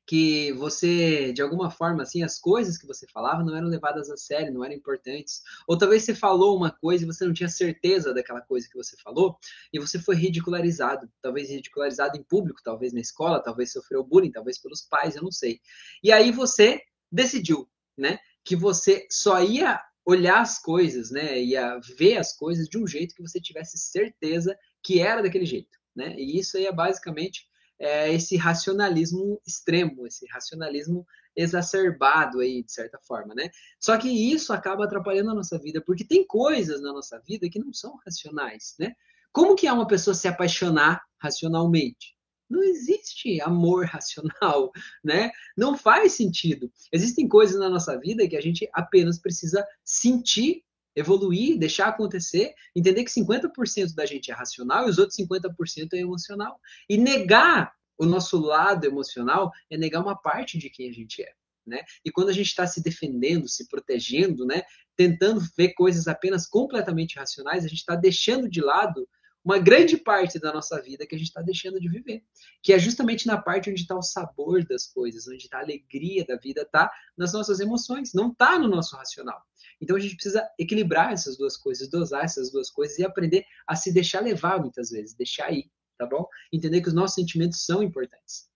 Que 0.06 0.54
você, 0.54 1.34
de 1.34 1.42
alguma 1.42 1.70
forma, 1.70 2.04
assim, 2.04 2.24
as 2.24 2.40
coisas 2.40 2.78
que 2.78 2.88
você 2.88 3.06
falava 3.08 3.44
não 3.44 3.54
eram 3.54 3.68
levadas 3.68 4.10
a 4.10 4.16
sério, 4.16 4.54
não 4.54 4.64
eram 4.64 4.74
importantes. 4.74 5.42
Ou 5.68 5.78
talvez 5.78 6.04
você 6.04 6.16
falou 6.16 6.56
uma 6.56 6.72
coisa 6.72 7.04
e 7.04 7.08
você 7.08 7.26
não 7.26 7.34
tinha 7.34 7.50
certeza 7.50 8.14
daquela 8.14 8.40
coisa 8.40 8.70
que 8.70 8.78
você 8.78 8.96
falou 8.98 9.38
e 9.74 9.80
você 9.80 10.00
foi 10.00 10.16
ridicularizado. 10.16 11.12
Talvez 11.22 11.50
ridicularizado 11.50 12.18
em 12.18 12.24
público, 12.24 12.62
talvez 12.64 12.94
na 12.94 13.02
escola, 13.02 13.44
talvez 13.44 13.74
sofreu 13.74 14.02
bullying, 14.02 14.32
talvez 14.32 14.58
pelos 14.58 14.82
pais, 14.82 15.18
eu 15.18 15.24
não 15.24 15.32
sei. 15.32 15.60
E 16.02 16.10
aí 16.10 16.32
você 16.32 16.82
decidiu, 17.12 17.70
né, 17.98 18.18
que 18.46 18.56
você 18.56 19.06
só 19.12 19.44
ia 19.44 19.82
olhar 20.08 20.40
as 20.40 20.58
coisas, 20.58 21.12
né, 21.12 21.44
e 21.44 21.58
a 21.58 21.80
ver 21.98 22.18
as 22.18 22.34
coisas 22.34 22.70
de 22.70 22.78
um 22.78 22.88
jeito 22.88 23.14
que 23.14 23.22
você 23.22 23.42
tivesse 23.42 23.78
certeza 23.78 24.58
que 24.82 25.02
era 25.02 25.22
daquele 25.22 25.46
jeito, 25.46 25.78
né? 25.94 26.16
E 26.18 26.40
isso 26.40 26.56
aí 26.56 26.66
é 26.66 26.72
basicamente 26.72 27.46
é, 27.78 28.14
esse 28.14 28.38
racionalismo 28.38 29.42
extremo, 29.46 30.08
esse 30.08 30.26
racionalismo 30.28 31.06
exacerbado 31.36 32.40
aí, 32.40 32.64
de 32.64 32.72
certa 32.72 32.98
forma, 33.06 33.36
né? 33.36 33.50
Só 33.82 33.98
que 33.98 34.08
isso 34.08 34.54
acaba 34.54 34.86
atrapalhando 34.86 35.32
a 35.32 35.36
nossa 35.36 35.60
vida, 35.60 35.84
porque 35.86 36.06
tem 36.06 36.26
coisas 36.26 36.82
na 36.82 36.94
nossa 36.94 37.20
vida 37.28 37.50
que 37.50 37.60
não 37.60 37.74
são 37.74 37.98
racionais, 38.06 38.76
né? 38.80 38.94
Como 39.34 39.56
que 39.56 39.68
é 39.68 39.74
uma 39.74 39.86
pessoa 39.86 40.16
se 40.16 40.28
apaixonar 40.28 41.02
racionalmente? 41.22 42.17
Não 42.50 42.64
existe 42.64 43.42
amor 43.42 43.86
racional, 43.88 44.72
né? 45.04 45.32
Não 45.56 45.78
faz 45.78 46.14
sentido. 46.14 46.72
Existem 46.92 47.28
coisas 47.28 47.60
na 47.60 47.70
nossa 47.70 47.98
vida 48.00 48.28
que 48.28 48.38
a 48.38 48.42
gente 48.42 48.70
apenas 48.74 49.20
precisa 49.20 49.66
sentir, 49.84 50.64
evoluir, 50.96 51.60
deixar 51.60 51.88
acontecer, 51.88 52.54
entender 52.76 53.04
que 53.04 53.12
50% 53.12 53.94
da 53.94 54.06
gente 54.06 54.32
é 54.32 54.34
racional 54.34 54.88
e 54.88 54.90
os 54.90 54.98
outros 54.98 55.18
50% 55.18 55.94
é 55.94 55.98
emocional. 55.98 56.60
E 56.90 56.98
negar 56.98 57.72
o 57.98 58.06
nosso 58.06 58.38
lado 58.38 58.86
emocional 58.86 59.52
é 59.70 59.78
negar 59.78 60.02
uma 60.02 60.16
parte 60.16 60.58
de 60.58 60.70
quem 60.70 60.90
a 60.90 60.94
gente 60.94 61.22
é. 61.22 61.32
Né? 61.66 61.82
E 62.06 62.12
quando 62.12 62.30
a 62.30 62.34
gente 62.34 62.48
está 62.48 62.66
se 62.66 62.82
defendendo, 62.82 63.50
se 63.50 63.68
protegendo, 63.68 64.46
né, 64.46 64.64
tentando 64.96 65.42
ver 65.58 65.74
coisas 65.74 66.08
apenas 66.08 66.48
completamente 66.48 67.18
racionais, 67.18 67.66
a 67.66 67.68
gente 67.68 67.80
está 67.80 67.96
deixando 67.96 68.50
de 68.50 68.62
lado 68.62 69.08
uma 69.48 69.60
grande 69.60 69.96
parte 69.96 70.38
da 70.38 70.52
nossa 70.52 70.82
vida 70.82 71.08
que 71.08 71.16
a 71.16 71.18
gente 71.18 71.30
está 71.30 71.42
deixando 71.42 71.80
de 71.80 71.88
viver, 71.88 72.22
que 72.62 72.74
é 72.74 72.78
justamente 72.78 73.26
na 73.26 73.42
parte 73.42 73.70
onde 73.70 73.80
está 73.80 73.98
o 73.98 74.02
sabor 74.02 74.66
das 74.66 74.88
coisas, 74.88 75.26
onde 75.26 75.46
está 75.46 75.60
a 75.60 75.62
alegria 75.62 76.26
da 76.26 76.36
vida, 76.36 76.64
está 76.64 76.92
nas 77.16 77.32
nossas 77.32 77.62
emoções, 77.62 78.14
não 78.14 78.30
está 78.30 78.60
no 78.60 78.68
nosso 78.68 78.98
racional. 78.98 79.42
Então 79.80 79.96
a 79.96 80.00
gente 80.02 80.16
precisa 80.16 80.46
equilibrar 80.60 81.14
essas 81.14 81.38
duas 81.38 81.56
coisas, 81.56 81.90
dosar 81.90 82.26
essas 82.26 82.52
duas 82.52 82.70
coisas 82.70 83.00
e 83.00 83.06
aprender 83.06 83.46
a 83.66 83.74
se 83.74 83.94
deixar 83.94 84.20
levar 84.20 84.60
muitas 84.60 84.90
vezes, 84.90 85.16
deixar 85.16 85.50
ir, 85.54 85.72
tá 85.98 86.06
bom? 86.06 86.28
Entender 86.52 86.82
que 86.82 86.90
os 86.90 86.94
nossos 86.94 87.16
sentimentos 87.16 87.64
são 87.64 87.82
importantes. 87.82 88.50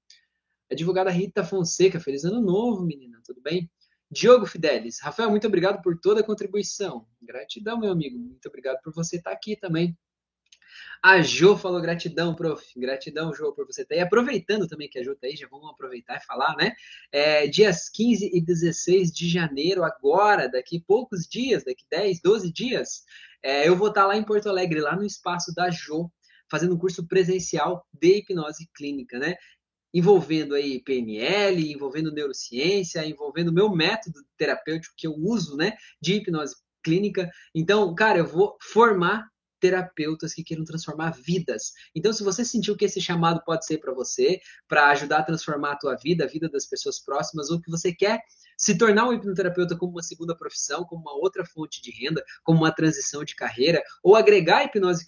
Advogada 0.70 1.10
Rita 1.10 1.42
Fonseca, 1.42 2.02
feliz 2.02 2.26
ano 2.26 2.42
novo, 2.42 2.84
menina, 2.84 3.22
tudo 3.26 3.40
bem? 3.40 3.72
Diogo 4.12 4.46
Fidelis, 4.46 5.00
Rafael, 5.00 5.30
muito 5.30 5.48
obrigado 5.48 5.82
por 5.82 5.98
toda 5.98 6.20
a 6.20 6.24
contribuição. 6.24 7.08
Gratidão, 7.22 7.80
meu 7.80 7.94
amigo. 7.94 8.20
Muito 8.20 8.46
obrigado 8.50 8.82
por 8.84 8.94
você 8.94 9.16
estar 9.16 9.32
aqui 9.32 9.56
também. 9.56 9.98
A 11.02 11.22
Jo 11.22 11.58
falou 11.58 11.82
gratidão, 11.82 12.36
prof. 12.36 12.64
Gratidão, 12.78 13.34
Jo, 13.34 13.54
por 13.54 13.66
você 13.66 13.82
estar 13.82 13.96
aí. 13.96 14.02
Aproveitando 14.02 14.68
também 14.68 14.90
que 14.90 15.00
a 15.00 15.04
Jo 15.04 15.14
está 15.14 15.28
aí, 15.28 15.36
já 15.36 15.48
vamos 15.48 15.70
aproveitar 15.70 16.18
e 16.18 16.26
falar, 16.26 16.56
né? 16.56 16.74
É, 17.12 17.48
dias 17.48 17.90
15 17.90 18.32
e 18.34 18.42
16 18.42 19.12
de 19.12 19.28
janeiro, 19.30 19.84
agora, 19.84 20.48
daqui 20.48 20.80
poucos 20.80 21.28
dias, 21.28 21.64
daqui 21.64 21.84
10, 21.90 22.22
12 22.22 22.52
dias, 22.52 23.04
é, 23.42 23.68
eu 23.68 23.76
vou 23.76 23.90
estar 23.90 24.06
lá 24.06 24.16
em 24.16 24.24
Porto 24.24 24.50
Alegre, 24.50 24.80
lá 24.80 24.96
no 24.96 25.06
espaço 25.06 25.54
da 25.56 25.70
Jo, 25.70 26.12
fazendo 26.50 26.76
um 26.76 26.78
curso 26.78 27.08
presencial 27.08 27.86
de 27.94 28.18
hipnose 28.18 28.70
clínica, 28.76 29.18
né? 29.18 29.36
envolvendo 29.94 30.56
aí 30.56 30.82
PNL, 30.82 31.72
envolvendo 31.72 32.12
neurociência, 32.12 33.06
envolvendo 33.06 33.50
o 33.50 33.54
meu 33.54 33.70
método 33.70 34.22
terapêutico 34.38 34.94
que 34.98 35.06
eu 35.06 35.14
uso, 35.14 35.58
né, 35.58 35.74
de 36.00 36.14
hipnose 36.14 36.56
clínica. 36.84 37.30
Então, 37.54 37.94
cara, 37.94 38.20
eu 38.20 38.26
vou 38.26 38.58
formar 38.62 39.28
terapeutas 39.62 40.34
que 40.34 40.44
queiram 40.44 40.66
transformar 40.66 41.12
vidas. 41.12 41.72
Então, 41.96 42.12
se 42.12 42.24
você 42.24 42.44
sentiu 42.44 42.76
que 42.76 42.86
esse 42.86 43.00
chamado 43.00 43.42
pode 43.46 43.66
ser 43.66 43.78
para 43.78 43.94
você, 43.94 44.42
para 44.68 44.90
ajudar 44.90 45.20
a 45.20 45.24
transformar 45.24 45.74
a 45.74 45.78
tua 45.78 45.96
vida, 45.96 46.26
a 46.26 46.28
vida 46.28 46.50
das 46.50 46.66
pessoas 46.66 47.00
próximas, 47.00 47.50
ou 47.50 47.62
que 47.62 47.72
você 47.72 47.94
quer 47.94 48.20
se 48.58 48.78
tornar 48.78 49.08
um 49.08 49.14
hipnoterapeuta 49.14 49.78
como 49.78 49.94
uma 49.94 50.04
segunda 50.04 50.36
profissão, 50.36 50.84
como 50.84 51.02
uma 51.02 51.14
outra 51.14 51.46
fonte 51.46 51.82
de 51.82 51.92
renda, 51.92 52.24
como 52.44 52.60
uma 52.60 52.72
transição 52.72 53.24
de 53.24 53.36
carreira, 53.36 53.82
ou 54.04 54.16
agregar 54.16 54.58
a 54.58 54.64
hipnose 54.66 55.06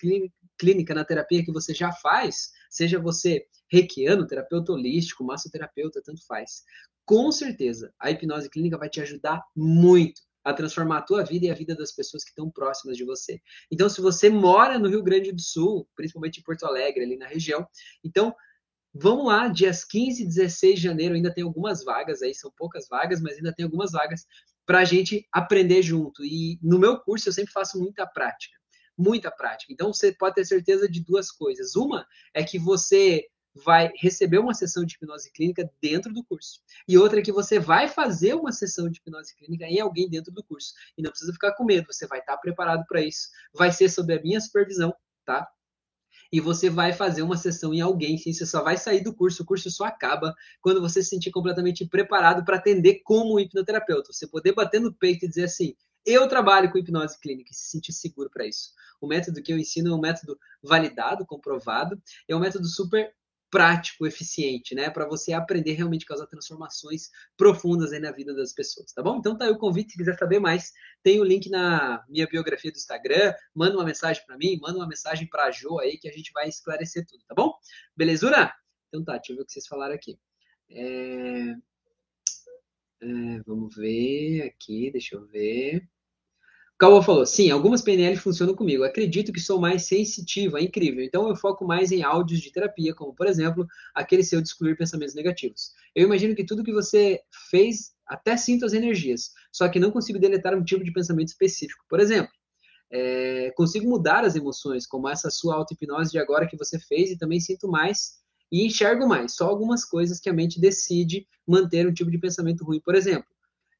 clínica 0.58 0.94
na 0.94 1.04
terapia 1.04 1.44
que 1.44 1.52
você 1.52 1.74
já 1.74 1.92
faz, 1.92 2.52
seja 2.70 3.00
você 3.00 3.46
reikiano, 3.68 4.28
terapeuta 4.28 4.72
holístico, 4.72 5.24
massoterapeuta, 5.24 6.02
tanto 6.04 6.26
faz. 6.26 6.64
Com 7.06 7.32
certeza, 7.32 7.94
a 8.00 8.12
hipnose 8.12 8.50
clínica 8.50 8.78
vai 8.78 8.90
te 8.90 9.02
ajudar 9.02 9.42
muito 9.56 10.22
a 10.44 10.54
transformar 10.54 11.00
a 11.00 11.02
tua 11.02 11.24
vida 11.24 11.46
e 11.46 11.50
a 11.50 11.56
vida 11.56 11.76
das 11.76 11.92
pessoas 11.92 12.24
que 12.24 12.32
estão 12.32 12.50
próximas 12.50 12.98
de 12.98 13.06
você. 13.06 13.42
Então, 13.72 13.88
se 13.88 14.02
você 14.02 14.30
mora 14.30 14.78
no 14.78 14.90
Rio 14.90 15.04
Grande 15.04 15.32
do 15.32 15.42
Sul, 15.42 15.88
principalmente 15.96 16.40
em 16.40 16.44
Porto 16.44 16.66
Alegre, 16.66 17.04
ali 17.04 17.18
na 17.18 17.28
região, 17.28 17.68
então 18.04 18.36
Vamos 18.96 19.26
lá, 19.26 19.48
dias 19.48 19.84
15 19.84 20.22
e 20.22 20.26
16 20.28 20.76
de 20.76 20.82
janeiro, 20.82 21.16
ainda 21.16 21.34
tem 21.34 21.44
algumas 21.44 21.84
vagas 21.84 22.22
aí, 22.22 22.36
são 22.36 22.52
poucas 22.56 22.88
vagas, 22.88 23.20
mas 23.20 23.38
ainda 23.38 23.52
tem 23.52 23.64
algumas 23.64 23.92
vagas 23.92 24.28
para 24.68 24.80
a 24.80 24.86
gente 24.86 25.28
aprender 25.32 25.82
junto. 25.82 26.24
E 26.24 26.60
no 26.62 26.78
meu 26.78 27.00
curso 27.00 27.28
eu 27.28 27.34
sempre 27.34 27.52
faço 27.52 27.80
muita 27.80 28.06
prática, 28.06 28.56
muita 28.96 29.32
prática. 29.32 29.74
Então 29.74 29.92
você 29.92 30.14
pode 30.14 30.36
ter 30.36 30.46
certeza 30.46 30.88
de 30.88 31.04
duas 31.04 31.32
coisas. 31.32 31.76
Uma 31.76 32.06
é 32.36 32.44
que 32.44 32.60
você 32.60 33.26
vai 33.54 33.92
receber 33.98 34.40
uma 34.40 34.54
sessão 34.54 34.84
de 34.84 34.96
hipnose 34.96 35.32
clínica 35.32 35.70
dentro 35.82 36.14
do 36.14 36.24
curso. 36.24 36.62
E 36.88 36.98
outra 36.98 37.20
é 37.20 37.24
que 37.24 37.32
você 37.32 37.60
vai 37.60 37.88
fazer 37.88 38.34
uma 38.34 38.52
sessão 38.52 38.90
de 38.90 39.00
hipnose 39.00 39.36
clínica 39.36 39.66
em 39.66 39.80
alguém 39.80 40.10
dentro 40.10 40.32
do 40.32 40.44
curso. 40.44 40.74
E 40.98 41.02
não 41.02 41.12
precisa 41.12 41.34
ficar 41.34 41.54
com 41.54 41.64
medo, 41.64 41.88
você 41.92 42.08
vai 42.08 42.20
estar 42.20 42.38
preparado 42.38 42.86
para 42.88 43.02
isso. 43.02 43.30
Vai 43.54 43.72
ser 43.72 43.90
sob 43.90 44.14
a 44.14 44.22
minha 44.22 44.40
supervisão, 44.42 44.94
tá? 45.26 45.48
e 46.34 46.40
você 46.40 46.68
vai 46.68 46.92
fazer 46.92 47.22
uma 47.22 47.38
sessão 47.38 47.72
em 47.76 47.80
alguém, 47.80 48.18
sim, 48.18 48.34
você 48.34 48.44
só 48.44 48.64
vai 48.64 48.76
sair 48.76 49.04
do 49.04 49.14
curso, 49.14 49.44
o 49.44 49.46
curso 49.46 49.70
só 49.70 49.84
acaba 49.84 50.34
quando 50.62 50.82
você 50.82 51.04
se 51.04 51.10
sentir 51.10 51.30
completamente 51.30 51.86
preparado 51.86 52.44
para 52.44 52.58
atender 52.58 53.02
como 53.04 53.40
hipnoterapeuta. 53.40 54.12
Você 54.12 54.26
poder 54.26 54.52
bater 54.52 54.82
no 54.82 54.92
peito 54.92 55.26
e 55.26 55.28
dizer 55.28 55.44
assim: 55.44 55.76
eu 56.04 56.28
trabalho 56.28 56.72
com 56.72 56.80
hipnose 56.80 57.20
clínica 57.20 57.52
e 57.52 57.56
se 57.56 57.70
sentir 57.70 57.94
seguro 57.94 58.32
para 58.32 58.48
isso. 58.48 58.72
O 59.00 59.08
método 59.08 59.44
que 59.44 59.54
eu 59.54 59.60
ensino 59.60 59.92
é 59.92 59.96
um 59.96 60.02
método 60.02 60.40
validado, 60.64 61.24
comprovado, 61.24 62.02
é 62.28 62.36
um 62.36 62.40
método 62.40 62.66
super 62.66 63.14
prático, 63.54 64.08
eficiente, 64.08 64.74
né? 64.74 64.90
Para 64.90 65.08
você 65.08 65.32
aprender 65.32 65.74
realmente 65.74 66.06
a 66.06 66.08
causar 66.08 66.26
transformações 66.26 67.12
profundas 67.38 67.94
aí 67.94 68.00
na 68.00 68.12
vida 68.12 68.34
das 68.34 68.52
pessoas, 68.52 68.92
tá 68.92 69.04
bom? 69.04 69.18
Então 69.18 69.38
tá 69.38 69.46
aí 69.46 69.52
o 69.52 69.60
convite, 69.60 69.92
se 69.92 69.98
quiser 70.00 70.18
saber 70.18 70.40
mais, 70.40 70.72
tem 71.04 71.22
o 71.22 71.24
link 71.24 71.52
na 71.52 72.04
minha 72.10 72.26
biografia 72.26 72.72
do 72.72 72.78
Instagram, 72.78 73.32
manda 73.54 73.78
uma 73.78 73.86
mensagem 73.86 74.26
para 74.26 74.36
mim, 74.40 74.58
manda 74.60 74.80
uma 74.80 74.88
mensagem 74.88 75.28
para 75.28 75.44
a 75.46 75.52
Jo 75.52 75.80
aí 75.80 76.00
que 76.00 76.10
a 76.10 76.12
gente 76.12 76.32
vai 76.34 76.50
esclarecer 76.50 77.06
tudo, 77.06 77.24
tá 77.28 77.36
bom? 77.36 77.54
Belezura? 77.96 78.52
Então 78.88 79.04
tá, 79.04 79.18
deixa 79.18 79.34
eu 79.34 79.36
ver 79.36 79.44
o 79.44 79.46
que 79.46 79.52
vocês 79.52 79.68
falaram 79.68 79.94
aqui. 79.94 80.18
É... 80.72 81.54
É, 83.02 83.40
vamos 83.46 83.76
ver 83.76 84.48
aqui, 84.48 84.90
deixa 84.90 85.16
eu 85.16 85.28
ver. 85.28 85.88
Cauã 86.78 87.02
falou, 87.02 87.26
sim, 87.26 87.50
algumas 87.50 87.82
PNL 87.82 88.18
funcionam 88.18 88.56
comigo. 88.56 88.84
Acredito 88.84 89.32
que 89.32 89.40
sou 89.40 89.60
mais 89.60 89.84
sensitiva, 89.86 90.60
é 90.60 90.64
incrível. 90.64 91.04
Então 91.04 91.28
eu 91.30 91.36
foco 91.36 91.66
mais 91.66 91.92
em 91.92 92.04
áudios 92.04 92.42
de 92.42 92.52
terapia, 92.52 92.94
como 92.94 93.14
por 93.14 93.28
exemplo, 93.28 93.66
aquele 93.94 94.24
seu 94.24 94.42
de 94.42 94.48
excluir 94.48 94.76
pensamentos 94.76 95.16
negativos. 95.16 95.72
Eu 95.96 96.06
imagino 96.06 96.36
que 96.36 96.46
tudo 96.46 96.64
que 96.64 96.74
você 96.74 97.22
fez, 97.50 97.94
até 98.06 98.36
sinto 98.36 98.66
as 98.66 98.74
energias, 98.74 99.32
só 99.52 99.70
que 99.70 99.80
não 99.80 99.92
consigo 99.92 100.20
deletar 100.20 100.56
um 100.56 100.64
tipo 100.64 100.84
de 100.84 100.92
pensamento 100.92 101.30
específico. 101.30 101.86
Por 101.88 102.00
exemplo, 102.00 102.34
é, 102.92 103.52
consigo 103.56 103.90
mudar 103.90 104.24
as 104.26 104.36
emoções, 104.36 104.86
como 104.86 105.10
essa 105.10 105.30
sua 105.30 105.56
auto-hipnose 105.56 106.12
de 106.12 106.20
agora 106.20 106.48
que 106.48 106.58
você 106.58 106.80
fez, 106.80 107.12
e 107.12 107.18
também 107.18 107.40
sinto 107.40 107.68
mais 107.68 108.20
e 108.52 108.66
enxergo 108.66 109.08
mais. 109.08 109.36
Só 109.36 109.48
algumas 109.48 109.86
coisas 109.86 110.20
que 110.20 110.30
a 110.30 110.34
mente 110.34 110.60
decide 110.60 111.28
manter 111.48 111.88
um 111.88 111.94
tipo 111.94 112.12
de 112.12 112.20
pensamento 112.20 112.64
ruim. 112.64 112.80
Por 112.82 112.96
exemplo, 112.96 113.28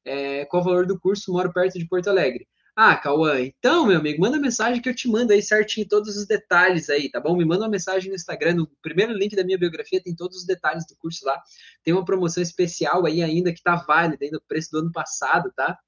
é, 0.04 0.44
qual 0.46 0.62
o 0.62 0.64
valor 0.64 0.86
do 0.86 0.98
curso? 0.98 1.32
Moro 1.32 1.52
perto 1.52 1.78
de 1.78 1.86
Porto 1.86 2.08
Alegre. 2.08 2.46
Ah, 2.76 2.96
Cauã, 2.96 3.40
então, 3.40 3.86
meu 3.86 3.98
amigo, 3.98 4.20
manda 4.20 4.36
mensagem 4.38 4.82
que 4.82 4.88
eu 4.88 4.94
te 4.94 5.06
mando 5.08 5.32
aí 5.32 5.40
certinho 5.40 5.86
todos 5.88 6.16
os 6.16 6.26
detalhes 6.26 6.90
aí, 6.90 7.08
tá 7.08 7.20
bom? 7.20 7.36
Me 7.36 7.44
manda 7.44 7.62
uma 7.62 7.70
mensagem 7.70 8.08
no 8.08 8.16
Instagram, 8.16 8.54
no 8.54 8.66
primeiro 8.82 9.12
link 9.12 9.36
da 9.36 9.44
minha 9.44 9.56
biografia 9.56 10.02
tem 10.02 10.14
todos 10.14 10.38
os 10.38 10.44
detalhes 10.44 10.84
do 10.84 10.96
curso 10.96 11.24
lá. 11.24 11.40
Tem 11.84 11.94
uma 11.94 12.04
promoção 12.04 12.42
especial 12.42 13.06
aí 13.06 13.22
ainda 13.22 13.52
que 13.54 13.62
tá 13.62 13.76
válida 13.76 14.24
ainda 14.24 14.38
o 14.38 14.42
preço 14.48 14.72
do 14.72 14.78
ano 14.78 14.90
passado, 14.90 15.52
tá? 15.54 15.78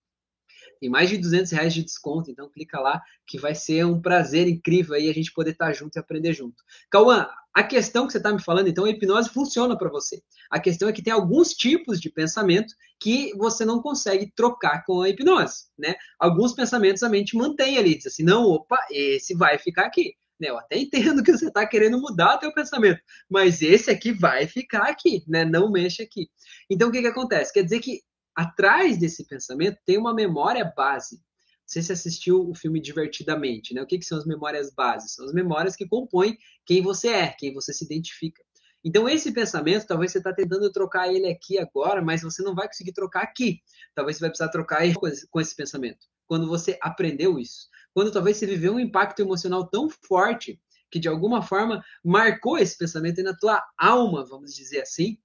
Tem 0.80 0.90
mais 0.90 1.08
de 1.08 1.16
200 1.16 1.50
reais 1.52 1.74
de 1.74 1.82
desconto, 1.82 2.30
então 2.30 2.50
clica 2.50 2.78
lá 2.80 3.00
que 3.26 3.38
vai 3.38 3.54
ser 3.54 3.84
um 3.84 4.00
prazer 4.00 4.48
incrível 4.48 4.94
aí 4.94 5.08
a 5.08 5.14
gente 5.14 5.32
poder 5.32 5.52
estar 5.52 5.72
junto 5.72 5.96
e 5.96 5.98
aprender 5.98 6.32
junto. 6.32 6.62
Cauã, 6.90 7.26
a 7.56 7.62
questão 7.62 8.06
que 8.06 8.12
você 8.12 8.18
está 8.18 8.30
me 8.30 8.42
falando, 8.42 8.68
então, 8.68 8.84
a 8.84 8.90
hipnose 8.90 9.30
funciona 9.30 9.78
para 9.78 9.88
você. 9.88 10.22
A 10.50 10.60
questão 10.60 10.90
é 10.90 10.92
que 10.92 11.02
tem 11.02 11.12
alguns 11.12 11.54
tipos 11.54 11.98
de 11.98 12.10
pensamento 12.10 12.74
que 13.00 13.32
você 13.34 13.64
não 13.64 13.80
consegue 13.80 14.30
trocar 14.36 14.84
com 14.84 15.00
a 15.00 15.08
hipnose, 15.08 15.64
né? 15.78 15.94
Alguns 16.18 16.52
pensamentos 16.52 17.02
a 17.02 17.08
mente 17.08 17.34
mantém 17.34 17.78
ali, 17.78 17.96
diz 17.96 18.08
assim, 18.08 18.24
não, 18.24 18.44
opa, 18.44 18.78
esse 18.90 19.34
vai 19.34 19.58
ficar 19.58 19.86
aqui. 19.86 20.14
Né? 20.38 20.50
Eu 20.50 20.58
até 20.58 20.76
entendo 20.76 21.22
que 21.24 21.32
você 21.32 21.48
está 21.48 21.66
querendo 21.66 21.98
mudar 21.98 22.34
o 22.34 22.38
teu 22.38 22.52
pensamento, 22.52 23.00
mas 23.26 23.62
esse 23.62 23.90
aqui 23.90 24.12
vai 24.12 24.46
ficar 24.46 24.90
aqui, 24.90 25.24
né? 25.26 25.44
Não 25.44 25.72
mexe 25.72 26.02
aqui. 26.02 26.28
Então, 26.68 26.90
o 26.90 26.92
que, 26.92 27.00
que 27.00 27.06
acontece? 27.06 27.54
Quer 27.54 27.62
dizer 27.62 27.80
que 27.80 28.02
atrás 28.36 28.98
desse 28.98 29.26
pensamento 29.26 29.78
tem 29.84 29.96
uma 29.96 30.14
memória 30.14 30.64
base. 30.76 31.16
Não 31.16 31.72
sei 31.72 31.82
se 31.82 31.92
assistiu 31.92 32.48
o 32.48 32.54
filme 32.54 32.80
Divertidamente, 32.80 33.74
né? 33.74 33.82
O 33.82 33.86
que, 33.86 33.98
que 33.98 34.04
são 34.04 34.18
as 34.18 34.26
memórias 34.26 34.72
bases? 34.72 35.14
São 35.14 35.24
as 35.24 35.32
memórias 35.32 35.74
que 35.74 35.88
compõem 35.88 36.38
quem 36.64 36.82
você 36.82 37.08
é, 37.08 37.28
quem 37.28 37.52
você 37.52 37.72
se 37.72 37.84
identifica. 37.84 38.40
Então, 38.84 39.08
esse 39.08 39.32
pensamento, 39.32 39.84
talvez 39.84 40.12
você 40.12 40.18
está 40.18 40.32
tentando 40.32 40.70
trocar 40.70 41.12
ele 41.12 41.26
aqui 41.26 41.58
agora, 41.58 42.00
mas 42.00 42.22
você 42.22 42.40
não 42.42 42.54
vai 42.54 42.68
conseguir 42.68 42.92
trocar 42.92 43.22
aqui. 43.22 43.60
Talvez 43.96 44.16
você 44.16 44.20
vai 44.20 44.30
precisar 44.30 44.48
trocar 44.50 44.84
ele 44.84 44.94
com 44.94 45.40
esse 45.40 45.56
pensamento. 45.56 46.06
Quando 46.24 46.46
você 46.46 46.78
aprendeu 46.80 47.36
isso. 47.36 47.68
Quando 47.92 48.12
talvez 48.12 48.36
você 48.36 48.46
viveu 48.46 48.74
um 48.74 48.80
impacto 48.80 49.20
emocional 49.20 49.66
tão 49.66 49.88
forte 49.90 50.60
que, 50.88 51.00
de 51.00 51.08
alguma 51.08 51.42
forma, 51.42 51.82
marcou 52.04 52.58
esse 52.58 52.78
pensamento 52.78 53.20
na 53.24 53.36
tua 53.36 53.60
alma, 53.76 54.24
vamos 54.24 54.54
dizer 54.54 54.82
assim, 54.82 55.18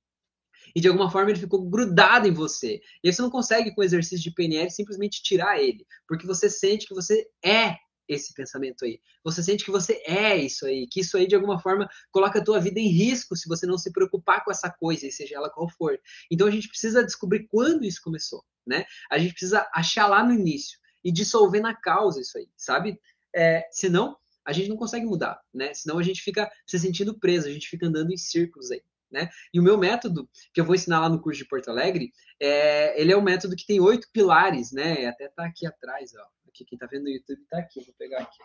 e 0.76 0.82
de 0.82 0.88
alguma 0.88 1.10
forma 1.10 1.30
ele 1.32 1.40
ficou 1.40 1.70
grudado 1.70 2.28
em 2.28 2.34
você. 2.34 2.82
E 3.04 3.12
você 3.12 3.22
não 3.22 3.30
consegue, 3.30 3.74
com 3.74 3.82
o 3.82 3.84
exercício 3.84 4.24
de 4.24 4.34
PNL, 4.34 4.70
simplesmente 4.70 5.22
tirar 5.22 5.60
ele, 5.60 5.86
porque 6.08 6.26
você 6.26 6.50
sente 6.50 6.88
que 6.88 6.94
você 6.94 7.28
é 7.44 7.78
esse 8.08 8.34
pensamento 8.34 8.84
aí. 8.84 9.00
Você 9.24 9.42
sente 9.42 9.64
que 9.64 9.72
você 9.72 10.02
é 10.06 10.36
isso 10.36 10.66
aí, 10.66 10.88
que 10.88 11.00
isso 11.00 11.18
aí 11.18 11.28
de 11.28 11.36
alguma 11.36 11.60
forma 11.60 11.90
coloca 12.12 12.40
a 12.40 12.44
tua 12.44 12.60
vida 12.60 12.80
em 12.80 12.90
risco 12.90 13.36
se 13.36 13.48
você 13.48 13.66
não 13.66 13.78
se 13.78 13.92
preocupar 13.92 14.44
com 14.44 14.52
essa 14.52 14.70
coisa, 14.70 15.10
seja 15.10 15.36
ela 15.36 15.50
qual 15.50 15.70
for. 15.70 15.98
Então 16.30 16.48
a 16.48 16.52
gente 16.52 16.68
precisa 16.68 17.04
descobrir 17.04 17.48
quando 17.48 17.86
isso 17.86 18.02
começou, 18.02 18.44
né? 18.66 18.86
A 19.10 19.18
gente 19.18 19.32
precisa 19.32 19.68
achar 19.74 20.08
lá 20.08 20.24
no 20.24 20.34
início 20.34 20.80
e 21.04 21.12
dissolver 21.12 21.62
na 21.62 21.76
causa 21.76 22.20
isso 22.20 22.38
aí, 22.38 22.48
sabe? 22.56 23.00
É, 23.34 23.68
senão 23.72 24.18
a 24.44 24.52
gente 24.52 24.70
não 24.70 24.78
consegue 24.78 25.06
mudar, 25.06 25.40
né? 25.54 25.74
Senão 25.74 25.98
a 25.98 26.04
gente 26.04 26.22
fica 26.22 26.52
se 26.66 26.78
sentindo 26.80 27.18
preso, 27.18 27.48
a 27.48 27.52
gente 27.52 27.68
fica 27.68 27.88
andando 27.88 28.12
em 28.12 28.18
círculos 28.18 28.72
aí. 28.72 28.82
Né? 29.12 29.30
E 29.54 29.60
o 29.60 29.64
meu 29.64 29.78
método, 29.78 30.30
que 30.54 30.62
eu 30.62 30.66
vou 30.66 30.76
ensinar 30.76 31.02
lá 31.02 31.10
no 31.10 31.22
curso 31.22 31.40
de 31.40 31.48
Porto 31.48 31.70
Alegre, 31.70 32.12
é, 32.40 33.00
ele 33.00 33.12
é 33.12 33.18
um 33.18 33.22
método 33.22 33.56
que 33.56 33.66
tem 33.66 33.80
oito 33.80 34.08
pilares, 34.14 34.72
né? 34.72 35.06
Até 35.08 35.28
tá 35.28 35.46
aqui 35.46 35.68
atrás, 35.68 36.12
ó. 36.16 36.26
Aqui, 36.48 36.66
quem 36.66 36.78
tá 36.78 36.88
vendo 36.90 37.04
no 37.04 37.10
YouTube 37.10 37.46
tá 37.50 37.60
aqui, 37.60 37.84
vou 37.84 37.94
pegar 37.98 38.22
aqui. 38.22 38.38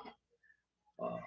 Ó, 0.98 1.18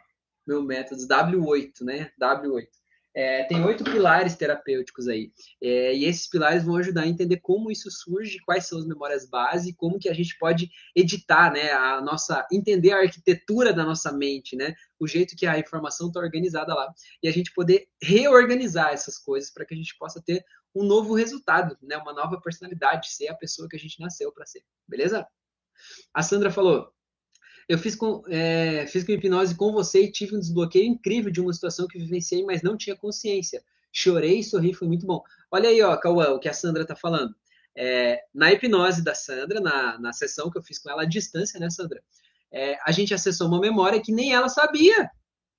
meu 0.45 0.63
método 0.63 1.08
W8, 1.08 1.82
né? 1.82 2.12
W8. 2.21 2.67
É, 3.15 3.43
tem 3.45 3.63
oito 3.65 3.83
pilares 3.83 4.35
terapêuticos 4.35 5.07
aí. 5.07 5.31
É, 5.61 5.95
e 5.95 6.05
esses 6.05 6.27
pilares 6.27 6.63
vão 6.63 6.75
ajudar 6.77 7.01
a 7.01 7.07
entender 7.07 7.37
como 7.37 7.71
isso 7.71 7.89
surge, 7.89 8.39
quais 8.45 8.67
são 8.67 8.77
as 8.77 8.85
memórias 8.85 9.27
base, 9.27 9.73
como 9.73 9.99
que 9.99 10.09
a 10.09 10.13
gente 10.13 10.37
pode 10.37 10.69
editar, 10.95 11.51
né, 11.51 11.71
a 11.71 12.01
nossa, 12.01 12.45
entender 12.51 12.91
a 12.91 12.99
arquitetura 12.99 13.73
da 13.73 13.83
nossa 13.83 14.11
mente, 14.11 14.55
né, 14.55 14.75
o 14.99 15.07
jeito 15.07 15.35
que 15.35 15.47
a 15.47 15.57
informação 15.57 16.07
está 16.07 16.19
organizada 16.19 16.73
lá, 16.73 16.93
e 17.21 17.27
a 17.27 17.31
gente 17.31 17.51
poder 17.53 17.87
reorganizar 18.01 18.93
essas 18.93 19.17
coisas 19.17 19.51
para 19.51 19.65
que 19.65 19.73
a 19.73 19.77
gente 19.77 19.97
possa 19.97 20.21
ter 20.21 20.45
um 20.75 20.83
novo 20.83 21.15
resultado, 21.15 21.77
né, 21.81 21.97
uma 21.97 22.13
nova 22.13 22.39
personalidade, 22.39 23.11
ser 23.11 23.27
a 23.27 23.35
pessoa 23.35 23.67
que 23.67 23.75
a 23.75 23.79
gente 23.79 23.99
nasceu 23.99 24.31
para 24.31 24.45
ser, 24.45 24.63
beleza? 24.87 25.27
A 26.13 26.21
Sandra 26.21 26.51
falou, 26.51 26.93
eu 27.69 27.77
fiz 27.77 27.95
com, 27.95 28.23
é, 28.27 28.88
fiz 28.88 29.03
com 29.03 29.12
hipnose 29.12 29.55
com 29.55 29.71
você 29.71 30.03
e 30.03 30.12
tive 30.12 30.36
um 30.36 30.39
desbloqueio 30.39 30.86
incrível 30.86 31.32
de 31.32 31.39
uma 31.39 31.53
situação 31.53 31.88
que 31.88 31.99
vivenciei, 31.99 32.43
mas 32.43 32.63
não 32.63 32.75
tinha 32.75 32.95
consciência. 32.95 33.63
Chorei 33.91 34.41
sorri, 34.41 34.73
foi 34.73 34.88
muito 34.88 35.05
bom. 35.05 35.21
Olha 35.51 35.69
aí, 35.69 35.79
ó, 35.84 35.95
Cauã, 35.95 36.32
o 36.32 36.39
que 36.39 36.49
a 36.49 36.53
Sandra 36.53 36.84
tá 36.84 36.95
falando. 36.95 37.36
É, 37.75 38.23
na 38.34 38.51
hipnose 38.51 39.03
da 39.03 39.13
Sandra, 39.13 39.62
na, 39.62 39.99
na 39.99 40.12
sessão 40.12 40.49
que 40.49 40.58
eu 40.58 40.63
fiz 40.63 40.79
com 40.79 40.89
ela 40.89 41.03
à 41.03 41.05
distância, 41.05 41.60
né, 41.60 41.69
Sandra? 41.69 42.01
É, 42.51 42.75
a 42.84 42.91
gente 42.91 43.13
acessou 43.13 43.47
uma 43.47 43.60
memória 43.60 44.01
que 44.01 44.12
nem 44.12 44.34
ela 44.34 44.49
sabia, 44.49 45.08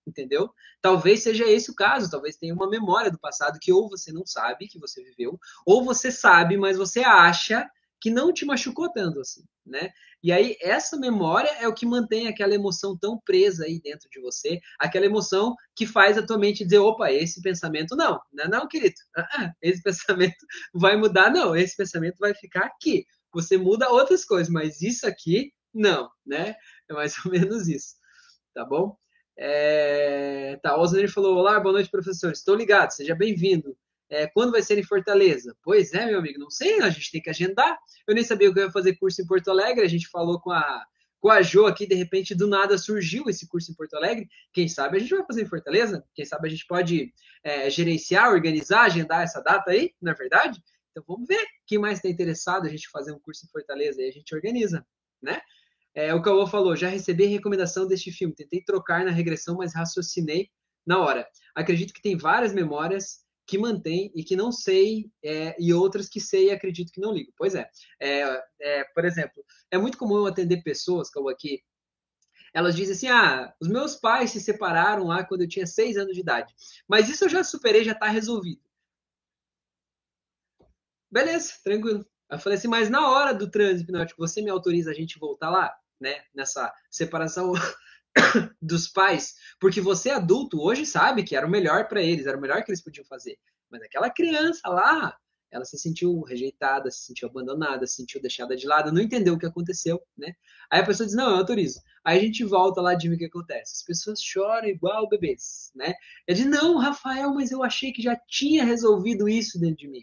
entendeu? 0.05 0.53
Talvez 0.83 1.23
seja 1.23 1.49
esse 1.49 1.71
o 1.71 1.75
caso, 1.77 2.11
talvez 2.11 2.37
tenha 2.37 2.53
uma 2.53 2.69
memória 2.69 3.13
do 3.13 3.21
passado 3.21 3.61
que 3.61 3.73
ou 3.73 3.89
você 3.89 4.13
não 4.13 4.27
sabe 4.27 4.67
que 4.67 4.81
você 4.81 5.01
viveu, 5.05 5.39
ou 5.65 5.85
você 5.85 6.11
sabe, 6.11 6.57
mas 6.57 6.77
você 6.77 7.01
acha 7.01 7.71
que 8.01 8.11
não 8.11 8.33
te 8.33 8.45
machucou 8.45 8.91
tanto 8.91 9.21
assim, 9.21 9.43
né? 9.65 9.91
E 10.23 10.33
aí 10.33 10.57
essa 10.61 10.97
memória 10.97 11.51
é 11.61 11.69
o 11.69 11.75
que 11.75 11.85
mantém 11.85 12.29
aquela 12.29 12.55
emoção 12.55 12.97
tão 12.97 13.19
presa 13.25 13.65
aí 13.65 13.81
dentro 13.81 14.09
de 14.11 14.21
você, 14.21 14.61
aquela 14.79 15.07
emoção 15.07 15.55
que 15.77 15.87
faz 15.87 16.17
a 16.17 16.27
tua 16.27 16.39
mente 16.39 16.65
dizer, 16.65 16.79
opa, 16.79 17.13
esse 17.13 17.41
pensamento 17.43 17.95
não, 17.97 18.21
não, 18.33 18.49
não 18.49 18.69
querido, 18.69 18.95
uh 19.17 19.21
-uh, 19.21 19.53
esse 19.63 19.83
pensamento 19.85 20.47
vai 20.75 20.97
mudar, 20.97 21.31
não, 21.31 21.55
esse 21.55 21.77
pensamento 21.77 22.17
vai 22.19 22.35
ficar 22.35 22.65
aqui. 22.65 23.05
Você 23.33 23.57
muda 23.57 23.91
outras 23.91 24.25
coisas, 24.25 24.53
mas 24.53 24.81
isso 24.83 25.07
aqui 25.07 25.53
não, 25.73 26.11
né? 26.27 26.57
É 26.89 26.95
mais 26.95 27.15
ou 27.25 27.31
menos 27.31 27.69
isso, 27.69 27.95
tá 28.55 28.65
bom? 28.65 28.97
É... 29.37 30.59
Tá, 30.63 30.77
o 30.77 30.81
Osner 30.81 31.11
falou, 31.11 31.37
olá, 31.37 31.59
boa 31.61 31.73
noite, 31.75 31.91
professor, 31.91 32.33
estou 32.33 32.55
ligado, 32.55 32.91
seja 32.91 33.15
bem-vindo. 33.15 33.77
É, 34.11 34.27
quando 34.27 34.51
vai 34.51 34.61
ser 34.61 34.77
em 34.77 34.83
Fortaleza? 34.83 35.57
Pois 35.63 35.93
é, 35.95 36.07
meu 36.07 36.19
amigo, 36.19 36.39
não 36.39 36.51
sei, 36.51 36.81
a 36.81 36.91
gente 36.91 37.13
tem 37.13 37.23
que 37.23 37.31
agendar. 37.31 37.79
Eu 38.07 38.15
nem 38.15 38.25
sabia 38.25 38.53
que 38.53 38.59
eu 38.59 38.65
ia 38.65 38.73
fazer 38.73 38.97
curso 38.97 39.23
em 39.23 39.27
Porto 39.27 39.51
Alegre, 39.51 39.85
a 39.85 39.89
gente 39.89 40.09
falou 40.09 40.41
com 40.41 40.51
a, 40.51 40.85
com 41.21 41.31
a 41.31 41.41
Jo 41.43 41.67
aqui, 41.67 41.87
de 41.87 41.95
repente, 41.95 42.35
do 42.35 42.49
nada 42.49 42.77
surgiu 42.77 43.29
esse 43.29 43.47
curso 43.47 43.71
em 43.71 43.75
Porto 43.75 43.95
Alegre. 43.95 44.29
Quem 44.53 44.67
sabe 44.69 44.97
a 44.97 45.01
gente 45.01 45.15
vai 45.15 45.25
fazer 45.25 45.43
em 45.43 45.47
Fortaleza? 45.47 46.05
Quem 46.13 46.25
sabe 46.25 46.49
a 46.49 46.51
gente 46.51 46.67
pode 46.67 47.15
é, 47.45 47.71
gerenciar, 47.71 48.33
organizar, 48.33 48.83
agendar 48.83 49.23
essa 49.23 49.41
data 49.41 49.71
aí, 49.71 49.95
não 50.03 50.11
é 50.11 50.15
verdade? 50.15 50.61
Então 50.91 51.05
vamos 51.07 51.29
ver 51.29 51.47
quem 51.67 51.79
mais 51.79 51.99
está 51.99 52.09
interessado 52.09 52.67
a 52.67 52.71
gente 52.71 52.89
fazer 52.91 53.13
um 53.13 53.21
curso 53.21 53.47
em 53.47 53.51
Fortaleza 53.51 54.03
e 54.03 54.09
a 54.09 54.13
gente 54.13 54.35
organiza, 54.35 54.85
né? 55.23 55.41
É, 55.95 56.15
o 56.15 56.23
Cauô 56.23 56.47
falou, 56.47 56.77
já 56.77 56.89
recebi 56.89 57.27
recomendação 57.27 57.87
deste 57.87 58.13
filme, 58.13 58.35
tentei 58.35 58.63
trocar 58.63 59.05
na 59.05 59.11
regressão, 59.11 59.57
mas 59.57 59.75
raciocinei 59.75 60.49
na 60.87 60.99
hora. 60.99 61.29
Acredito 61.55 61.93
que 61.93 62.03
tem 62.03 62.17
várias 62.17 62.53
memórias 62.53 63.25
que 63.51 63.59
mantém 63.59 64.13
e 64.15 64.23
que 64.23 64.37
não 64.37 64.53
sei, 64.53 65.11
é, 65.25 65.57
e 65.59 65.75
outras 65.75 66.09
que 66.09 66.21
sei 66.21 66.47
e 66.47 66.51
acredito 66.53 66.93
que 66.93 67.01
não 67.01 67.13
ligo. 67.13 67.33
Pois 67.37 67.57
é, 67.57 67.69
é, 68.01 68.43
é 68.61 68.85
por 68.95 69.05
exemplo, 69.05 69.45
é 69.73 69.77
muito 69.77 69.99
comum 69.99 70.19
eu 70.19 70.27
atender 70.27 70.63
pessoas, 70.63 71.11
como 71.11 71.29
aqui, 71.29 71.61
elas 72.55 72.77
dizem 72.77 72.95
assim: 72.95 73.09
ah, 73.09 73.53
os 73.61 73.67
meus 73.67 73.97
pais 73.97 74.31
se 74.31 74.41
separaram 74.41 75.09
lá 75.09 75.25
quando 75.25 75.41
eu 75.43 75.49
tinha 75.49 75.67
seis 75.67 75.97
anos 75.97 76.15
de 76.15 76.21
idade. 76.21 76.55
Mas 76.87 77.09
isso 77.09 77.25
eu 77.25 77.29
já 77.29 77.43
superei, 77.43 77.83
já 77.83 77.91
está 77.93 78.07
resolvido. 78.07 78.63
Beleza, 81.11 81.55
tranquilo. 81.65 82.07
Eu 82.31 82.39
falei 82.39 82.57
assim, 82.57 82.69
mas 82.69 82.89
na 82.89 83.11
hora 83.11 83.35
do 83.35 83.51
trânsito 83.51 83.91
hipnótico, 83.91 84.21
você 84.25 84.41
me 84.41 84.51
autoriza 84.51 84.93
a 84.93 84.95
gente 84.95 85.19
voltar 85.19 85.51
lá, 85.51 85.77
né? 86.01 86.23
Nessa 86.33 86.73
separação 86.89 87.53
dos 88.61 88.89
pais, 88.89 89.35
porque 89.61 89.81
você 89.81 90.11
adulto 90.11 90.61
hoje 90.61 90.85
sabe 90.87 91.23
que 91.23 91.37
era 91.37 91.47
o 91.47 91.51
melhor 91.51 91.89
para 91.89 92.03
eles, 92.03 92.27
era 92.27 92.37
o 92.37 92.41
melhor 92.41 92.63
que 92.65 92.71
eles 92.71 92.83
podiam 92.83 93.05
fazer. 93.07 93.39
Mas 93.71 93.83
aquela 93.83 94.11
criança 94.11 94.69
lá, 94.69 95.17
ela 95.51 95.65
se 95.65 95.79
sentiu 95.79 96.21
rejeitada, 96.23 96.91
se 96.91 97.05
sentiu 97.07 97.29
abandonada, 97.29 97.87
se 97.87 97.97
sentiu 97.97 98.21
deixada 98.21 98.57
de 98.57 98.67
lado, 98.67 98.93
não 98.93 99.03
entendeu 99.03 99.35
o 99.35 99.39
que 99.39 99.47
aconteceu, 99.47 100.01
né? 100.17 100.33
Aí 100.71 100.81
a 100.81 100.87
pessoa 100.87 101.07
diz: 101.07 101.15
"Não, 101.17 101.31
eu 101.31 101.37
autorizo". 101.37 101.81
Aí 102.05 102.19
a 102.19 102.23
gente 102.23 102.45
volta 102.45 102.81
lá 102.81 102.95
de 102.95 103.09
o 103.13 103.19
que 103.19 103.27
acontece. 103.27 103.75
As 103.77 103.83
pessoas 103.85 104.21
choram 104.23 104.69
igual 104.69 105.09
bebês, 105.09 105.71
né? 105.75 105.95
Ele 106.27 106.39
diz: 106.39 106.47
"Não, 106.47 106.79
Rafael, 106.79 107.35
mas 107.35 107.51
eu 107.53 107.63
achei 107.63 107.93
que 107.93 108.03
já 108.03 108.17
tinha 108.29 108.65
resolvido 108.65 109.29
isso 109.29 109.59
dentro 109.61 109.77
de 109.79 109.89
mim". 109.89 110.03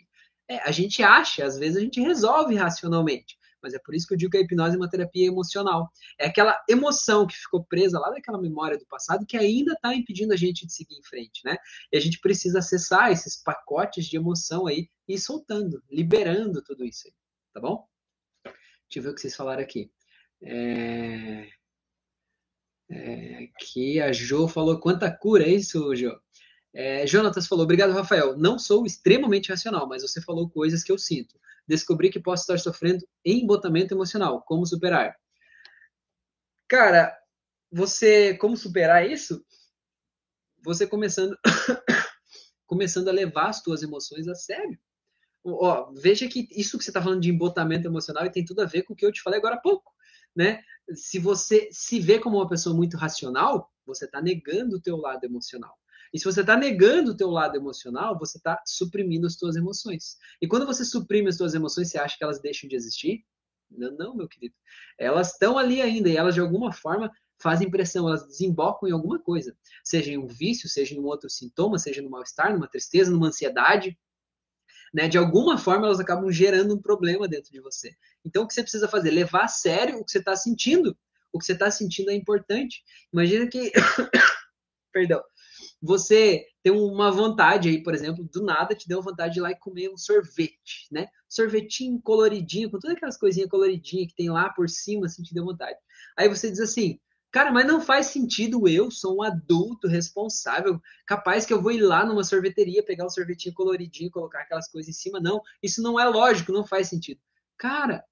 É, 0.49 0.59
a 0.67 0.71
gente 0.71 1.03
acha, 1.03 1.45
às 1.45 1.57
vezes 1.57 1.77
a 1.77 1.81
gente 1.81 1.99
resolve 2.01 2.55
racionalmente. 2.55 3.37
Mas 3.61 3.73
é 3.73 3.79
por 3.79 3.95
isso 3.95 4.07
que 4.07 4.13
eu 4.13 4.17
digo 4.17 4.31
que 4.31 4.37
a 4.37 4.41
hipnose 4.41 4.75
é 4.75 4.77
uma 4.77 4.89
terapia 4.89 5.27
emocional. 5.27 5.89
É 6.19 6.27
aquela 6.27 6.55
emoção 6.69 7.25
que 7.25 7.35
ficou 7.35 7.63
presa 7.63 7.99
lá 7.99 8.09
daquela 8.09 8.39
memória 8.39 8.77
do 8.77 8.85
passado 8.85 9.25
que 9.25 9.37
ainda 9.37 9.73
está 9.73 9.93
impedindo 9.93 10.33
a 10.33 10.37
gente 10.37 10.65
de 10.65 10.73
seguir 10.73 10.95
em 10.95 11.03
frente, 11.03 11.41
né? 11.43 11.57
E 11.91 11.97
a 11.97 11.99
gente 11.99 12.19
precisa 12.19 12.59
acessar 12.59 13.11
esses 13.11 13.41
pacotes 13.41 14.05
de 14.05 14.17
emoção 14.17 14.67
aí 14.67 14.87
e 15.07 15.15
ir 15.15 15.19
soltando, 15.19 15.83
liberando 15.89 16.61
tudo 16.61 16.85
isso 16.85 17.07
aí, 17.07 17.13
tá 17.53 17.59
bom? 17.59 17.87
Deixa 18.43 18.97
eu 18.97 19.03
ver 19.03 19.09
o 19.09 19.15
que 19.15 19.21
vocês 19.21 19.35
falaram 19.35 19.61
aqui. 19.61 19.91
É... 20.43 21.49
É, 22.89 23.49
aqui 23.53 23.99
a 23.99 24.13
Jo 24.13 24.47
falou 24.47 24.79
quanta 24.79 25.11
cura, 25.11 25.43
é 25.43 25.49
isso, 25.49 25.93
Jo? 25.93 26.17
É, 26.73 27.05
Jonatas 27.07 27.47
falou, 27.47 27.63
obrigado, 27.63 27.91
Rafael. 27.91 28.37
Não 28.37 28.57
sou 28.59 28.85
extremamente 28.85 29.49
racional, 29.49 29.87
mas 29.87 30.03
você 30.03 30.21
falou 30.21 30.49
coisas 30.49 30.83
que 30.83 30.91
eu 30.91 30.97
sinto 30.97 31.37
descobri 31.67 32.09
que 32.09 32.19
posso 32.19 32.43
estar 32.43 32.57
sofrendo 32.57 33.05
embotamento 33.25 33.93
emocional. 33.93 34.41
Como 34.43 34.65
superar? 34.65 35.15
Cara, 36.67 37.17
você 37.71 38.37
como 38.37 38.55
superar 38.55 39.09
isso? 39.09 39.43
Você 40.63 40.87
começando 40.87 41.37
começando 42.65 43.07
a 43.07 43.13
levar 43.13 43.49
as 43.49 43.61
tuas 43.61 43.83
emoções 43.83 44.27
a 44.27 44.35
sério. 44.35 44.77
Ó, 45.43 45.93
veja 45.93 46.27
que 46.27 46.47
isso 46.51 46.77
que 46.77 46.83
você 46.83 46.89
está 46.89 47.01
falando 47.01 47.21
de 47.21 47.29
embotamento 47.29 47.87
emocional 47.87 48.29
tem 48.29 48.43
tudo 48.43 48.61
a 48.61 48.65
ver 48.65 48.83
com 48.83 48.93
o 48.93 48.95
que 48.95 49.05
eu 49.05 49.11
te 49.11 49.21
falei 49.21 49.39
agora 49.39 49.55
há 49.55 49.61
pouco, 49.61 49.93
né? 50.35 50.61
Se 50.93 51.19
você 51.19 51.69
se 51.71 51.99
vê 51.99 52.19
como 52.19 52.37
uma 52.37 52.49
pessoa 52.49 52.75
muito 52.75 52.97
racional, 52.97 53.71
você 53.85 54.05
está 54.05 54.21
negando 54.21 54.75
o 54.75 54.81
teu 54.81 54.97
lado 54.97 55.23
emocional. 55.23 55.77
E 56.13 56.19
se 56.19 56.25
você 56.25 56.41
está 56.41 56.55
negando 56.55 57.11
o 57.11 57.17
teu 57.17 57.29
lado 57.29 57.55
emocional, 57.55 58.17
você 58.17 58.37
está 58.37 58.61
suprimindo 58.65 59.27
as 59.27 59.35
tuas 59.35 59.55
emoções. 59.55 60.17
E 60.41 60.47
quando 60.47 60.65
você 60.65 60.85
suprime 60.85 61.29
as 61.29 61.37
tuas 61.37 61.53
emoções, 61.53 61.89
você 61.89 61.97
acha 61.97 62.17
que 62.17 62.23
elas 62.23 62.39
deixam 62.39 62.69
de 62.69 62.75
existir? 62.75 63.25
Não, 63.69 63.91
não 63.91 64.15
meu 64.15 64.27
querido. 64.27 64.55
Elas 64.97 65.31
estão 65.33 65.57
ali 65.57 65.81
ainda 65.81 66.09
e 66.09 66.15
elas, 66.15 66.33
de 66.33 66.39
alguma 66.39 66.71
forma, 66.71 67.11
fazem 67.39 67.69
pressão, 67.69 68.07
elas 68.07 68.25
desembocam 68.25 68.87
em 68.87 68.91
alguma 68.91 69.19
coisa. 69.19 69.55
Seja 69.83 70.11
em 70.11 70.17
um 70.17 70.27
vício, 70.27 70.69
seja 70.69 70.95
em 70.95 70.99
um 70.99 71.05
outro 71.05 71.29
sintoma, 71.29 71.77
seja 71.77 72.01
no 72.01 72.09
mal-estar, 72.09 72.53
numa 72.53 72.67
tristeza, 72.67 73.11
numa 73.11 73.27
ansiedade. 73.27 73.97
Né? 74.93 75.07
De 75.07 75.17
alguma 75.17 75.57
forma, 75.57 75.85
elas 75.85 75.99
acabam 75.99 76.31
gerando 76.31 76.73
um 76.73 76.81
problema 76.81 77.27
dentro 77.27 77.51
de 77.51 77.59
você. 77.59 77.95
Então, 78.23 78.43
o 78.43 78.47
que 78.47 78.53
você 78.53 78.61
precisa 78.61 78.87
fazer? 78.87 79.11
Levar 79.11 79.43
a 79.43 79.49
sério 79.49 79.99
o 79.99 80.05
que 80.05 80.11
você 80.11 80.19
está 80.19 80.35
sentindo. 80.35 80.97
O 81.31 81.39
que 81.39 81.45
você 81.45 81.53
está 81.53 81.69
sentindo 81.69 82.09
é 82.09 82.15
importante. 82.15 82.83
Imagina 83.11 83.47
que. 83.47 83.71
Perdão 84.93 85.21
você 85.81 86.45
tem 86.63 86.71
uma 86.71 87.11
vontade 87.11 87.69
aí, 87.69 87.81
por 87.81 87.93
exemplo, 87.93 88.27
do 88.31 88.43
nada 88.43 88.75
te 88.75 88.87
deu 88.87 89.01
vontade 89.01 89.33
de 89.33 89.39
ir 89.39 89.41
lá 89.41 89.51
e 89.51 89.59
comer 89.59 89.89
um 89.89 89.97
sorvete, 89.97 90.87
né? 90.91 91.07
Sorvetinho 91.29 92.01
coloridinho, 92.01 92.69
com 92.69 92.79
todas 92.79 92.97
aquelas 92.97 93.17
coisinhas 93.17 93.49
coloridinhas 93.49 94.07
que 94.07 94.15
tem 94.15 94.29
lá 94.29 94.49
por 94.49 94.69
cima, 94.69 95.05
assim, 95.05 95.23
te 95.23 95.33
deu 95.33 95.45
vontade. 95.45 95.77
Aí 96.17 96.27
você 96.27 96.49
diz 96.49 96.59
assim, 96.59 96.99
cara, 97.31 97.51
mas 97.51 97.65
não 97.65 97.79
faz 97.79 98.07
sentido 98.07 98.67
eu, 98.67 98.89
sou 98.89 99.17
um 99.17 99.23
adulto 99.23 99.87
responsável, 99.87 100.81
capaz 101.05 101.45
que 101.45 101.53
eu 101.53 101.61
vou 101.61 101.71
ir 101.71 101.81
lá 101.81 102.05
numa 102.05 102.23
sorveteria, 102.23 102.83
pegar 102.83 103.05
um 103.05 103.09
sorvetinho 103.09 103.53
coloridinho, 103.53 104.11
colocar 104.11 104.41
aquelas 104.41 104.67
coisas 104.69 104.89
em 104.89 104.93
cima. 104.93 105.19
Não, 105.19 105.41
isso 105.61 105.81
não 105.81 105.99
é 105.99 106.05
lógico, 106.05 106.51
não 106.51 106.65
faz 106.65 106.89
sentido. 106.89 107.21
Cara, 107.57 108.03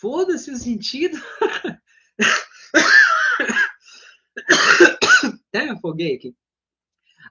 foda-se 0.00 0.50
o 0.50 0.56
sentido. 0.56 1.16
Até 5.48 5.64
me 5.64 5.70
afoguei 5.70 6.14
aqui. 6.14 6.34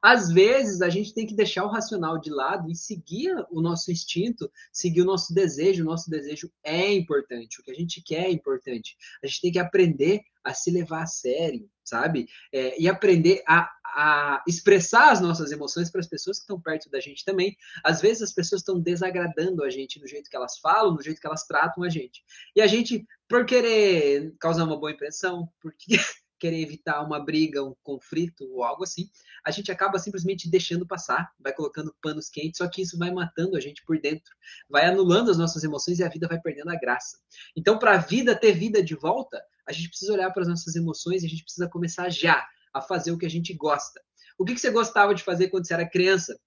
Às 0.07 0.31
vezes, 0.31 0.83
a 0.83 0.89
gente 0.89 1.15
tem 1.15 1.25
que 1.25 1.33
deixar 1.33 1.65
o 1.65 1.67
racional 1.67 2.19
de 2.19 2.29
lado 2.29 2.69
e 2.69 2.75
seguir 2.75 3.33
o 3.49 3.59
nosso 3.59 3.91
instinto, 3.91 4.51
seguir 4.71 5.01
o 5.01 5.05
nosso 5.05 5.33
desejo. 5.33 5.81
O 5.81 5.87
nosso 5.87 6.11
desejo 6.11 6.51
é 6.63 6.93
importante, 6.93 7.59
o 7.59 7.63
que 7.63 7.71
a 7.71 7.73
gente 7.73 8.03
quer 8.03 8.25
é 8.25 8.31
importante. 8.31 8.95
A 9.23 9.25
gente 9.25 9.41
tem 9.41 9.51
que 9.51 9.57
aprender 9.57 10.21
a 10.43 10.53
se 10.53 10.69
levar 10.69 11.01
a 11.01 11.07
sério, 11.07 11.67
sabe? 11.83 12.27
É, 12.53 12.79
e 12.79 12.87
aprender 12.87 13.41
a, 13.47 13.67
a 13.83 14.43
expressar 14.47 15.11
as 15.11 15.21
nossas 15.21 15.51
emoções 15.51 15.89
para 15.89 16.01
as 16.01 16.07
pessoas 16.07 16.37
que 16.37 16.43
estão 16.43 16.61
perto 16.61 16.87
da 16.87 16.99
gente 16.99 17.25
também. 17.25 17.57
Às 17.83 17.99
vezes 17.99 18.21
as 18.21 18.31
pessoas 18.31 18.61
estão 18.61 18.79
desagradando 18.79 19.63
a 19.63 19.71
gente 19.71 19.99
no 19.99 20.07
jeito 20.07 20.29
que 20.29 20.35
elas 20.35 20.59
falam, 20.59 20.93
no 20.93 21.01
jeito 21.01 21.19
que 21.19 21.25
elas 21.25 21.47
tratam 21.47 21.83
a 21.83 21.89
gente. 21.89 22.23
E 22.55 22.61
a 22.61 22.67
gente, 22.67 23.03
por 23.27 23.43
querer 23.43 24.35
causar 24.39 24.65
uma 24.65 24.79
boa 24.79 24.91
impressão, 24.91 25.49
porque 25.59 25.97
querer 26.39 26.61
evitar 26.61 27.01
uma 27.01 27.19
briga, 27.19 27.63
um 27.63 27.75
conflito 27.83 28.45
ou 28.51 28.63
algo 28.63 28.83
assim, 28.83 29.09
a 29.45 29.51
gente 29.51 29.71
acaba 29.71 29.99
simplesmente 29.99 30.49
deixando 30.49 30.85
passar, 30.85 31.31
vai 31.39 31.53
colocando 31.53 31.95
panos 32.01 32.29
quentes, 32.29 32.57
só 32.57 32.67
que 32.67 32.81
isso 32.81 32.97
vai 32.97 33.11
matando 33.11 33.55
a 33.55 33.59
gente 33.59 33.83
por 33.85 33.99
dentro, 33.99 34.33
vai 34.69 34.85
anulando 34.85 35.31
as 35.31 35.37
nossas 35.37 35.63
emoções 35.63 35.99
e 35.99 36.03
a 36.03 36.09
vida 36.09 36.27
vai 36.27 36.39
perdendo 36.39 36.69
a 36.69 36.75
graça. 36.75 37.17
Então, 37.55 37.79
para 37.79 37.93
a 37.93 37.97
vida 37.97 38.35
ter 38.35 38.53
vida 38.53 38.83
de 38.83 38.95
volta, 38.95 39.41
a 39.67 39.71
gente 39.71 39.89
precisa 39.89 40.13
olhar 40.13 40.31
para 40.31 40.43
as 40.43 40.47
nossas 40.47 40.75
emoções 40.75 41.23
e 41.23 41.25
a 41.25 41.29
gente 41.29 41.43
precisa 41.43 41.69
começar 41.69 42.09
já 42.09 42.45
a 42.73 42.81
fazer 42.81 43.11
o 43.11 43.17
que 43.17 43.25
a 43.25 43.29
gente 43.29 43.53
gosta. 43.53 44.01
O 44.37 44.43
que, 44.43 44.53
que 44.53 44.59
você 44.59 44.69
gostava 44.69 45.15
de 45.15 45.23
fazer 45.23 45.49
quando 45.49 45.65
você 45.65 45.73
era 45.73 45.89
criança? 45.89 46.37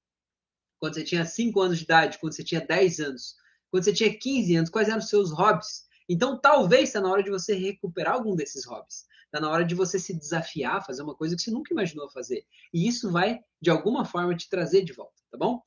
Quando 0.79 0.95
você 0.95 1.03
tinha 1.03 1.25
5 1.25 1.61
anos 1.61 1.79
de 1.79 1.85
idade, 1.85 2.19
quando 2.19 2.35
você 2.35 2.45
tinha 2.45 2.61
10 2.61 3.01
anos, 3.01 3.35
quando 3.71 3.85
você 3.85 3.93
tinha 3.93 4.17
15 4.17 4.57
anos, 4.57 4.71
quais 4.71 4.89
eram 4.89 4.99
os 4.99 5.09
seus 5.09 5.33
hobbies? 5.33 5.87
Então, 6.09 6.41
talvez 6.41 6.85
está 6.85 7.01
na 7.01 7.11
hora 7.11 7.23
de 7.23 7.31
você 7.31 7.55
recuperar 7.55 8.15
algum 8.15 8.35
desses 8.35 8.65
hobbies. 8.65 9.05
Está 9.29 9.41
na 9.41 9.51
hora 9.51 9.65
de 9.65 9.75
você 9.75 9.99
se 9.99 10.19
desafiar, 10.19 10.85
fazer 10.85 11.03
uma 11.03 11.15
coisa 11.15 11.37
que 11.37 11.43
você 11.43 11.51
nunca 11.51 11.73
imaginou 11.73 12.11
fazer. 12.11 12.47
E 12.73 12.89
isso 12.89 13.11
vai, 13.11 13.39
de 13.61 13.69
alguma 13.69 14.05
forma, 14.05 14.35
te 14.35 14.49
trazer 14.49 14.83
de 14.83 14.95
volta, 14.95 15.23
tá 15.31 15.37
bom? 15.37 15.63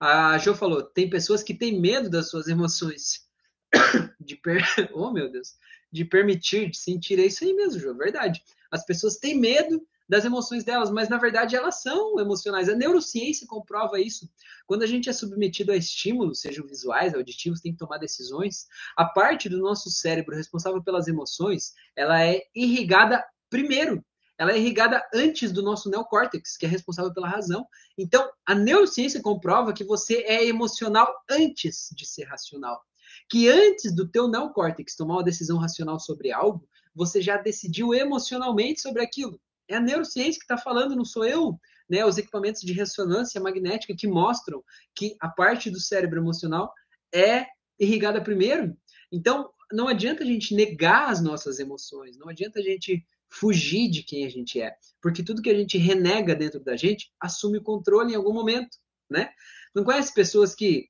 A 0.00 0.36
Jo 0.38 0.54
falou: 0.54 0.82
tem 0.82 1.08
pessoas 1.08 1.42
que 1.42 1.54
têm 1.54 1.80
medo 1.80 2.10
das 2.10 2.28
suas 2.28 2.48
emoções. 2.48 3.26
De 4.20 4.36
per... 4.36 4.62
Oh, 4.92 5.12
meu 5.12 5.30
Deus. 5.30 5.54
De 5.90 6.04
permitir, 6.04 6.70
de 6.70 6.76
sentir. 6.76 7.18
É 7.18 7.26
isso 7.26 7.44
aí 7.44 7.54
mesmo, 7.54 7.80
Jo, 7.80 7.96
verdade. 7.96 8.42
As 8.70 8.84
pessoas 8.84 9.16
têm 9.16 9.38
medo 9.38 9.80
das 10.08 10.24
emoções 10.24 10.64
delas, 10.64 10.90
mas 10.90 11.08
na 11.08 11.18
verdade 11.18 11.56
elas 11.56 11.82
são 11.82 12.18
emocionais. 12.20 12.68
A 12.68 12.74
neurociência 12.74 13.46
comprova 13.46 14.00
isso. 14.00 14.28
Quando 14.66 14.82
a 14.82 14.86
gente 14.86 15.08
é 15.08 15.12
submetido 15.12 15.72
a 15.72 15.76
estímulos, 15.76 16.40
sejam 16.40 16.66
visuais, 16.66 17.14
auditivos, 17.14 17.60
tem 17.60 17.72
que 17.72 17.78
tomar 17.78 17.98
decisões, 17.98 18.66
a 18.96 19.04
parte 19.04 19.48
do 19.48 19.58
nosso 19.58 19.90
cérebro 19.90 20.36
responsável 20.36 20.82
pelas 20.82 21.08
emoções, 21.08 21.72
ela 21.96 22.22
é 22.24 22.42
irrigada 22.54 23.24
primeiro. 23.50 24.04
Ela 24.38 24.52
é 24.52 24.58
irrigada 24.58 25.02
antes 25.14 25.50
do 25.50 25.62
nosso 25.62 25.88
neocórtex, 25.88 26.58
que 26.58 26.66
é 26.66 26.68
responsável 26.68 27.12
pela 27.12 27.28
razão. 27.28 27.66
Então, 27.96 28.28
a 28.44 28.54
neurociência 28.54 29.22
comprova 29.22 29.72
que 29.72 29.82
você 29.82 30.16
é 30.26 30.44
emocional 30.44 31.10
antes 31.30 31.88
de 31.96 32.06
ser 32.06 32.24
racional. 32.24 32.82
Que 33.30 33.48
antes 33.48 33.94
do 33.94 34.06
teu 34.06 34.28
neocórtex 34.28 34.94
tomar 34.94 35.14
uma 35.14 35.24
decisão 35.24 35.56
racional 35.56 35.98
sobre 35.98 36.32
algo, 36.32 36.68
você 36.94 37.22
já 37.22 37.38
decidiu 37.38 37.94
emocionalmente 37.94 38.80
sobre 38.80 39.02
aquilo. 39.02 39.40
É 39.68 39.76
a 39.76 39.80
neurociência 39.80 40.38
que 40.38 40.44
está 40.44 40.58
falando, 40.58 40.96
não 40.96 41.04
sou 41.04 41.24
eu. 41.24 41.58
Né? 41.88 42.04
Os 42.04 42.18
equipamentos 42.18 42.62
de 42.62 42.72
ressonância 42.72 43.40
magnética 43.40 43.94
que 43.96 44.06
mostram 44.06 44.62
que 44.94 45.16
a 45.20 45.28
parte 45.28 45.70
do 45.70 45.80
cérebro 45.80 46.20
emocional 46.20 46.72
é 47.14 47.46
irrigada 47.78 48.22
primeiro. 48.22 48.76
Então, 49.12 49.50
não 49.72 49.88
adianta 49.88 50.22
a 50.22 50.26
gente 50.26 50.54
negar 50.54 51.10
as 51.10 51.20
nossas 51.20 51.58
emoções, 51.58 52.16
não 52.16 52.28
adianta 52.28 52.60
a 52.60 52.62
gente 52.62 53.04
fugir 53.28 53.90
de 53.90 54.02
quem 54.02 54.24
a 54.24 54.28
gente 54.28 54.60
é, 54.60 54.72
porque 55.02 55.22
tudo 55.22 55.42
que 55.42 55.50
a 55.50 55.54
gente 55.54 55.76
renega 55.76 56.34
dentro 56.34 56.60
da 56.60 56.76
gente 56.76 57.12
assume 57.20 57.58
o 57.58 57.62
controle 57.62 58.12
em 58.12 58.16
algum 58.16 58.32
momento, 58.32 58.78
né? 59.10 59.30
Não 59.74 59.84
conhece 59.84 60.14
pessoas 60.14 60.54
que 60.54 60.88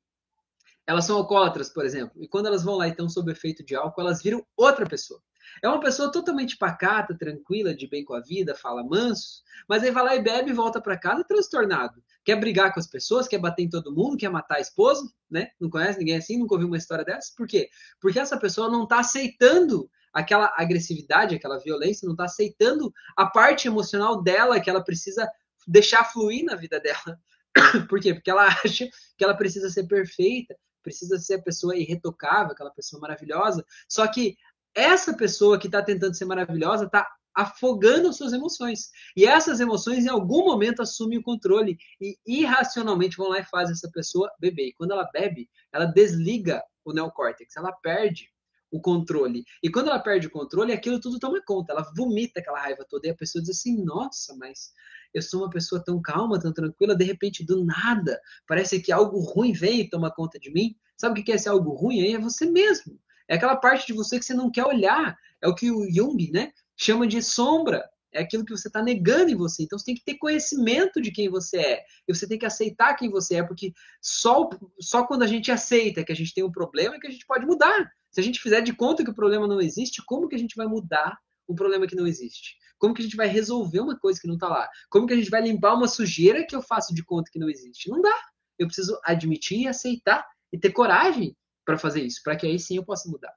elas 0.87 1.05
são 1.05 1.17
alcoólatras, 1.17 1.69
por 1.69 1.85
exemplo, 1.85 2.23
e 2.23 2.29
quando 2.29 2.47
elas 2.47 2.63
vão 2.63 2.77
lá 2.77 2.87
e 2.87 2.91
estão 2.91 3.09
sob 3.09 3.31
efeito 3.33 3.65
de 3.65 3.75
álcool, 3.75 4.01
elas 4.01 4.23
viram 4.23 4.47
outra 4.57 4.87
pessoa. 4.87 5.21
É 5.63 5.69
uma 5.69 5.81
pessoa 5.81 6.13
totalmente 6.13 6.57
pacata, 6.57 7.17
tranquila, 7.17 7.75
de 7.75 7.89
bem 7.89 8.05
com 8.05 8.15
a 8.15 8.21
vida, 8.21 8.55
fala 8.55 8.85
manso, 8.85 9.43
mas 9.69 9.83
aí 9.83 9.91
vai 9.91 10.05
lá 10.05 10.17
e 10.17 10.23
bebe 10.23 10.51
e 10.51 10.55
volta 10.55 10.81
para 10.81 10.99
casa 10.99 11.25
transtornado. 11.25 12.03
Quer 12.25 12.37
brigar 12.37 12.73
com 12.73 12.81
as 12.81 12.87
pessoas, 12.87 13.27
quer 13.29 13.39
bater 13.39 13.63
em 13.63 13.69
todo 13.69 13.95
mundo, 13.95 14.17
quer 14.17 14.29
matar 14.29 14.57
a 14.57 14.61
esposa, 14.61 15.09
né? 15.31 15.49
Não 15.61 15.71
conhece 15.71 15.99
ninguém 15.99 16.17
assim, 16.17 16.39
nunca 16.39 16.55
ouviu 16.55 16.69
uma 16.69 16.77
história 16.77 17.05
dessa. 17.05 17.33
Por 17.37 17.47
quê? 17.47 17.69
Porque 18.01 18.19
essa 18.19 18.39
pessoa 18.39 18.69
não 18.69 18.85
está 18.85 19.01
aceitando 19.01 19.89
aquela 20.13 20.53
agressividade, 20.57 21.35
aquela 21.35 21.59
violência, 21.59 22.07
não 22.07 22.15
está 22.15 22.25
aceitando 22.25 22.93
a 23.17 23.27
parte 23.27 23.69
emocional 23.69 24.23
dela 24.23 24.61
que 24.61 24.69
ela 24.69 24.83
precisa 24.83 25.31
deixar 25.67 26.05
fluir 26.05 26.45
na 26.45 26.55
vida 26.55 26.81
dela. 26.81 27.19
Por 27.89 28.01
quê? 28.01 28.15
Porque 28.15 28.31
ela 28.31 28.47
acha 28.65 28.89
que 29.17 29.25
ela 29.25 29.37
precisa 29.37 29.69
ser 29.69 29.87
perfeita, 29.87 30.57
precisa 30.87 31.19
ser 31.19 31.35
a 31.35 31.43
pessoa 31.43 31.77
irretocável, 31.77 32.53
aquela 32.53 32.71
pessoa 32.71 33.01
maravilhosa. 33.01 33.67
Só 33.89 34.07
que 34.07 34.37
essa 34.73 35.17
pessoa 35.17 35.59
que 35.59 35.67
está 35.67 35.83
tentando 35.83 36.15
ser 36.15 36.27
maravilhosa 36.27 36.85
está 36.85 37.09
afogando 37.35 38.09
as 38.09 38.17
suas 38.17 38.33
emoções. 38.33 38.91
E 39.17 39.27
essas 39.27 39.59
emoções, 39.59 40.07
em 40.07 40.09
algum 40.09 40.45
momento, 40.45 40.81
assumem 40.81 41.19
o 41.19 41.23
controle 41.23 41.77
e 42.01 42.17
irracionalmente 42.25 43.17
vão 43.17 43.29
lá 43.29 43.41
e 43.41 43.45
fazem 43.45 43.73
essa 43.73 43.91
pessoa 43.91 44.31
beber. 44.39 44.69
E 44.69 44.75
quando 44.75 44.93
ela 44.93 45.11
bebe, 45.13 45.51
ela 45.73 45.87
desliga 45.87 46.63
o 46.85 46.93
neocórtex, 46.93 47.57
ela 47.57 47.73
perde 47.73 48.31
o 48.71 48.81
controle. 48.81 49.45
E 49.63 49.71
quando 49.71 49.89
ela 49.89 49.99
perde 49.99 50.27
o 50.27 50.31
controle, 50.31 50.73
aquilo 50.73 51.01
tudo 51.01 51.19
toma 51.19 51.41
conta, 51.45 51.73
ela 51.73 51.91
vomita 51.97 52.41
aquela 52.41 52.61
raiva 52.61 52.85
toda. 52.89 53.07
E 53.07 53.11
a 53.11 53.15
pessoa 53.15 53.43
diz 53.43 53.57
assim: 53.59 53.83
nossa, 53.85 54.37
mas 54.37 54.73
eu 55.15 55.23
sou 55.23 55.43
uma 55.43 55.51
pessoa 55.51 55.83
tão 55.83 56.01
calma, 56.01 56.41
tão 56.41 56.53
tranquila, 56.53 56.95
de 56.95 57.05
repente, 57.05 57.45
do 57.45 57.65
nada, 57.65 58.21
parece 58.47 58.81
que 58.81 58.93
algo 58.93 59.19
ruim 59.21 59.53
vem 59.53 59.81
e 59.81 59.89
toma 59.89 60.15
conta 60.15 60.39
de 60.39 60.53
mim. 60.53 60.75
Sabe 60.97 61.21
o 61.21 61.25
que 61.25 61.33
é 61.33 61.37
esse 61.37 61.49
algo 61.49 61.73
ruim? 61.73 62.01
Aí 62.01 62.15
é 62.15 62.19
você 62.19 62.47
mesmo. 62.47 62.99
É 63.29 63.37
aquela 63.37 63.57
parte 63.57 63.87
de 63.87 63.93
você 63.93 64.19
que 64.19 64.25
você 64.25 64.35
não 64.35 64.51
quer 64.51 64.65
olhar. 64.65 65.17
É 65.43 65.49
o 65.49 65.55
que 65.55 65.71
o 65.71 65.91
Jung 65.93 66.31
né, 66.33 66.53
chama 66.77 67.07
de 67.07 67.23
sombra. 67.23 67.89
É 68.17 68.23
aquilo 68.23 68.45
que 68.45 68.57
você 68.57 68.69
está 68.69 68.83
negando 68.83 69.31
em 69.31 69.37
você. 69.37 69.63
Então 69.63 69.79
você 69.79 69.85
tem 69.85 69.95
que 69.95 70.05
ter 70.05 70.15
conhecimento 70.15 71.01
de 71.01 71.11
quem 71.11 71.29
você 71.29 71.59
é. 71.59 71.85
E 72.09 72.15
você 72.15 72.27
tem 72.27 72.39
que 72.39 72.47
aceitar 72.47 72.95
quem 72.95 73.11
você 73.11 73.37
é, 73.37 73.43
porque 73.43 73.73
só, 74.01 74.49
só 74.81 75.07
quando 75.07 75.23
a 75.23 75.27
gente 75.27 75.53
aceita 75.53 76.05
que 76.05 76.13
a 76.13 76.17
gente 76.17 76.33
tem 76.33 76.43
um 76.43 76.51
problema 76.51 76.97
é 76.97 76.99
que 76.99 77.07
a 77.07 77.11
gente 77.11 77.27
pode 77.27 77.45
mudar. 77.45 77.91
Se 78.11 78.21
a 78.21 78.23
gente 78.23 78.41
fizer 78.41 78.63
de 78.63 78.75
conta 78.75 79.05
que 79.05 79.11
o 79.11 79.15
problema 79.15 79.47
não 79.47 79.61
existe, 79.61 80.03
como 80.07 80.29
que 80.29 80.35
a 80.35 80.39
gente 80.39 80.57
vai 80.57 80.67
mudar 80.67 81.19
um 81.49 81.55
problema 81.55 81.87
que 81.87 81.95
não 81.95 82.07
existe? 82.07 82.57
Como 82.79 82.95
que 82.95 83.03
a 83.03 83.05
gente 83.05 83.17
vai 83.17 83.27
resolver 83.27 83.81
uma 83.81 83.99
coisa 83.99 84.21
que 84.21 84.27
não 84.27 84.35
está 84.35 84.49
lá? 84.49 84.69
Como 84.89 85.07
que 85.07 85.13
a 85.13 85.17
gente 85.17 85.31
vai 85.31 85.43
limpar 85.43 85.75
uma 85.75 85.89
sujeira 85.89 86.47
que 86.47 86.57
eu 86.57 86.63
faço 86.63 86.95
de 86.95 87.05
conta 87.05 87.31
que 87.31 87.39
não 87.39 87.51
existe? 87.51 87.91
Não 87.91 88.01
dá. 88.01 88.15
Eu 88.59 88.67
preciso 88.67 88.99
admitir 89.05 89.61
e 89.61 89.69
aceitar 89.69 90.27
e 90.53 90.59
ter 90.59 90.73
coragem 90.73 91.37
para 91.65 91.79
fazer 91.79 92.03
isso, 92.03 92.21
para 92.23 92.37
que 92.37 92.47
aí 92.47 92.59
sim 92.59 92.77
eu 92.77 92.85
possa 92.85 93.09
mudar. 93.11 93.35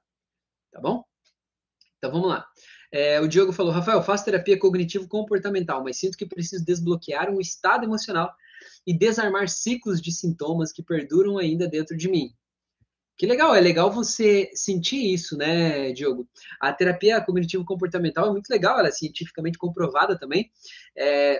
Tá 0.72 0.80
bom? 0.80 1.04
Então 1.98 2.12
vamos 2.12 2.28
lá. 2.28 2.46
É, 2.92 3.20
o 3.20 3.28
Diogo 3.28 3.52
falou: 3.52 3.72
Rafael, 3.72 4.02
faço 4.02 4.24
terapia 4.24 4.58
cognitivo-comportamental, 4.58 5.82
mas 5.84 5.96
sinto 5.96 6.18
que 6.18 6.26
preciso 6.26 6.64
desbloquear 6.64 7.30
um 7.30 7.40
estado 7.40 7.84
emocional 7.84 8.32
e 8.86 8.96
desarmar 8.96 9.48
ciclos 9.48 10.00
de 10.00 10.12
sintomas 10.12 10.72
que 10.72 10.82
perduram 10.82 11.38
ainda 11.38 11.68
dentro 11.68 11.96
de 11.96 12.08
mim. 12.08 12.34
Que 13.16 13.26
legal, 13.26 13.54
é 13.54 13.60
legal 13.60 13.92
você 13.92 14.50
sentir 14.54 15.12
isso, 15.12 15.36
né, 15.36 15.92
Diogo? 15.92 16.26
A 16.58 16.72
terapia 16.72 17.20
cognitivo-comportamental 17.20 18.26
é 18.26 18.30
muito 18.30 18.48
legal, 18.48 18.78
ela 18.78 18.88
é 18.88 18.92
cientificamente 18.92 19.58
comprovada 19.58 20.18
também, 20.18 20.50
é, 20.96 21.38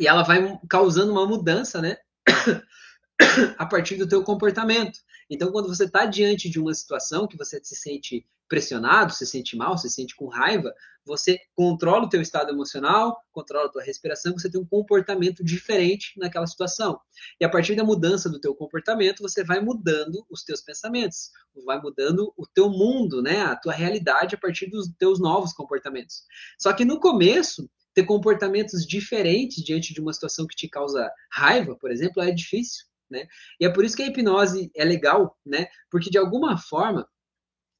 e 0.00 0.08
ela 0.08 0.24
vai 0.24 0.58
causando 0.68 1.12
uma 1.12 1.24
mudança, 1.26 1.80
né, 1.80 1.96
a 3.56 3.66
partir 3.66 3.96
do 3.96 4.08
teu 4.08 4.24
comportamento. 4.24 4.98
Então, 5.30 5.52
quando 5.52 5.68
você 5.68 5.84
está 5.84 6.04
diante 6.04 6.50
de 6.50 6.58
uma 6.58 6.74
situação 6.74 7.28
que 7.28 7.38
você 7.38 7.60
se 7.62 7.76
sente 7.76 8.26
pressionado, 8.48 9.12
se 9.14 9.24
sente 9.24 9.56
mal, 9.56 9.78
se 9.78 9.88
sente 9.88 10.16
com 10.16 10.26
raiva, 10.26 10.74
você 11.06 11.38
controla 11.54 12.04
o 12.04 12.08
teu 12.08 12.20
estado 12.20 12.50
emocional, 12.50 13.16
controla 13.32 13.66
a 13.66 13.70
tua 13.70 13.82
respiração, 13.82 14.32
você 14.32 14.50
tem 14.50 14.60
um 14.60 14.66
comportamento 14.66 15.44
diferente 15.44 16.12
naquela 16.18 16.46
situação. 16.48 17.00
E 17.40 17.44
a 17.44 17.48
partir 17.48 17.76
da 17.76 17.84
mudança 17.84 18.28
do 18.28 18.40
teu 18.40 18.54
comportamento, 18.54 19.22
você 19.22 19.44
vai 19.44 19.60
mudando 19.60 20.26
os 20.28 20.42
teus 20.42 20.60
pensamentos, 20.60 21.30
vai 21.64 21.80
mudando 21.80 22.34
o 22.36 22.44
teu 22.44 22.68
mundo, 22.68 23.22
né, 23.22 23.40
a 23.42 23.54
tua 23.54 23.72
realidade 23.72 24.34
a 24.34 24.38
partir 24.38 24.68
dos 24.68 24.88
teus 24.98 25.20
novos 25.20 25.52
comportamentos. 25.52 26.24
Só 26.58 26.72
que 26.72 26.84
no 26.84 26.98
começo, 26.98 27.70
ter 27.94 28.04
comportamentos 28.04 28.84
diferentes 28.84 29.62
diante 29.64 29.94
de 29.94 30.00
uma 30.00 30.12
situação 30.12 30.46
que 30.46 30.56
te 30.56 30.68
causa 30.68 31.10
raiva, 31.30 31.76
por 31.76 31.90
exemplo, 31.90 32.22
é 32.22 32.30
difícil. 32.32 32.89
Né? 33.10 33.26
E 33.58 33.66
é 33.66 33.68
por 33.68 33.84
isso 33.84 33.96
que 33.96 34.02
a 34.02 34.06
hipnose 34.06 34.70
é 34.74 34.84
legal, 34.84 35.36
né? 35.44 35.66
Porque 35.90 36.10
de 36.10 36.18
alguma 36.18 36.56
forma 36.56 37.08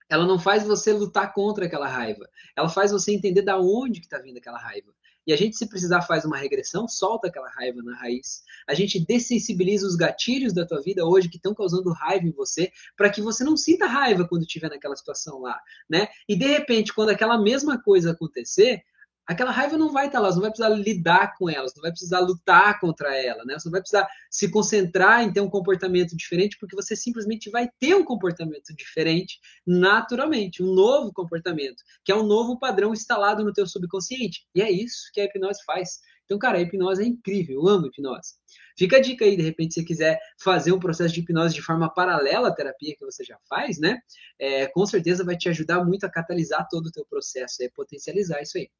ela 0.09 0.27
não 0.27 0.41
faz 0.41 0.65
você 0.65 0.93
lutar 0.93 1.33
contra 1.33 1.67
aquela 1.67 1.87
raiva. 1.87 2.29
Ela 2.57 2.69
faz 2.69 2.91
você 2.91 3.13
entender 3.13 3.43
da 3.43 3.59
onde 3.59 4.01
que 4.01 4.07
está 4.07 4.19
vindo 4.19 4.39
aquela 4.39 4.59
raiva. 4.59 4.93
E 5.27 5.33
a 5.33 5.37
gente, 5.37 5.57
se 5.57 5.69
precisar, 5.69 6.03
faz 6.03 6.25
uma 6.25 6.37
regressão, 6.37 6.89
solta 6.89 7.29
aquela 7.29 7.49
raiva 7.51 7.81
na 7.83 7.95
raiz. 7.95 8.43
A 8.67 8.75
gente 8.75 8.99
dessensibiliza 8.99 9.87
os 9.87 9.95
gatilhos 9.95 10.53
da 10.53 10.67
tua 10.67 10.83
vida 10.83 11.07
hoje 11.07 11.29
que 11.29 11.37
estão 11.37 11.55
causando 11.55 11.93
raiva 11.93 12.27
em 12.27 12.33
você, 12.33 12.73
para 12.97 13.11
que 13.11 13.23
você 13.23 13.45
não 13.45 13.57
sinta 13.57 13.87
raiva 13.87 14.27
quando 14.27 14.43
estiver 14.43 14.71
naquela 14.71 14.97
situação 14.97 15.41
lá, 15.41 15.61
né? 15.89 16.09
E 16.29 16.35
de 16.35 16.47
repente, 16.47 16.93
quando 16.93 17.11
aquela 17.11 17.41
mesma 17.41 17.81
coisa 17.81 18.11
acontecer, 18.11 18.83
aquela 19.31 19.53
raiva 19.53 19.79
não 19.79 19.93
vai 19.93 20.07
estar 20.07 20.19
lá, 20.19 20.29
você 20.29 20.35
não 20.35 20.43
vai 20.43 20.51
precisar 20.51 20.69
lidar 20.71 21.35
com 21.39 21.49
ela, 21.49 21.69
você 21.69 21.77
não 21.77 21.83
vai 21.83 21.93
precisar 21.93 22.19
lutar 22.19 22.81
contra 22.81 23.17
ela, 23.17 23.45
né? 23.45 23.57
Você 23.57 23.69
não 23.69 23.73
vai 23.73 23.81
precisar 23.81 24.09
se 24.29 24.51
concentrar 24.51 25.23
em 25.23 25.33
ter 25.33 25.41
um 25.41 25.49
comportamento 25.49 26.17
diferente, 26.17 26.57
porque 26.59 26.75
você 26.75 26.97
simplesmente 26.97 27.49
vai 27.49 27.69
ter 27.79 27.95
um 27.95 28.05
comportamento 28.05 28.75
diferente 28.75 29.39
naturalmente, 29.65 30.65
um 30.65 30.75
novo 30.75 31.13
comportamento, 31.13 31.81
que 32.05 32.11
é 32.11 32.17
um 32.17 32.27
novo 32.27 32.59
padrão 32.59 32.93
instalado 32.93 33.45
no 33.45 33.53
teu 33.53 33.69
subconsciente. 33.69 34.47
E 34.53 34.61
é 34.61 34.71
isso 34.71 35.11
que 35.13 35.21
a 35.21 35.25
hipnose 35.25 35.63
faz. 35.65 36.01
Então, 36.31 36.39
cara, 36.39 36.59
a 36.59 36.61
hipnose 36.61 37.03
é 37.03 37.07
incrível, 37.07 37.57
eu 37.57 37.69
amo 37.69 37.89
hipnose. 37.89 38.35
Fica 38.79 38.99
a 38.99 39.01
dica 39.01 39.25
aí, 39.25 39.37
de 39.37 39.43
repente, 39.43 39.75
se 39.75 39.81
você 39.81 39.87
quiser 39.87 40.21
fazer 40.41 40.71
um 40.71 40.79
processo 40.79 41.13
de 41.13 41.19
hipnose 41.19 41.53
de 41.53 41.61
forma 41.61 41.93
paralela 41.93 42.51
à 42.51 42.55
terapia 42.55 42.95
que 42.97 43.05
você 43.05 43.25
já 43.25 43.37
faz, 43.49 43.81
né? 43.81 43.99
É, 44.39 44.69
com 44.69 44.87
certeza 44.87 45.25
vai 45.25 45.37
te 45.37 45.49
ajudar 45.49 45.85
muito 45.85 46.07
a 46.07 46.09
catalisar 46.09 46.69
todo 46.71 46.87
o 46.87 46.93
teu 46.93 47.05
processo, 47.05 47.61
e 47.65 47.69
potencializar 47.71 48.41
isso 48.41 48.59
aí. 48.59 48.71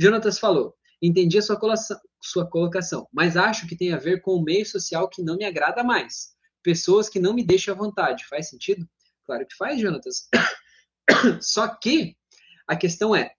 Jonatas 0.00 0.38
falou, 0.38 0.74
entendi 1.02 1.36
a 1.36 1.42
sua 1.42 1.58
colocação, 1.58 2.00
sua 2.22 2.48
colocação, 2.48 3.06
mas 3.12 3.36
acho 3.36 3.66
que 3.66 3.76
tem 3.76 3.92
a 3.92 3.98
ver 3.98 4.22
com 4.22 4.30
o 4.30 4.42
meio 4.42 4.64
social 4.64 5.06
que 5.06 5.22
não 5.22 5.36
me 5.36 5.44
agrada 5.44 5.84
mais. 5.84 6.32
Pessoas 6.62 7.10
que 7.10 7.20
não 7.20 7.34
me 7.34 7.44
deixam 7.44 7.74
à 7.74 7.76
vontade. 7.76 8.24
Faz 8.24 8.48
sentido? 8.48 8.88
Claro 9.26 9.46
que 9.46 9.54
faz, 9.54 9.78
Jonatas. 9.78 10.26
Só 11.42 11.68
que 11.68 12.16
a 12.66 12.74
questão 12.74 13.14
é, 13.14 13.34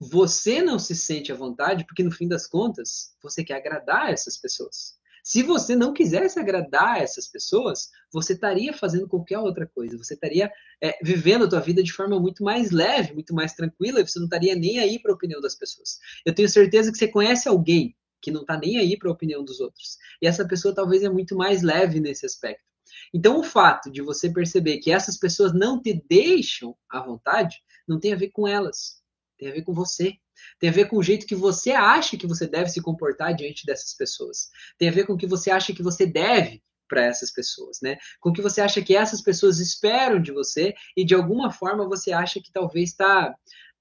você 0.00 0.62
não 0.62 0.78
se 0.78 0.94
sente 0.94 1.32
à 1.32 1.34
vontade 1.34 1.86
porque, 1.86 2.02
no 2.02 2.10
fim 2.10 2.28
das 2.28 2.46
contas, 2.46 3.14
você 3.22 3.42
quer 3.42 3.54
agradar 3.54 4.12
essas 4.12 4.36
pessoas. 4.36 4.94
Se 5.24 5.42
você 5.42 5.74
não 5.74 5.92
quisesse 5.92 6.38
agradar 6.38 7.02
essas 7.02 7.26
pessoas, 7.26 7.90
você 8.12 8.34
estaria 8.34 8.72
fazendo 8.72 9.08
qualquer 9.08 9.38
outra 9.38 9.66
coisa. 9.66 9.98
Você 9.98 10.14
estaria 10.14 10.52
é, 10.80 10.96
vivendo 11.02 11.44
a 11.44 11.48
tua 11.48 11.58
vida 11.58 11.82
de 11.82 11.92
forma 11.92 12.20
muito 12.20 12.44
mais 12.44 12.70
leve, 12.70 13.12
muito 13.12 13.34
mais 13.34 13.52
tranquila, 13.52 14.00
e 14.00 14.06
você 14.06 14.20
não 14.20 14.26
estaria 14.26 14.54
nem 14.54 14.78
aí 14.78 15.00
para 15.00 15.10
a 15.10 15.14
opinião 15.16 15.40
das 15.40 15.56
pessoas. 15.56 15.98
Eu 16.24 16.32
tenho 16.32 16.48
certeza 16.48 16.92
que 16.92 16.98
você 16.98 17.08
conhece 17.08 17.48
alguém 17.48 17.96
que 18.22 18.30
não 18.30 18.42
está 18.42 18.56
nem 18.56 18.78
aí 18.78 18.96
para 18.96 19.08
a 19.08 19.12
opinião 19.12 19.44
dos 19.44 19.58
outros. 19.58 19.96
E 20.22 20.28
essa 20.28 20.46
pessoa 20.46 20.74
talvez 20.74 21.02
é 21.02 21.08
muito 21.08 21.36
mais 21.36 21.62
leve 21.62 21.98
nesse 21.98 22.24
aspecto. 22.24 22.64
Então, 23.12 23.40
o 23.40 23.42
fato 23.42 23.90
de 23.90 24.02
você 24.02 24.30
perceber 24.30 24.78
que 24.78 24.92
essas 24.92 25.16
pessoas 25.16 25.52
não 25.52 25.82
te 25.82 26.00
deixam 26.08 26.76
à 26.88 27.00
vontade, 27.00 27.56
não 27.86 27.98
tem 27.98 28.12
a 28.12 28.16
ver 28.16 28.30
com 28.30 28.46
elas 28.46 29.04
tem 29.38 29.48
a 29.48 29.52
ver 29.52 29.62
com 29.62 29.72
você. 29.72 30.14
Tem 30.58 30.70
a 30.70 30.72
ver 30.72 30.88
com 30.88 30.96
o 30.96 31.02
jeito 31.02 31.26
que 31.26 31.34
você 31.34 31.72
acha 31.72 32.16
que 32.16 32.26
você 32.26 32.46
deve 32.46 32.68
se 32.68 32.80
comportar 32.80 33.34
diante 33.34 33.64
dessas 33.64 33.94
pessoas. 33.94 34.50
Tem 34.78 34.88
a 34.88 34.92
ver 34.92 35.06
com 35.06 35.14
o 35.14 35.16
que 35.16 35.26
você 35.26 35.50
acha 35.50 35.72
que 35.72 35.82
você 35.82 36.06
deve 36.06 36.62
para 36.88 37.04
essas 37.04 37.32
pessoas, 37.32 37.78
né? 37.82 37.96
Com 38.20 38.30
o 38.30 38.32
que 38.32 38.42
você 38.42 38.60
acha 38.60 38.82
que 38.82 38.94
essas 38.94 39.20
pessoas 39.20 39.58
esperam 39.58 40.20
de 40.20 40.32
você 40.32 40.74
e 40.96 41.04
de 41.04 41.14
alguma 41.14 41.50
forma 41.50 41.88
você 41.88 42.12
acha 42.12 42.40
que 42.40 42.52
talvez 42.52 42.90
está 42.90 43.34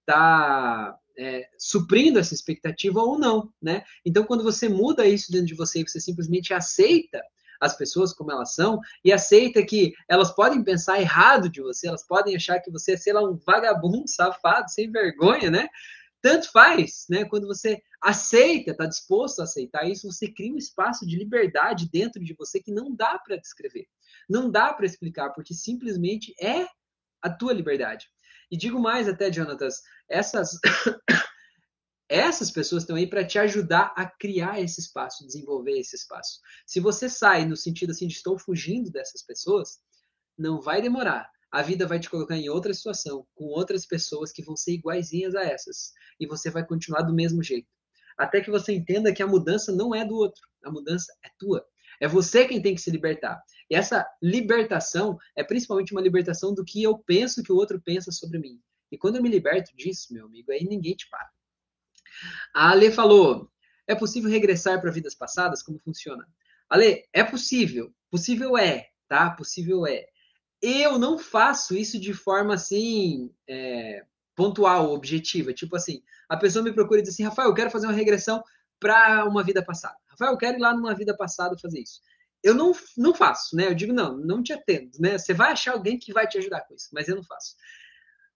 tá, 0.06 0.98
é, 1.18 1.48
suprindo 1.58 2.20
essa 2.20 2.34
expectativa 2.34 3.00
ou 3.00 3.18
não, 3.18 3.52
né? 3.62 3.84
Então, 4.06 4.24
quando 4.24 4.44
você 4.44 4.68
muda 4.68 5.08
isso 5.08 5.32
dentro 5.32 5.48
de 5.48 5.56
você 5.56 5.82
e 5.82 5.88
você 5.88 6.00
simplesmente 6.00 6.54
aceita 6.54 7.22
as 7.60 7.78
pessoas 7.78 8.14
como 8.14 8.32
elas 8.32 8.54
são 8.54 8.80
e 9.04 9.12
aceita 9.12 9.66
que 9.66 9.94
elas 10.08 10.32
podem 10.32 10.64
pensar 10.64 11.00
errado 11.00 11.50
de 11.50 11.62
você, 11.62 11.88
elas 11.88 12.06
podem 12.06 12.36
achar 12.36 12.60
que 12.60 12.72
você 12.72 12.94
é, 12.94 12.98
sei 12.98 13.14
lá, 13.14 13.24
um 13.24 13.36
vagabundo, 13.36 14.08
safado, 14.10 14.70
sem 14.70 14.92
vergonha, 14.92 15.50
né? 15.50 15.68
Tanto 16.22 16.52
faz, 16.52 17.06
né? 17.10 17.26
Quando 17.26 17.46
você 17.46 17.82
aceita, 18.02 18.72
está 18.72 18.86
disposto 18.86 19.40
a 19.40 19.44
aceitar 19.44 19.88
isso, 19.88 20.12
você 20.12 20.28
cria 20.32 20.54
um 20.54 20.58
espaço 20.58 21.06
de 21.06 21.18
liberdade 21.18 21.90
dentro 21.90 22.24
de 22.24 22.34
você 22.34 22.60
que 22.60 22.72
não 22.72 22.96
dá 22.96 23.20
para 23.20 23.38
descrever, 23.38 23.86
não 24.30 24.50
dá 24.50 24.74
para 24.74 24.86
explicar, 24.86 25.30
porque 25.32 25.54
simplesmente 25.54 26.34
é 26.42 26.68
a 27.22 27.30
tua 27.30 27.54
liberdade. 27.54 28.08
E 28.52 28.58
digo 28.58 28.80
mais 28.80 29.08
até, 29.08 29.32
Jonatas, 29.32 29.82
essas 30.10 30.60
essas 32.08 32.52
pessoas 32.52 32.84
estão 32.84 32.96
aí 32.96 33.08
para 33.08 33.26
te 33.26 33.40
ajudar 33.40 33.94
a 33.96 34.06
criar 34.06 34.62
esse 34.62 34.80
espaço, 34.80 35.26
desenvolver 35.26 35.80
esse 35.80 35.96
espaço. 35.96 36.40
Se 36.66 36.80
você 36.80 37.10
sai 37.10 37.46
no 37.46 37.58
sentido 37.58 37.92
assim 37.92 38.08
de 38.08 38.14
estou 38.14 38.38
fugindo 38.38 38.92
dessas 38.92 39.24
pessoas, 39.24 39.80
não 40.38 40.62
vai 40.62 40.82
demorar. 40.82 41.30
A 41.52 41.62
vida 41.62 41.88
vai 41.88 42.00
te 42.00 42.10
colocar 42.10 42.36
em 42.36 42.50
outra 42.50 42.74
situação, 42.74 43.26
com 43.34 43.46
outras 43.46 43.86
pessoas 43.86 44.32
que 44.32 44.44
vão 44.44 44.58
ser 44.58 44.74
iguaizinhas 44.74 45.36
a 45.36 45.44
essas, 45.44 45.94
e 46.20 46.28
você 46.28 46.50
vai 46.50 46.66
continuar 46.66 47.02
do 47.04 47.14
mesmo 47.14 47.42
jeito. 47.42 47.68
Até 48.18 48.42
que 48.42 48.52
você 48.52 48.74
entenda 48.74 49.14
que 49.14 49.24
a 49.24 49.28
mudança 49.28 49.72
não 49.72 49.94
é 49.94 50.06
do 50.06 50.16
outro, 50.16 50.42
a 50.64 50.72
mudança 50.72 51.12
é 51.24 51.30
tua. 51.40 51.66
É 52.02 52.08
você 52.08 52.46
quem 52.46 52.62
tem 52.62 52.76
que 52.76 52.82
se 52.82 52.92
libertar. 52.92 53.42
E 53.70 53.76
essa 53.76 54.06
libertação 54.22 55.18
é 55.36 55.44
principalmente 55.44 55.94
uma 55.94 56.02
libertação 56.02 56.54
do 56.54 56.66
que 56.66 56.84
eu 56.84 56.98
penso 57.00 57.42
que 57.42 57.52
o 57.52 57.56
outro 57.56 57.82
pensa 57.82 58.12
sobre 58.12 58.38
mim. 58.38 58.60
E 58.92 58.98
quando 58.98 59.16
eu 59.16 59.24
me 59.24 59.30
liberto 59.30 59.76
disso, 59.76 60.14
meu 60.14 60.26
amigo, 60.26 60.52
aí 60.52 60.66
ninguém 60.66 60.96
te 60.96 61.10
para. 61.10 61.30
A 62.54 62.72
Ale 62.72 62.92
falou: 62.92 63.50
é 63.88 63.96
possível 63.96 64.30
regressar 64.30 64.82
para 64.82 64.92
vidas 64.92 65.16
passadas? 65.16 65.62
Como 65.62 65.80
funciona? 65.80 66.28
Ale, 66.70 67.04
é 67.14 67.24
possível. 67.24 67.94
Possível 68.10 68.58
é, 68.58 68.90
tá? 69.08 69.30
Possível 69.32 69.86
é. 69.86 70.06
Eu 70.62 70.98
não 70.98 71.18
faço 71.18 71.76
isso 71.76 72.00
de 72.00 72.14
forma 72.14 72.56
assim 72.56 73.32
é, 73.48 74.04
pontual, 74.36 74.92
objetiva. 74.92 75.54
Tipo 75.54 75.76
assim, 75.76 76.02
a 76.28 76.38
pessoa 76.38 76.64
me 76.64 76.74
procura 76.74 77.00
e 77.00 77.04
diz 77.04 77.14
assim: 77.14 77.24
Rafael, 77.24 77.50
eu 77.50 77.56
quero 77.56 77.72
fazer 77.72 77.88
uma 77.88 77.94
regressão 77.94 78.44
para 78.80 79.26
uma 79.26 79.44
vida 79.44 79.64
passada. 79.64 79.96
Rafael, 80.08 80.32
eu 80.32 80.38
quero 80.38 80.58
ir 80.58 80.62
lá 80.62 80.74
numa 80.74 80.94
vida 80.96 81.16
passada 81.16 81.58
fazer 81.58 81.80
isso. 81.80 82.02
Eu 82.44 82.54
não, 82.54 82.74
não 82.96 83.14
faço, 83.14 83.56
né? 83.56 83.68
Eu 83.68 83.74
digo, 83.74 83.92
não, 83.92 84.18
não 84.18 84.44
te 84.44 84.54
atendo, 84.54 84.92
né? 85.00 85.18
Você 85.18 85.34
vai 85.34 85.52
achar 85.52 85.74
alguém 85.74 85.98
que 85.98 86.14
vai 86.14 86.28
te 86.28 86.38
ajudar 86.38 86.62
com 86.62 86.76
isso, 86.76 86.90
mas 86.94 87.08
eu 87.08 87.16
não 87.16 87.24
faço. 87.24 87.56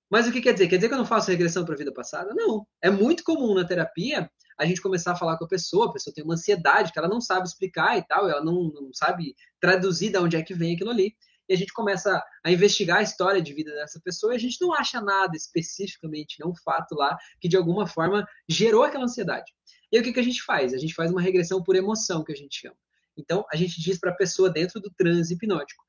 Mas 0.09 0.27
o 0.27 0.31
que 0.31 0.41
quer 0.41 0.53
dizer? 0.53 0.67
Quer 0.67 0.77
dizer 0.77 0.87
que 0.87 0.93
eu 0.93 0.97
não 0.97 1.05
faço 1.05 1.29
regressão 1.29 1.63
para 1.63 1.75
a 1.75 1.77
vida 1.77 1.93
passada? 1.93 2.33
Não. 2.33 2.65
É 2.81 2.89
muito 2.89 3.23
comum 3.23 3.53
na 3.53 3.65
terapia 3.65 4.29
a 4.57 4.65
gente 4.65 4.81
começar 4.81 5.13
a 5.13 5.15
falar 5.15 5.37
com 5.37 5.45
a 5.45 5.47
pessoa, 5.47 5.87
a 5.87 5.93
pessoa 5.93 6.13
tem 6.13 6.23
uma 6.23 6.33
ansiedade 6.33 6.91
que 6.91 6.99
ela 6.99 7.07
não 7.07 7.21
sabe 7.21 7.47
explicar 7.47 7.97
e 7.97 8.05
tal, 8.05 8.27
ela 8.27 8.43
não, 8.43 8.63
não 8.73 8.89
sabe 8.93 9.35
traduzir 9.59 10.11
de 10.11 10.17
onde 10.17 10.35
é 10.35 10.43
que 10.43 10.53
vem 10.53 10.75
aquilo 10.75 10.89
ali. 10.89 11.15
E 11.47 11.53
a 11.53 11.57
gente 11.57 11.71
começa 11.71 12.21
a 12.43 12.51
investigar 12.51 12.97
a 12.97 13.01
história 13.01 13.41
de 13.41 13.53
vida 13.53 13.71
dessa 13.73 13.99
pessoa 14.03 14.33
e 14.33 14.35
a 14.35 14.39
gente 14.39 14.57
não 14.59 14.73
acha 14.73 14.99
nada 14.99 15.35
especificamente, 15.35 16.35
não 16.39 16.51
um 16.51 16.55
fato 16.55 16.93
lá 16.93 17.17
que 17.39 17.47
de 17.47 17.55
alguma 17.55 17.87
forma 17.87 18.27
gerou 18.47 18.83
aquela 18.83 19.05
ansiedade. 19.05 19.51
E 19.91 19.99
o 19.99 20.03
que, 20.03 20.13
que 20.13 20.19
a 20.19 20.23
gente 20.23 20.43
faz? 20.43 20.73
A 20.73 20.77
gente 20.77 20.93
faz 20.93 21.09
uma 21.09 21.21
regressão 21.21 21.63
por 21.63 21.75
emoção, 21.75 22.23
que 22.23 22.31
a 22.31 22.35
gente 22.35 22.59
chama. 22.59 22.75
Então, 23.17 23.45
a 23.51 23.55
gente 23.55 23.81
diz 23.81 23.99
para 23.99 24.11
a 24.11 24.15
pessoa 24.15 24.49
dentro 24.49 24.79
do 24.79 24.91
transe 24.91 25.33
hipnótico 25.33 25.83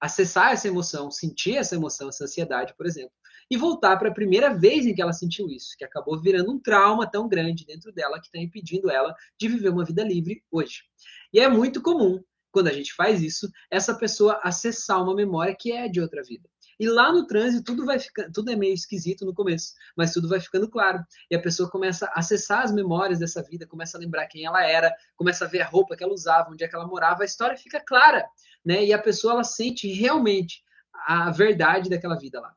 acessar 0.00 0.52
essa 0.52 0.66
emoção, 0.66 1.10
sentir 1.10 1.56
essa 1.56 1.74
emoção, 1.74 2.08
essa 2.08 2.24
ansiedade, 2.24 2.74
por 2.76 2.86
exemplo, 2.86 3.12
e 3.50 3.56
voltar 3.56 3.96
para 3.98 4.08
a 4.08 4.14
primeira 4.14 4.54
vez 4.54 4.86
em 4.86 4.94
que 4.94 5.02
ela 5.02 5.12
sentiu 5.12 5.48
isso, 5.48 5.76
que 5.76 5.84
acabou 5.84 6.20
virando 6.20 6.52
um 6.52 6.58
trauma 6.58 7.10
tão 7.10 7.28
grande 7.28 7.66
dentro 7.66 7.92
dela 7.92 8.20
que 8.20 8.26
está 8.26 8.38
impedindo 8.38 8.90
ela 8.90 9.14
de 9.38 9.48
viver 9.48 9.70
uma 9.70 9.84
vida 9.84 10.04
livre 10.04 10.42
hoje. 10.50 10.84
E 11.32 11.40
é 11.40 11.48
muito 11.48 11.82
comum, 11.82 12.22
quando 12.52 12.68
a 12.68 12.72
gente 12.72 12.94
faz 12.94 13.22
isso, 13.22 13.50
essa 13.70 13.94
pessoa 13.94 14.40
acessar 14.42 15.02
uma 15.02 15.14
memória 15.14 15.56
que 15.58 15.72
é 15.72 15.88
de 15.88 16.00
outra 16.00 16.22
vida. 16.22 16.48
E 16.80 16.88
lá 16.88 17.12
no 17.12 17.26
trânsito 17.26 17.62
tudo 17.62 17.84
vai 17.84 17.98
ficando, 17.98 18.32
tudo 18.32 18.50
é 18.50 18.56
meio 18.56 18.72
esquisito 18.72 19.26
no 19.26 19.34
começo, 19.34 19.74
mas 19.94 20.14
tudo 20.14 20.26
vai 20.26 20.40
ficando 20.40 20.66
claro. 20.66 21.04
E 21.30 21.36
a 21.36 21.40
pessoa 21.40 21.68
começa 21.68 22.06
a 22.06 22.20
acessar 22.20 22.62
as 22.62 22.72
memórias 22.72 23.18
dessa 23.18 23.42
vida, 23.42 23.66
começa 23.66 23.98
a 23.98 24.00
lembrar 24.00 24.26
quem 24.28 24.46
ela 24.46 24.64
era, 24.64 24.90
começa 25.14 25.44
a 25.44 25.48
ver 25.48 25.60
a 25.60 25.66
roupa 25.66 25.94
que 25.94 26.02
ela 26.02 26.14
usava, 26.14 26.50
onde 26.50 26.64
é 26.64 26.68
que 26.68 26.74
ela 26.74 26.86
morava, 26.86 27.22
a 27.22 27.26
história 27.26 27.54
fica 27.54 27.84
clara, 27.84 28.26
né? 28.64 28.84
E 28.84 28.92
a 28.92 28.98
pessoa 28.98 29.34
ela 29.34 29.44
sente 29.44 29.90
realmente 29.92 30.62
a 31.06 31.30
verdade 31.30 31.88
daquela 31.88 32.16
vida 32.16 32.40
lá. 32.40 32.54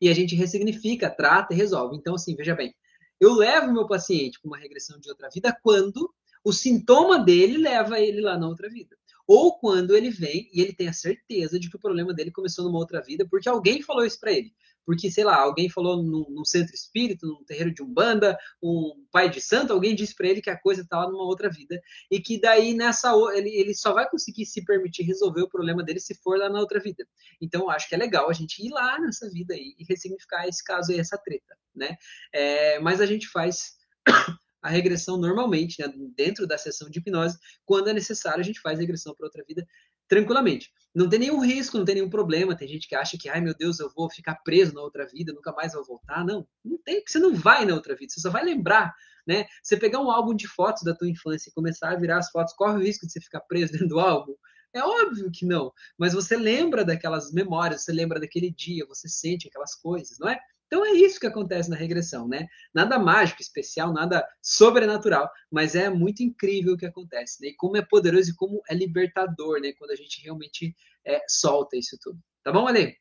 E 0.00 0.08
a 0.08 0.14
gente 0.14 0.34
ressignifica, 0.34 1.08
trata 1.08 1.54
e 1.54 1.56
resolve. 1.56 1.96
Então 1.96 2.14
assim, 2.14 2.34
veja 2.34 2.54
bem, 2.54 2.74
eu 3.20 3.34
levo 3.34 3.72
meu 3.72 3.86
paciente 3.86 4.40
para 4.40 4.48
uma 4.48 4.58
regressão 4.58 4.98
de 4.98 5.08
outra 5.08 5.28
vida 5.32 5.56
quando 5.62 6.12
o 6.44 6.52
sintoma 6.52 7.18
dele 7.18 7.56
leva 7.56 8.00
ele 8.00 8.20
lá 8.20 8.36
na 8.36 8.48
outra 8.48 8.68
vida. 8.68 8.96
Ou 9.26 9.58
quando 9.58 9.96
ele 9.96 10.10
vem 10.10 10.50
e 10.52 10.60
ele 10.60 10.72
tem 10.72 10.88
a 10.88 10.92
certeza 10.92 11.58
de 11.58 11.70
que 11.70 11.76
o 11.76 11.80
problema 11.80 12.12
dele 12.12 12.32
começou 12.32 12.64
numa 12.64 12.78
outra 12.78 13.00
vida, 13.00 13.26
porque 13.30 13.48
alguém 13.48 13.80
falou 13.80 14.04
isso 14.04 14.18
para 14.18 14.32
ele. 14.32 14.52
Porque, 14.84 15.10
sei 15.10 15.24
lá, 15.24 15.36
alguém 15.36 15.68
falou 15.68 16.02
num, 16.02 16.28
num, 16.28 16.44
centro 16.44 16.74
espírita, 16.74 17.26
num 17.26 17.44
terreiro 17.44 17.72
de 17.72 17.82
umbanda, 17.82 18.36
um 18.62 19.06
pai 19.10 19.30
de 19.30 19.40
santo, 19.40 19.72
alguém 19.72 19.94
disse 19.94 20.14
para 20.14 20.28
ele 20.28 20.42
que 20.42 20.50
a 20.50 20.58
coisa 20.58 20.82
estava 20.82 21.10
numa 21.10 21.24
outra 21.24 21.48
vida. 21.48 21.80
E 22.10 22.20
que 22.20 22.40
daí 22.40 22.74
nessa 22.74 23.12
ele, 23.34 23.50
ele 23.50 23.74
só 23.74 23.92
vai 23.92 24.08
conseguir 24.08 24.46
se 24.46 24.64
permitir 24.64 25.04
resolver 25.04 25.42
o 25.42 25.48
problema 25.48 25.82
dele 25.82 26.00
se 26.00 26.14
for 26.14 26.38
lá 26.38 26.48
na 26.48 26.60
outra 26.60 26.80
vida. 26.80 27.06
Então, 27.40 27.70
acho 27.70 27.88
que 27.88 27.94
é 27.94 27.98
legal 27.98 28.28
a 28.28 28.32
gente 28.32 28.64
ir 28.64 28.70
lá 28.70 28.98
nessa 28.98 29.30
vida 29.30 29.54
aí 29.54 29.74
e 29.78 29.84
ressignificar 29.88 30.46
esse 30.46 30.62
caso 30.64 30.92
aí, 30.92 30.98
essa 30.98 31.18
treta, 31.18 31.56
né? 31.74 31.96
É, 32.32 32.78
mas 32.80 33.00
a 33.00 33.06
gente 33.06 33.28
faz 33.28 33.76
a 34.62 34.68
regressão 34.68 35.16
normalmente, 35.16 35.80
né, 35.80 35.92
dentro 36.16 36.46
da 36.46 36.56
sessão 36.56 36.88
de 36.88 37.00
hipnose, 37.00 37.36
quando 37.64 37.88
é 37.88 37.92
necessário, 37.92 38.40
a 38.40 38.44
gente 38.44 38.60
faz 38.60 38.78
regressão 38.78 39.14
para 39.14 39.26
outra 39.26 39.44
vida 39.46 39.66
tranquilamente. 40.08 40.70
Não 40.94 41.08
tem 41.08 41.20
nenhum 41.20 41.40
risco, 41.40 41.78
não 41.78 41.84
tem 41.84 41.94
nenhum 41.96 42.10
problema. 42.10 42.56
Tem 42.56 42.68
gente 42.68 42.86
que 42.86 42.94
acha 42.94 43.16
que, 43.18 43.28
ai 43.28 43.40
meu 43.40 43.54
Deus, 43.54 43.80
eu 43.80 43.90
vou 43.94 44.10
ficar 44.10 44.36
preso 44.44 44.74
na 44.74 44.82
outra 44.82 45.06
vida, 45.06 45.32
nunca 45.32 45.52
mais 45.52 45.72
vou 45.72 45.84
voltar. 45.84 46.24
Não, 46.24 46.46
não 46.64 46.78
tem, 46.84 46.96
porque 46.96 47.12
você 47.12 47.18
não 47.18 47.34
vai 47.34 47.64
na 47.64 47.74
outra 47.74 47.94
vida, 47.96 48.12
você 48.12 48.20
só 48.20 48.30
vai 48.30 48.44
lembrar, 48.44 48.94
né? 49.26 49.46
Você 49.62 49.76
pegar 49.76 50.00
um 50.00 50.10
álbum 50.10 50.34
de 50.34 50.46
fotos 50.46 50.82
da 50.82 50.94
tua 50.94 51.08
infância 51.08 51.48
e 51.48 51.52
começar 51.52 51.90
a 51.90 51.96
virar 51.96 52.18
as 52.18 52.30
fotos, 52.30 52.54
corre 52.54 52.76
o 52.76 52.82
risco 52.82 53.06
de 53.06 53.12
você 53.12 53.20
ficar 53.20 53.40
preso 53.40 53.72
dentro 53.72 53.88
do 53.88 54.00
álbum? 54.00 54.34
É 54.74 54.82
óbvio 54.82 55.30
que 55.30 55.44
não, 55.44 55.70
mas 55.98 56.14
você 56.14 56.34
lembra 56.34 56.82
daquelas 56.82 57.30
memórias, 57.30 57.84
você 57.84 57.92
lembra 57.92 58.18
daquele 58.18 58.50
dia, 58.50 58.86
você 58.86 59.06
sente 59.06 59.46
aquelas 59.46 59.74
coisas, 59.74 60.18
não 60.18 60.28
é? 60.28 60.38
Então 60.72 60.86
é 60.86 60.92
isso 60.92 61.20
que 61.20 61.26
acontece 61.26 61.68
na 61.68 61.76
regressão, 61.76 62.26
né? 62.26 62.48
Nada 62.72 62.98
mágico, 62.98 63.42
especial, 63.42 63.92
nada 63.92 64.26
sobrenatural, 64.40 65.30
mas 65.50 65.74
é 65.74 65.90
muito 65.90 66.22
incrível 66.22 66.72
o 66.72 66.78
que 66.78 66.86
acontece, 66.86 67.42
né? 67.42 67.48
E 67.48 67.54
como 67.54 67.76
é 67.76 67.82
poderoso 67.82 68.30
e 68.30 68.34
como 68.34 68.62
é 68.66 68.74
libertador, 68.74 69.60
né? 69.60 69.74
Quando 69.74 69.90
a 69.90 69.94
gente 69.94 70.22
realmente 70.22 70.74
é, 71.04 71.20
solta 71.28 71.76
isso 71.76 71.98
tudo. 72.00 72.18
Tá 72.42 72.50
bom, 72.50 72.66
Ale? 72.66 72.96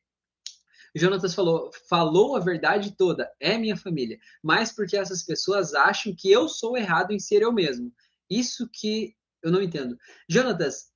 Jonatas 0.93 1.33
falou, 1.33 1.71
falou 1.87 2.35
a 2.35 2.41
verdade 2.41 2.93
toda, 2.97 3.31
é 3.39 3.57
minha 3.57 3.77
família, 3.77 4.19
mas 4.43 4.73
porque 4.73 4.97
essas 4.97 5.23
pessoas 5.23 5.73
acham 5.73 6.13
que 6.13 6.29
eu 6.29 6.49
sou 6.49 6.75
errado 6.75 7.11
em 7.11 7.19
ser 7.19 7.41
eu 7.41 7.53
mesmo. 7.53 7.89
Isso 8.29 8.69
que 8.69 9.15
eu 9.41 9.49
não 9.49 9.61
entendo. 9.61 9.97
Jonatas, 10.27 10.91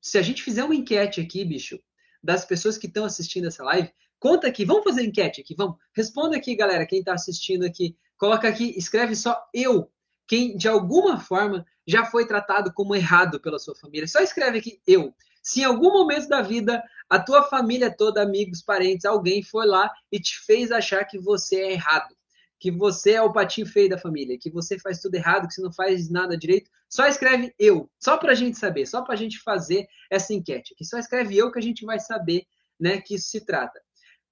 se 0.00 0.16
a 0.16 0.22
gente 0.22 0.42
fizer 0.42 0.64
uma 0.64 0.74
enquete 0.74 1.20
aqui, 1.20 1.44
bicho, 1.44 1.78
das 2.22 2.46
pessoas 2.46 2.78
que 2.78 2.86
estão 2.86 3.04
assistindo 3.04 3.48
essa 3.48 3.62
live, 3.64 3.92
Conta 4.22 4.46
aqui, 4.46 4.64
vamos 4.64 4.84
fazer 4.84 5.02
enquete 5.02 5.40
aqui, 5.40 5.52
vamos. 5.52 5.78
Responda 5.92 6.36
aqui, 6.36 6.54
galera, 6.54 6.86
quem 6.86 7.00
está 7.00 7.12
assistindo 7.12 7.64
aqui. 7.64 7.96
Coloca 8.16 8.46
aqui, 8.46 8.72
escreve 8.78 9.16
só 9.16 9.36
eu, 9.52 9.90
quem 10.28 10.56
de 10.56 10.68
alguma 10.68 11.18
forma 11.18 11.66
já 11.84 12.04
foi 12.04 12.24
tratado 12.24 12.72
como 12.72 12.94
errado 12.94 13.40
pela 13.40 13.58
sua 13.58 13.74
família. 13.74 14.06
Só 14.06 14.20
escreve 14.20 14.58
aqui 14.58 14.80
eu. 14.86 15.12
Se 15.42 15.62
em 15.62 15.64
algum 15.64 15.92
momento 15.92 16.28
da 16.28 16.40
vida 16.40 16.80
a 17.10 17.18
tua 17.18 17.42
família 17.42 17.92
toda, 17.92 18.22
amigos, 18.22 18.62
parentes, 18.62 19.04
alguém 19.04 19.42
foi 19.42 19.66
lá 19.66 19.90
e 20.12 20.20
te 20.20 20.38
fez 20.46 20.70
achar 20.70 21.04
que 21.04 21.18
você 21.18 21.56
é 21.56 21.72
errado, 21.72 22.14
que 22.60 22.70
você 22.70 23.14
é 23.14 23.22
o 23.22 23.32
patinho 23.32 23.66
feio 23.66 23.88
da 23.88 23.98
família, 23.98 24.38
que 24.40 24.52
você 24.52 24.78
faz 24.78 25.00
tudo 25.00 25.16
errado, 25.16 25.48
que 25.48 25.54
você 25.54 25.62
não 25.62 25.72
faz 25.72 26.08
nada 26.08 26.38
direito, 26.38 26.70
só 26.88 27.08
escreve 27.08 27.52
eu, 27.58 27.90
só 27.98 28.16
para 28.16 28.30
a 28.30 28.36
gente 28.36 28.56
saber, 28.56 28.86
só 28.86 29.02
para 29.02 29.14
a 29.14 29.18
gente 29.18 29.40
fazer 29.40 29.84
essa 30.08 30.32
enquete 30.32 30.74
aqui. 30.74 30.84
Só 30.84 30.96
escreve 30.96 31.36
eu 31.36 31.50
que 31.50 31.58
a 31.58 31.62
gente 31.62 31.84
vai 31.84 31.98
saber, 31.98 32.44
né, 32.78 33.00
que 33.00 33.16
isso 33.16 33.28
se 33.28 33.44
trata. 33.44 33.82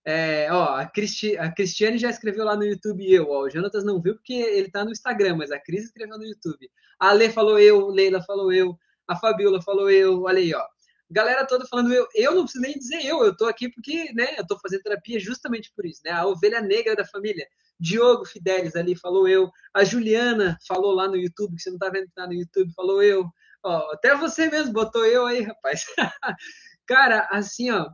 É, 0.05 0.51
ó, 0.51 0.77
a, 0.77 0.87
Cristi, 0.87 1.37
a 1.37 1.53
Cristiane 1.53 1.99
já 1.99 2.09
escreveu 2.09 2.45
lá 2.45 2.57
no 2.57 2.65
YouTube 2.65 3.11
eu, 3.11 3.31
ó, 3.31 3.43
o 3.43 3.51
Jonatas 3.51 3.85
não 3.85 4.01
viu 4.01 4.15
porque 4.15 4.33
ele 4.33 4.71
tá 4.71 4.85
no 4.85 4.91
Instagram, 4.91 5.37
mas 5.37 5.51
a 5.51 5.59
Cris 5.59 5.85
escreveu 5.85 6.17
no 6.19 6.25
YouTube. 6.25 6.71
A 6.99 7.13
Lê 7.13 7.31
falou 7.31 7.59
eu, 7.59 7.89
Leila 7.89 8.23
falou 8.23 8.53
eu, 8.53 8.79
a 9.07 9.17
Fabiola 9.17 9.61
falou 9.63 9.91
eu, 9.91 10.23
olha 10.23 10.39
aí, 10.39 10.55
ó. 10.55 10.65
Galera 11.11 11.45
toda 11.45 11.67
falando 11.67 11.93
eu, 11.93 12.07
eu 12.15 12.35
não 12.35 12.45
preciso 12.45 12.63
nem 12.63 12.79
dizer 12.79 13.05
eu, 13.05 13.25
eu 13.25 13.37
tô 13.37 13.47
aqui 13.47 13.69
porque, 13.69 14.13
né, 14.15 14.37
eu 14.39 14.47
tô 14.47 14.59
fazendo 14.61 14.83
terapia 14.83 15.19
justamente 15.19 15.73
por 15.75 15.85
isso, 15.85 16.01
né, 16.05 16.13
a 16.13 16.25
ovelha 16.27 16.61
negra 16.61 16.95
da 16.95 17.05
família. 17.05 17.47
Diogo 17.79 18.25
Fidelis 18.25 18.77
ali 18.77 18.95
falou 18.95 19.27
eu, 19.27 19.51
a 19.75 19.83
Juliana 19.85 20.57
falou 20.69 20.93
lá 20.93 21.09
no 21.09 21.17
YouTube, 21.17 21.57
que 21.57 21.63
você 21.63 21.71
não 21.71 21.79
tá 21.79 21.91
vendo 21.91 22.07
que 22.07 22.15
tá 22.15 22.27
no 22.27 22.35
YouTube, 22.35 22.73
falou 22.75 23.03
eu, 23.03 23.27
ó, 23.65 23.93
até 23.93 24.15
você 24.15 24.49
mesmo 24.49 24.73
botou 24.73 25.05
eu 25.05 25.27
aí, 25.27 25.43
rapaz. 25.43 25.85
Cara, 26.87 27.29
assim, 27.31 27.71
ó, 27.71 27.89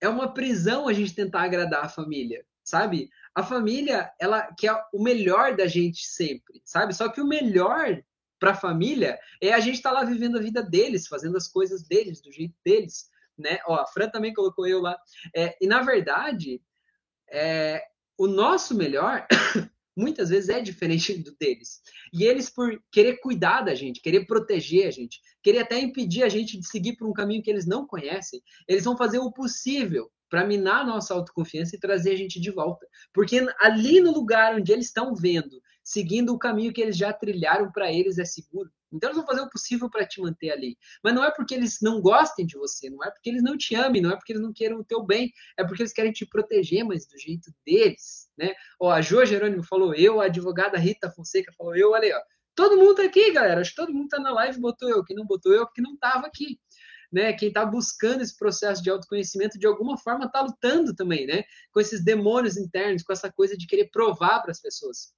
é 0.00 0.08
uma 0.08 0.32
prisão 0.32 0.88
a 0.88 0.92
gente 0.92 1.14
tentar 1.14 1.42
agradar 1.42 1.84
a 1.84 1.88
família, 1.88 2.44
sabe? 2.62 3.10
A 3.34 3.42
família, 3.42 4.10
ela 4.18 4.52
quer 4.58 4.74
o 4.92 5.02
melhor 5.02 5.56
da 5.56 5.66
gente 5.66 6.06
sempre, 6.06 6.60
sabe? 6.64 6.94
Só 6.94 7.08
que 7.08 7.20
o 7.20 7.26
melhor 7.26 8.02
para 8.38 8.52
a 8.52 8.56
família 8.56 9.18
é 9.40 9.52
a 9.52 9.60
gente 9.60 9.76
estar 9.76 9.90
tá 9.90 10.00
lá 10.00 10.04
vivendo 10.04 10.38
a 10.38 10.42
vida 10.42 10.62
deles, 10.62 11.08
fazendo 11.08 11.36
as 11.36 11.48
coisas 11.48 11.82
deles, 11.82 12.20
do 12.20 12.32
jeito 12.32 12.54
deles, 12.64 13.10
né? 13.36 13.58
Ó, 13.66 13.74
a 13.74 13.86
Fran 13.86 14.08
também 14.08 14.32
colocou 14.32 14.66
eu 14.66 14.80
lá. 14.80 14.96
É, 15.34 15.56
e 15.60 15.66
na 15.66 15.82
verdade, 15.82 16.60
é, 17.30 17.82
o 18.16 18.26
nosso 18.26 18.74
melhor 18.74 19.26
muitas 19.98 20.30
vezes 20.30 20.48
é 20.48 20.60
diferente 20.60 21.14
do 21.22 21.34
deles. 21.38 21.80
E 22.12 22.24
eles, 22.24 22.48
por 22.48 22.80
querer 22.90 23.20
cuidar 23.20 23.62
da 23.62 23.74
gente, 23.74 24.00
querer 24.00 24.26
proteger 24.26 24.86
a 24.86 24.90
gente, 24.90 25.20
querer 25.42 25.58
até 25.58 25.78
impedir 25.78 26.22
a 26.22 26.28
gente 26.28 26.58
de 26.58 26.66
seguir 26.66 26.96
por 26.96 27.08
um 27.08 27.12
caminho 27.12 27.42
que 27.42 27.50
eles 27.50 27.66
não 27.66 27.86
conhecem, 27.86 28.40
eles 28.68 28.84
vão 28.84 28.96
fazer 28.96 29.18
o 29.18 29.32
possível 29.32 30.10
para 30.30 30.46
minar 30.46 30.82
a 30.82 30.86
nossa 30.86 31.14
autoconfiança 31.14 31.74
e 31.74 31.80
trazer 31.80 32.12
a 32.12 32.16
gente 32.16 32.40
de 32.40 32.50
volta. 32.50 32.86
Porque 33.12 33.44
ali 33.58 34.00
no 34.00 34.12
lugar 34.12 34.54
onde 34.54 34.72
eles 34.72 34.86
estão 34.86 35.14
vendo, 35.14 35.60
seguindo 35.82 36.32
o 36.32 36.38
caminho 36.38 36.72
que 36.72 36.80
eles 36.80 36.96
já 36.96 37.12
trilharam 37.12 37.72
para 37.72 37.92
eles 37.92 38.18
é 38.18 38.24
seguro. 38.24 38.70
Então 38.92 39.10
eles 39.10 39.18
vão 39.18 39.26
fazer 39.26 39.42
o 39.42 39.50
possível 39.50 39.90
para 39.90 40.06
te 40.06 40.20
manter 40.20 40.50
ali. 40.50 40.76
Mas 41.02 41.14
não 41.14 41.24
é 41.24 41.30
porque 41.30 41.54
eles 41.54 41.78
não 41.82 42.00
gostem 42.00 42.46
de 42.46 42.56
você, 42.56 42.88
não 42.88 43.04
é 43.04 43.10
porque 43.10 43.28
eles 43.28 43.42
não 43.42 43.56
te 43.56 43.74
amem, 43.74 44.00
não 44.00 44.10
é 44.10 44.16
porque 44.16 44.32
eles 44.32 44.42
não 44.42 44.52
queiram 44.52 44.78
o 44.78 44.84
teu 44.84 45.02
bem, 45.02 45.32
é 45.56 45.64
porque 45.64 45.82
eles 45.82 45.92
querem 45.92 46.12
te 46.12 46.26
proteger, 46.26 46.84
mas 46.84 47.06
do 47.06 47.18
jeito 47.18 47.52
deles, 47.66 48.30
né? 48.36 48.54
Ó, 48.80 48.90
a 48.90 49.00
Jo 49.00 49.24
Jerônimo 49.24 49.62
falou 49.62 49.94
eu, 49.94 50.20
a 50.20 50.26
advogada 50.26 50.78
Rita 50.78 51.10
Fonseca 51.10 51.52
falou 51.56 51.76
eu, 51.76 51.90
olha 51.92 52.04
aí, 52.04 52.12
ó. 52.12 52.20
Todo 52.54 52.76
mundo 52.76 52.96
tá 52.96 53.04
aqui, 53.04 53.30
galera. 53.30 53.60
Acho 53.60 53.70
que 53.70 53.76
todo 53.76 53.94
mundo 53.94 54.08
tá 54.08 54.18
na 54.18 54.32
live 54.32 54.58
botou 54.60 54.88
eu. 54.88 55.04
Quem 55.04 55.14
não 55.16 55.24
botou 55.24 55.52
eu, 55.52 55.64
porque 55.64 55.80
não 55.80 55.96
tava 55.96 56.26
aqui. 56.26 56.58
Né, 57.10 57.32
quem 57.32 57.48
está 57.48 57.64
buscando 57.64 58.20
esse 58.20 58.36
processo 58.36 58.82
de 58.82 58.90
autoconhecimento, 58.90 59.58
de 59.58 59.66
alguma 59.66 59.96
forma 59.96 60.26
está 60.26 60.42
lutando 60.42 60.94
também, 60.94 61.26
né? 61.26 61.44
Com 61.72 61.80
esses 61.80 62.04
demônios 62.04 62.58
internos, 62.58 63.02
com 63.02 63.12
essa 63.12 63.32
coisa 63.32 63.56
de 63.56 63.66
querer 63.66 63.88
provar 63.90 64.42
para 64.42 64.50
as 64.50 64.60
pessoas. 64.60 65.14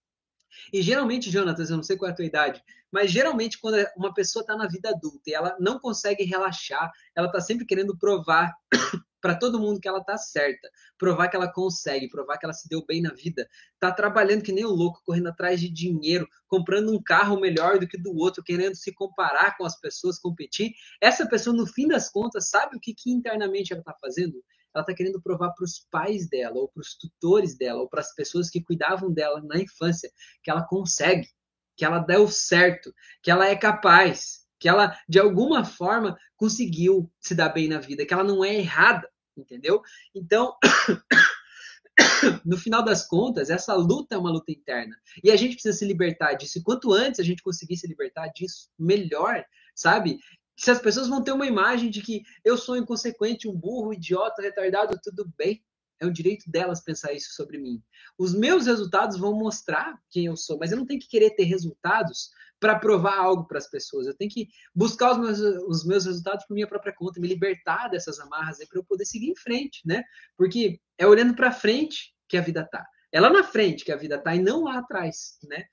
E 0.73 0.83
geralmente, 0.83 1.31
Jonatas, 1.31 1.71
eu 1.71 1.77
não 1.77 1.83
sei 1.83 1.97
qual 1.97 2.09
é 2.09 2.13
a 2.13 2.15
tua 2.15 2.25
idade, 2.25 2.63
mas 2.93 3.11
geralmente 3.11 3.59
quando 3.61 3.77
uma 3.97 4.13
pessoa 4.13 4.43
está 4.43 4.57
na 4.57 4.67
vida 4.67 4.91
adulta 4.91 5.29
e 5.29 5.35
ela 5.35 5.57
não 5.61 5.79
consegue 5.79 6.25
relaxar, 6.25 6.91
ela 7.15 7.27
está 7.27 7.41
sempre 7.41 7.67
querendo 7.67 7.97
provar 7.99 8.53
para 9.21 9.35
todo 9.35 9.61
mundo 9.61 9.81
que 9.81 9.89
ela 9.89 9.99
está 9.99 10.17
certa, 10.17 10.69
provar 10.99 11.29
que 11.29 11.37
ela 11.37 11.53
consegue, 11.53 12.09
provar 12.09 12.39
que 12.39 12.47
ela 12.47 12.55
se 12.55 12.69
deu 12.69 12.85
bem 12.87 13.03
na 13.03 13.13
vida, 13.13 13.47
tá 13.79 13.93
trabalhando 13.93 14.43
que 14.43 14.53
nem 14.53 14.65
um 14.65 14.71
louco, 14.71 15.03
correndo 15.05 15.29
atrás 15.29 15.61
de 15.61 15.69
dinheiro, 15.69 16.27
comprando 16.49 16.91
um 16.91 17.03
carro 17.03 17.39
melhor 17.39 17.79
do 17.79 17.87
que 17.87 17.99
do 17.99 18.17
outro, 18.17 18.43
querendo 18.43 18.75
se 18.75 18.93
comparar 18.95 19.57
com 19.57 19.65
as 19.65 19.79
pessoas, 19.79 20.19
competir. 20.19 20.73
Essa 21.01 21.29
pessoa, 21.29 21.55
no 21.55 21.67
fim 21.67 21.87
das 21.87 22.11
contas, 22.11 22.49
sabe 22.49 22.77
o 22.77 22.81
que, 22.81 22.95
que 22.95 23.11
internamente 23.11 23.73
ela 23.73 23.81
está 23.81 23.95
fazendo? 24.01 24.43
ela 24.75 24.83
está 24.83 24.95
querendo 24.95 25.21
provar 25.21 25.51
para 25.51 25.65
os 25.65 25.85
pais 25.91 26.29
dela, 26.29 26.57
ou 26.57 26.69
para 26.69 26.81
os 26.81 26.95
tutores 26.95 27.57
dela, 27.57 27.81
ou 27.81 27.89
para 27.89 28.01
as 28.01 28.15
pessoas 28.15 28.49
que 28.49 28.63
cuidavam 28.63 29.13
dela 29.13 29.43
na 29.43 29.59
infância, 29.59 30.11
que 30.43 30.51
ela 30.51 30.65
consegue, 30.65 31.29
que 31.77 31.85
ela 31.85 31.99
deu 31.99 32.29
certo, 32.29 32.95
que 33.23 33.31
ela 33.31 33.47
é 33.47 33.57
capaz, 33.57 34.47
que 34.59 34.69
ela, 34.69 34.97
de 35.09 35.19
alguma 35.19 35.65
forma, 35.65 36.17
conseguiu 36.37 37.11
se 37.21 37.35
dar 37.35 37.49
bem 37.49 37.69
na 37.69 37.79
vida, 37.79 38.05
que 38.05 38.13
ela 38.13 38.25
não 38.25 38.45
é 38.45 38.55
errada, 38.55 39.09
entendeu? 39.37 39.83
Então. 40.15 40.57
no 42.47 42.57
final 42.57 42.83
das 42.83 43.07
contas, 43.07 43.51
essa 43.51 43.75
luta 43.75 44.15
é 44.15 44.19
uma 44.19 44.31
luta 44.31 44.51
interna. 44.51 44.97
E 45.23 45.31
a 45.31 45.37
gente 45.37 45.55
precisa 45.55 45.77
se 45.77 45.85
libertar 45.85 46.33
disso. 46.35 46.59
E 46.59 46.63
quanto 46.63 46.93
antes 46.93 47.21
a 47.21 47.23
gente 47.23 47.43
conseguir 47.43 47.77
se 47.77 47.87
libertar 47.87 48.29
disso, 48.29 48.71
melhor, 48.79 49.45
sabe? 49.75 50.19
se 50.61 50.71
as 50.71 50.79
pessoas 50.79 51.09
vão 51.09 51.25
ter 51.25 51.33
uma 51.33 51.47
imagem 51.47 51.89
de 51.89 52.03
que 52.03 52.23
eu 52.45 52.55
sou 52.55 52.77
inconsequente, 52.77 53.49
um 53.49 53.57
burro, 53.57 53.95
idiota, 53.95 54.43
retardado, 54.43 55.01
tudo 55.03 55.33
bem. 55.39 55.65
É 56.01 56.07
o 56.07 56.13
direito 56.13 56.51
delas 56.51 56.83
pensar 56.83 57.13
isso 57.13 57.35
sobre 57.35 57.59
mim. 57.59 57.83
Os 58.19 58.35
meus 58.35 58.67
resultados 58.67 59.19
vão 59.19 59.35
mostrar 59.35 59.99
quem 60.11 60.27
eu 60.27 60.37
sou, 60.37 60.59
mas 60.59 60.73
eu 60.73 60.79
não 60.79 60.87
tenho 60.87 61.01
que 61.01 61.09
querer 61.09 61.31
ter 61.31 61.45
resultados 61.45 62.31
para 62.59 62.79
provar 62.79 63.19
algo 63.19 63.47
para 63.47 63.59
as 63.59 63.69
pessoas. 63.69 64.07
Eu 64.07 64.17
tenho 64.17 64.31
que 64.31 64.49
buscar 64.75 65.13
os 65.13 65.19
meus, 65.19 65.39
os 65.67 65.85
meus 65.85 66.05
resultados 66.05 66.45
por 66.47 66.55
minha 66.55 66.67
própria 66.67 66.95
conta, 66.95 67.21
me 67.21 67.29
libertar 67.29 67.89
dessas 67.89 68.19
amarras 68.19 68.59
para 68.59 68.79
eu 68.79 68.85
poder 68.85 69.07
seguir 69.07 69.31
em 69.31 69.37
frente, 69.37 69.81
né? 69.85 70.03
Porque 70.37 70.81
é 70.99 71.07
olhando 71.07 71.35
para 71.35 71.53
frente 71.53 72.15
que 72.29 72.37
a 72.37 72.43
vida 72.43 72.67
tá. 72.71 72.87
É 73.13 73.21
lá 73.21 73.31
na 73.31 73.43
frente 73.43 73.85
que 73.85 73.93
a 73.93 73.97
vida 73.97 74.19
tá 74.19 74.35
e 74.35 74.41
não 74.41 74.65
lá 74.65 74.79
atrás, 74.79 75.39
né? 75.49 75.65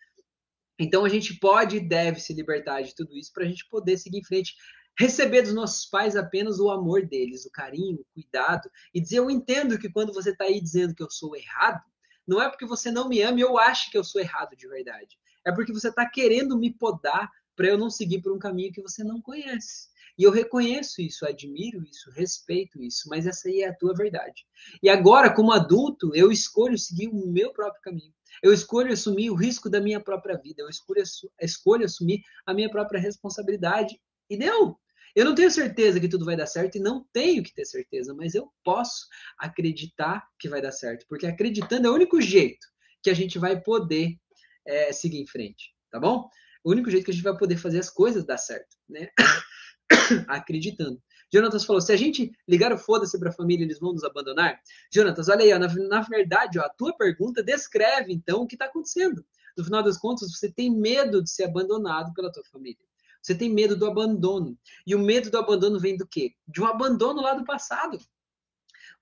Então 0.79 1.03
a 1.03 1.09
gente 1.09 1.37
pode 1.39 1.77
e 1.77 1.87
deve 1.87 2.19
se 2.19 2.33
libertar 2.33 2.81
de 2.81 2.95
tudo 2.95 3.15
isso 3.15 3.31
para 3.33 3.43
a 3.43 3.47
gente 3.47 3.67
poder 3.69 3.97
seguir 3.97 4.19
em 4.19 4.23
frente 4.23 4.53
receber 4.99 5.43
dos 5.43 5.53
nossos 5.53 5.85
pais 5.85 6.15
apenas 6.15 6.59
o 6.59 6.69
amor 6.69 7.05
deles, 7.05 7.45
o 7.45 7.51
carinho, 7.51 8.01
o 8.01 8.05
cuidado, 8.13 8.69
e 8.93 9.01
dizer: 9.01 9.19
Eu 9.19 9.29
entendo 9.29 9.77
que 9.77 9.89
quando 9.89 10.13
você 10.13 10.31
está 10.31 10.45
aí 10.45 10.59
dizendo 10.59 10.95
que 10.95 11.03
eu 11.03 11.09
sou 11.09 11.35
errado, 11.35 11.83
não 12.27 12.41
é 12.41 12.49
porque 12.49 12.65
você 12.65 12.91
não 12.91 13.07
me 13.07 13.21
ama 13.21 13.39
e 13.39 13.43
eu 13.43 13.57
acho 13.57 13.89
que 13.89 13.97
eu 13.97 14.03
sou 14.03 14.19
errado 14.19 14.55
de 14.55 14.67
verdade. 14.67 15.17
É 15.45 15.51
porque 15.51 15.71
você 15.71 15.89
está 15.89 16.05
querendo 16.09 16.57
me 16.57 16.73
podar 16.73 17.31
para 17.55 17.67
eu 17.67 17.77
não 17.77 17.89
seguir 17.89 18.21
por 18.21 18.33
um 18.33 18.39
caminho 18.39 18.71
que 18.71 18.81
você 18.81 19.03
não 19.03 19.21
conhece. 19.21 19.87
E 20.17 20.23
eu 20.23 20.31
reconheço 20.31 20.99
isso, 20.99 21.25
admiro 21.27 21.83
isso, 21.83 22.09
respeito 22.11 22.81
isso, 22.81 23.07
mas 23.07 23.27
essa 23.27 23.47
aí 23.47 23.61
é 23.61 23.69
a 23.69 23.75
tua 23.75 23.93
verdade. 23.93 24.47
E 24.81 24.89
agora, 24.89 25.33
como 25.33 25.51
adulto, 25.51 26.13
eu 26.15 26.31
escolho 26.31 26.77
seguir 26.77 27.07
o 27.07 27.27
meu 27.27 27.53
próprio 27.53 27.81
caminho. 27.81 28.13
Eu 28.41 28.51
escolho 28.51 28.91
assumir 28.91 29.29
o 29.29 29.35
risco 29.35 29.69
da 29.69 29.79
minha 29.79 29.99
própria 29.99 30.35
vida. 30.35 30.63
Eu 30.63 30.69
escolho, 30.69 31.03
escolho 31.39 31.85
assumir 31.85 32.21
a 32.45 32.53
minha 32.53 32.69
própria 32.69 32.99
responsabilidade. 32.99 33.99
E 34.29 34.37
deu. 34.37 34.79
Eu 35.17 35.25
não 35.25 35.33
tenho 35.33 35.49
certeza 35.49 35.99
que 35.99 36.07
tudo 36.07 36.25
vai 36.25 36.37
dar 36.37 36.45
certo 36.45 36.75
e 36.75 36.79
não 36.79 37.03
tenho 37.11 37.41
que 37.41 37.51
ter 37.51 37.65
certeza, 37.65 38.13
mas 38.13 38.35
eu 38.35 38.53
posso 38.63 39.07
acreditar 39.39 40.23
que 40.37 40.47
vai 40.47 40.61
dar 40.61 40.71
certo, 40.71 41.07
porque 41.09 41.25
acreditando 41.25 41.87
é 41.87 41.89
o 41.89 41.93
único 41.95 42.21
jeito 42.21 42.67
que 43.01 43.09
a 43.09 43.15
gente 43.15 43.39
vai 43.39 43.59
poder 43.59 44.15
é, 44.63 44.93
seguir 44.93 45.19
em 45.19 45.25
frente, 45.25 45.73
tá 45.89 45.99
bom? 45.99 46.29
O 46.63 46.69
único 46.69 46.91
jeito 46.91 47.03
que 47.03 47.09
a 47.09 47.13
gente 47.15 47.23
vai 47.23 47.35
poder 47.35 47.57
fazer 47.57 47.79
as 47.79 47.89
coisas 47.89 48.27
dar 48.27 48.37
certo, 48.37 48.77
né? 48.87 49.09
acreditando. 50.29 51.01
Jonatas 51.33 51.65
falou: 51.65 51.81
se 51.81 51.91
a 51.91 51.97
gente 51.97 52.31
ligar 52.47 52.71
o 52.71 52.77
foda-se 52.77 53.17
para 53.17 53.29
a 53.29 53.33
família, 53.33 53.63
eles 53.65 53.79
vão 53.79 53.93
nos 53.93 54.03
abandonar? 54.03 54.61
Jonatas, 54.93 55.29
olha 55.29 55.43
aí, 55.43 55.51
ó, 55.51 55.57
na, 55.57 55.73
na, 55.73 56.01
verdade, 56.01 56.59
ó, 56.59 56.61
a 56.61 56.69
tua 56.69 56.95
pergunta 56.95 57.41
descreve 57.41 58.13
então 58.13 58.43
o 58.43 58.47
que 58.47 58.53
está 58.53 58.65
acontecendo. 58.65 59.25
No 59.57 59.63
final 59.63 59.81
das 59.81 59.97
contas, 59.97 60.31
você 60.31 60.51
tem 60.51 60.69
medo 60.69 61.23
de 61.23 61.31
ser 61.31 61.45
abandonado 61.45 62.13
pela 62.13 62.31
tua 62.31 62.43
família. 62.51 62.85
Você 63.27 63.35
tem 63.35 63.53
medo 63.53 63.75
do 63.75 63.85
abandono. 63.85 64.57
E 64.85 64.95
o 64.95 64.99
medo 64.99 65.29
do 65.29 65.37
abandono 65.37 65.77
vem 65.77 65.97
do 65.97 66.07
quê? 66.07 66.33
De 66.47 66.61
um 66.61 66.65
abandono 66.65 67.21
lá 67.21 67.33
do 67.33 67.43
passado. 67.43 67.99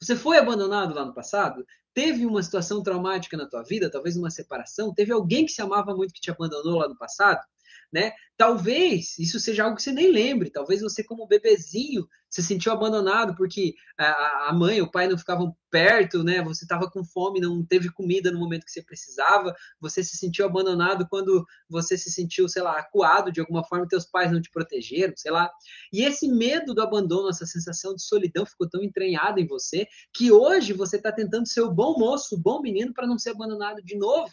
Você 0.01 0.15
foi 0.15 0.39
abandonado 0.39 0.95
lá 0.95 1.05
no 1.05 1.13
passado? 1.13 1.63
Teve 1.93 2.26
uma 2.26 2.41
situação 2.41 2.82
traumática 2.82 3.38
na 3.38 3.47
tua 3.47 3.61
vida, 3.61 3.88
talvez 3.88 4.17
uma 4.17 4.32
separação? 4.32 4.91
Teve 4.91 5.13
alguém 5.13 5.45
que 5.45 5.51
se 5.51 5.61
amava 5.61 5.95
muito 5.95 6.11
que 6.11 6.19
te 6.19 6.32
abandonou 6.32 6.80
lá 6.80 6.89
no 6.89 6.97
passado? 6.97 7.45
Né? 7.92 8.14
Talvez 8.38 9.18
isso 9.18 9.40
seja 9.40 9.64
algo 9.64 9.78
que 9.78 9.84
você 9.84 9.92
nem 9.94 10.12
lembre. 10.12 10.50
Talvez 10.50 10.82
você, 10.82 11.04
como 11.04 11.28
bebezinho, 11.28 12.06
se 12.30 12.44
sentiu 12.44 12.74
abandonado 12.74 13.34
porque 13.34 13.76
a, 13.98 14.52
mãe, 14.54 14.82
o 14.82 14.92
pai 14.92 15.08
não 15.08 15.18
ficavam 15.18 15.56
perto, 15.72 16.22
né? 16.22 16.42
Você 16.44 16.66
estava 16.66 16.92
com 16.92 17.06
fome, 17.06 17.40
não 17.40 17.66
teve 17.66 17.90
comida 17.90 18.30
no 18.30 18.40
momento 18.40 18.66
que 18.66 18.72
você 18.72 18.84
precisava. 18.84 19.56
Você 19.80 20.04
se 20.04 20.18
sentiu 20.18 20.46
abandonado 20.46 21.08
quando 21.10 21.46
você 21.70 21.98
se 21.98 22.12
sentiu, 22.12 22.50
sei 22.50 22.62
lá, 22.62 22.78
acuado 22.78 23.32
de 23.32 23.40
alguma 23.40 23.64
forma, 23.64 23.88
teus 23.88 24.06
pais 24.06 24.30
não 24.30 24.42
te 24.42 24.52
protegeram, 24.52 25.14
sei 25.16 25.32
lá. 25.32 25.50
E 25.94 26.04
esse 26.04 26.28
medo 26.28 26.74
do 26.74 26.82
abandono, 26.82 27.30
essa 27.30 27.46
sensação 27.46 27.96
de 27.96 28.04
solidão 28.04 28.46
ficou 28.46 28.70
tão 28.70 28.84
entranhada 28.84 29.40
em 29.40 29.48
você 29.48 29.88
que 30.14 30.30
hoje 30.30 30.74
você 30.74 30.98
está 30.98 31.12
tentando 31.12 31.48
ser 31.48 31.62
o 31.62 31.74
bom 31.74 31.98
moço, 31.98 32.36
o 32.36 32.40
bom 32.40 32.62
menino 32.62 32.94
para 32.94 33.08
não 33.08 33.18
ser 33.18 33.30
abandonado 33.30 33.82
de 33.82 33.98
novo 33.98 34.30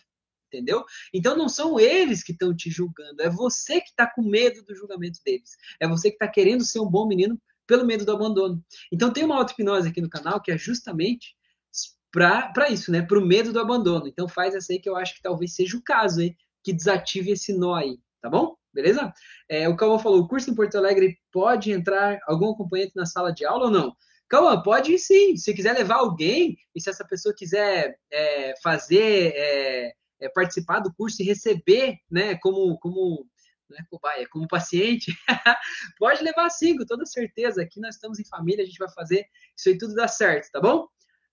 entendeu? 0.52 0.84
Então 1.12 1.36
não 1.36 1.48
são 1.48 1.80
eles 1.80 2.22
que 2.22 2.32
estão 2.32 2.54
te 2.54 2.70
julgando, 2.70 3.22
é 3.22 3.30
você 3.30 3.80
que 3.80 3.90
está 3.90 4.06
com 4.06 4.22
medo 4.22 4.62
do 4.62 4.74
julgamento 4.74 5.20
deles. 5.24 5.56
É 5.80 5.88
você 5.88 6.10
que 6.10 6.16
está 6.16 6.28
querendo 6.28 6.64
ser 6.64 6.80
um 6.80 6.88
bom 6.88 7.06
menino 7.06 7.40
pelo 7.66 7.86
medo 7.86 8.04
do 8.04 8.12
abandono. 8.12 8.62
Então 8.92 9.12
tem 9.12 9.24
uma 9.24 9.36
auto-hipnose 9.36 9.88
aqui 9.88 10.00
no 10.00 10.10
canal 10.10 10.40
que 10.40 10.52
é 10.52 10.58
justamente 10.58 11.34
para 12.12 12.68
isso, 12.68 12.92
né? 12.92 13.00
Para 13.00 13.18
o 13.18 13.24
medo 13.24 13.52
do 13.52 13.60
abandono. 13.60 14.06
Então 14.06 14.28
faz 14.28 14.54
essa 14.54 14.72
aí 14.72 14.78
que 14.78 14.88
eu 14.88 14.96
acho 14.96 15.14
que 15.14 15.22
talvez 15.22 15.54
seja 15.54 15.76
o 15.76 15.82
caso 15.82 16.20
aí, 16.20 16.36
que 16.62 16.72
desative 16.72 17.30
esse 17.30 17.56
nó 17.56 17.74
aí, 17.74 17.98
tá 18.20 18.28
bom? 18.28 18.54
Beleza? 18.72 19.12
É, 19.48 19.68
o 19.68 19.76
Calma 19.76 19.98
falou, 19.98 20.20
o 20.20 20.28
curso 20.28 20.50
em 20.50 20.54
Porto 20.54 20.76
Alegre 20.76 21.18
pode 21.30 21.72
entrar 21.72 22.18
algum 22.26 22.50
acompanhante 22.50 22.92
na 22.94 23.06
sala 23.06 23.32
de 23.32 23.44
aula 23.44 23.66
ou 23.66 23.70
não? 23.70 23.96
Calma, 24.28 24.62
pode 24.62 24.98
sim. 24.98 25.36
Se 25.36 25.52
quiser 25.52 25.74
levar 25.74 25.96
alguém, 25.96 26.56
e 26.74 26.80
se 26.80 26.88
essa 26.88 27.06
pessoa 27.06 27.34
quiser 27.36 27.98
é, 28.10 28.54
fazer 28.62 29.32
é, 29.36 29.92
é, 30.22 30.28
participar 30.28 30.78
do 30.78 30.94
curso 30.94 31.20
e 31.20 31.24
receber, 31.26 31.98
né, 32.10 32.36
como, 32.36 32.78
como 32.78 33.26
né, 33.68 33.84
cobaia, 33.90 34.26
como 34.30 34.46
paciente, 34.46 35.12
pode 35.98 36.22
levar 36.22 36.48
sim, 36.50 36.76
com 36.78 36.86
toda 36.86 37.04
certeza. 37.04 37.62
Aqui 37.62 37.80
nós 37.80 37.96
estamos 37.96 38.20
em 38.20 38.24
família, 38.24 38.62
a 38.62 38.66
gente 38.66 38.78
vai 38.78 38.90
fazer 38.90 39.26
isso 39.56 39.68
aí 39.68 39.76
tudo 39.76 39.94
dar 39.94 40.08
certo, 40.08 40.50
tá 40.52 40.60
bom? 40.60 40.86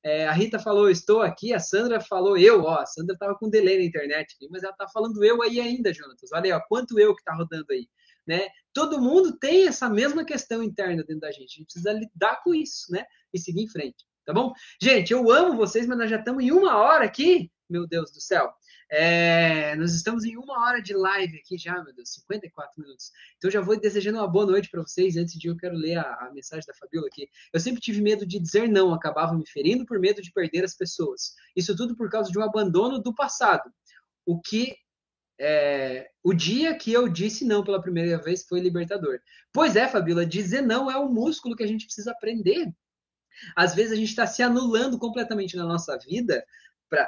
É, 0.03 0.27
a 0.27 0.31
Rita 0.31 0.57
falou, 0.57 0.89
estou 0.89 1.21
aqui, 1.21 1.53
a 1.53 1.59
Sandra 1.59 1.99
falou 1.99 2.37
eu, 2.37 2.63
ó, 2.63 2.79
a 2.79 2.85
Sandra 2.85 3.13
estava 3.13 3.35
com 3.35 3.49
delay 3.49 3.77
na 3.77 3.83
internet, 3.83 4.33
mas 4.49 4.63
ela 4.63 4.73
tá 4.73 4.87
falando 4.87 5.21
eu 5.23 5.41
aí 5.43 5.59
ainda, 5.59 5.93
Jonatas. 5.93 6.31
Olha 6.31 6.45
aí, 6.45 6.51
ó, 6.53 6.61
quanto 6.67 6.97
eu 6.97 7.13
que 7.13 7.23
tá 7.23 7.35
rodando 7.35 7.65
aí, 7.69 7.85
né? 8.25 8.47
Todo 8.73 9.01
mundo 9.01 9.37
tem 9.37 9.67
essa 9.67 9.89
mesma 9.89 10.23
questão 10.23 10.63
interna 10.63 11.03
dentro 11.03 11.19
da 11.19 11.31
gente, 11.31 11.53
a 11.53 11.57
gente 11.57 11.65
precisa 11.65 11.91
lidar 11.91 12.41
com 12.43 12.55
isso, 12.55 12.91
né? 12.91 13.05
E 13.33 13.39
seguir 13.39 13.61
em 13.61 13.67
frente, 13.67 14.05
tá 14.25 14.33
bom? 14.33 14.53
Gente, 14.81 15.11
eu 15.11 15.29
amo 15.29 15.57
vocês, 15.57 15.85
mas 15.85 15.97
nós 15.97 16.09
já 16.09 16.17
estamos 16.17 16.43
em 16.43 16.51
uma 16.51 16.77
hora 16.77 17.03
aqui, 17.03 17.51
meu 17.69 17.85
Deus 17.85 18.09
do 18.11 18.21
céu. 18.21 18.49
É, 18.91 19.75
nós 19.75 19.93
estamos 19.93 20.25
em 20.25 20.35
uma 20.35 20.65
hora 20.65 20.81
de 20.81 20.93
live 20.93 21.37
aqui 21.37 21.57
já, 21.59 21.83
meu 21.83 21.93
Deus, 21.93 22.11
54 22.13 22.81
minutos. 22.81 23.11
Então 23.37 23.51
já 23.51 23.61
vou 23.61 23.79
desejando 23.79 24.17
uma 24.17 24.27
boa 24.27 24.47
noite 24.47 24.69
para 24.69 24.81
vocês. 24.81 25.15
Antes 25.15 25.37
de 25.37 25.47
eu 25.47 25.55
quero 25.55 25.75
ler 25.75 25.97
a, 25.97 26.01
a, 26.01 26.31
mensagem 26.33 26.65
da 26.65 26.73
Fabiola 26.73 27.07
aqui. 27.07 27.29
Eu 27.53 27.59
sempre 27.59 27.79
tive 27.79 28.01
medo 28.01 28.25
de 28.25 28.39
dizer 28.39 28.67
não, 28.67 28.93
acabava 28.93 29.37
me 29.37 29.47
ferindo 29.47 29.85
por 29.85 29.99
medo 29.99 30.21
de 30.21 30.31
perder 30.31 30.65
as 30.65 30.75
pessoas. 30.75 31.35
Isso 31.55 31.75
tudo 31.75 31.95
por 31.95 32.09
causa 32.09 32.31
de 32.31 32.39
um 32.39 32.43
abandono 32.43 32.99
do 32.99 33.13
passado. 33.13 33.71
O 34.25 34.41
que 34.41 34.75
é, 35.39 36.09
o 36.23 36.33
dia 36.33 36.75
que 36.75 36.91
eu 36.91 37.07
disse 37.07 37.45
não 37.45 37.63
pela 37.63 37.81
primeira 37.81 38.17
vez 38.17 38.43
foi 38.43 38.59
libertador. 38.59 39.19
Pois 39.53 39.75
é, 39.75 39.87
Fabiola, 39.87 40.25
dizer 40.25 40.61
não 40.61 40.89
é 40.89 40.97
um 40.97 41.13
músculo 41.13 41.55
que 41.55 41.63
a 41.63 41.67
gente 41.67 41.85
precisa 41.85 42.11
aprender. 42.11 42.67
Às 43.55 43.75
vezes 43.75 43.93
a 43.93 43.95
gente 43.95 44.09
está 44.09 44.25
se 44.25 44.41
anulando 44.41 44.97
completamente 44.97 45.55
na 45.55 45.63
nossa 45.63 45.97
vida 45.97 46.43
para 46.89 47.07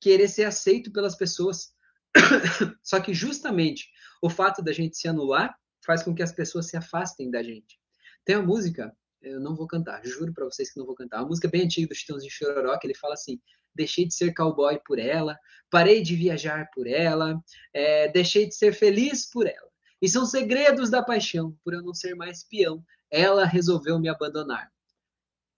querer 0.00 0.28
ser 0.28 0.44
aceito 0.44 0.92
pelas 0.92 1.16
pessoas. 1.16 1.72
Só 2.82 3.00
que 3.00 3.14
justamente 3.14 3.88
o 4.22 4.28
fato 4.28 4.62
da 4.62 4.72
gente 4.72 4.96
se 4.96 5.08
anular 5.08 5.54
faz 5.84 6.02
com 6.02 6.14
que 6.14 6.22
as 6.22 6.32
pessoas 6.32 6.66
se 6.68 6.76
afastem 6.76 7.30
da 7.30 7.42
gente. 7.42 7.78
Tem 8.24 8.36
uma 8.36 8.46
música, 8.46 8.94
eu 9.22 9.40
não 9.40 9.54
vou 9.54 9.66
cantar, 9.66 10.04
juro 10.04 10.32
para 10.32 10.44
vocês 10.44 10.72
que 10.72 10.78
não 10.78 10.86
vou 10.86 10.94
cantar, 10.94 11.18
uma 11.18 11.28
música 11.28 11.48
bem 11.48 11.62
antiga 11.62 11.88
do 11.88 11.94
Chitãozinho 11.94 12.30
de 12.30 12.36
Chororó, 12.36 12.78
que 12.78 12.86
ele 12.86 12.94
fala 12.94 13.14
assim: 13.14 13.40
deixei 13.74 14.06
de 14.06 14.14
ser 14.14 14.34
cowboy 14.34 14.78
por 14.84 14.98
ela, 14.98 15.38
parei 15.70 16.02
de 16.02 16.14
viajar 16.16 16.68
por 16.74 16.86
ela, 16.86 17.40
é, 17.72 18.08
deixei 18.08 18.46
de 18.46 18.54
ser 18.54 18.72
feliz 18.72 19.28
por 19.30 19.46
ela. 19.46 19.70
E 20.02 20.08
são 20.08 20.24
segredos 20.24 20.90
da 20.90 21.02
paixão, 21.02 21.56
por 21.62 21.74
eu 21.74 21.82
não 21.82 21.92
ser 21.92 22.14
mais 22.14 22.42
peão. 22.42 22.82
Ela 23.10 23.44
resolveu 23.44 23.98
me 23.98 24.08
abandonar. 24.08 24.70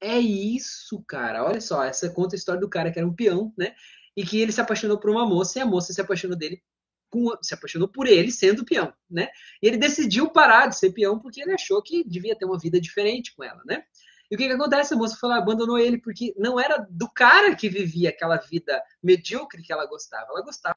É 0.01 0.18
isso, 0.18 1.03
cara. 1.07 1.45
Olha 1.45 1.61
só, 1.61 1.84
essa 1.84 2.11
conta 2.11 2.34
a 2.34 2.38
história 2.38 2.61
do 2.61 2.68
cara 2.68 2.90
que 2.90 2.99
era 2.99 3.07
um 3.07 3.14
peão, 3.14 3.55
né? 3.57 3.72
E 4.17 4.25
que 4.25 4.41
ele 4.41 4.53
se 4.53 4.61
apaixonou 4.61 4.99
por 4.99 5.11
uma 5.11 5.27
moça 5.27 5.59
e 5.59 5.63
a 5.63 5.67
moça 5.67 5.93
se 5.93 6.01
apaixonou 6.01 6.37
dele 6.37 6.63
com, 7.11 7.31
se 7.43 7.53
apaixonou 7.53 7.89
por 7.89 8.07
ele 8.07 8.31
sendo 8.31 8.65
peão, 8.65 8.93
né? 9.11 9.29
E 9.63 9.67
ele 9.67 9.77
decidiu 9.77 10.31
parar 10.31 10.67
de 10.67 10.79
ser 10.79 10.93
peão 10.93 11.19
porque 11.19 11.43
ele 11.43 11.53
achou 11.53 11.83
que 11.83 12.03
devia 12.05 12.37
ter 12.37 12.47
uma 12.47 12.59
vida 12.59 12.81
diferente 12.81 13.35
com 13.35 13.45
ela, 13.45 13.63
né? 13.67 13.85
E 14.31 14.35
o 14.35 14.39
que, 14.39 14.47
que 14.47 14.53
acontece? 14.55 14.95
A 14.95 14.97
moça 14.97 15.19
falou, 15.21 15.37
abandonou 15.37 15.79
ele 15.79 15.99
porque 15.99 16.35
não 16.39 16.59
era 16.59 16.79
do 16.89 17.07
cara 17.07 17.55
que 17.55 17.69
vivia 17.69 18.09
aquela 18.09 18.39
vida 18.39 18.83
medíocre 19.03 19.63
que 19.63 19.71
ela 19.71 19.85
gostava. 19.85 20.27
Ela 20.31 20.43
gostava 20.43 20.71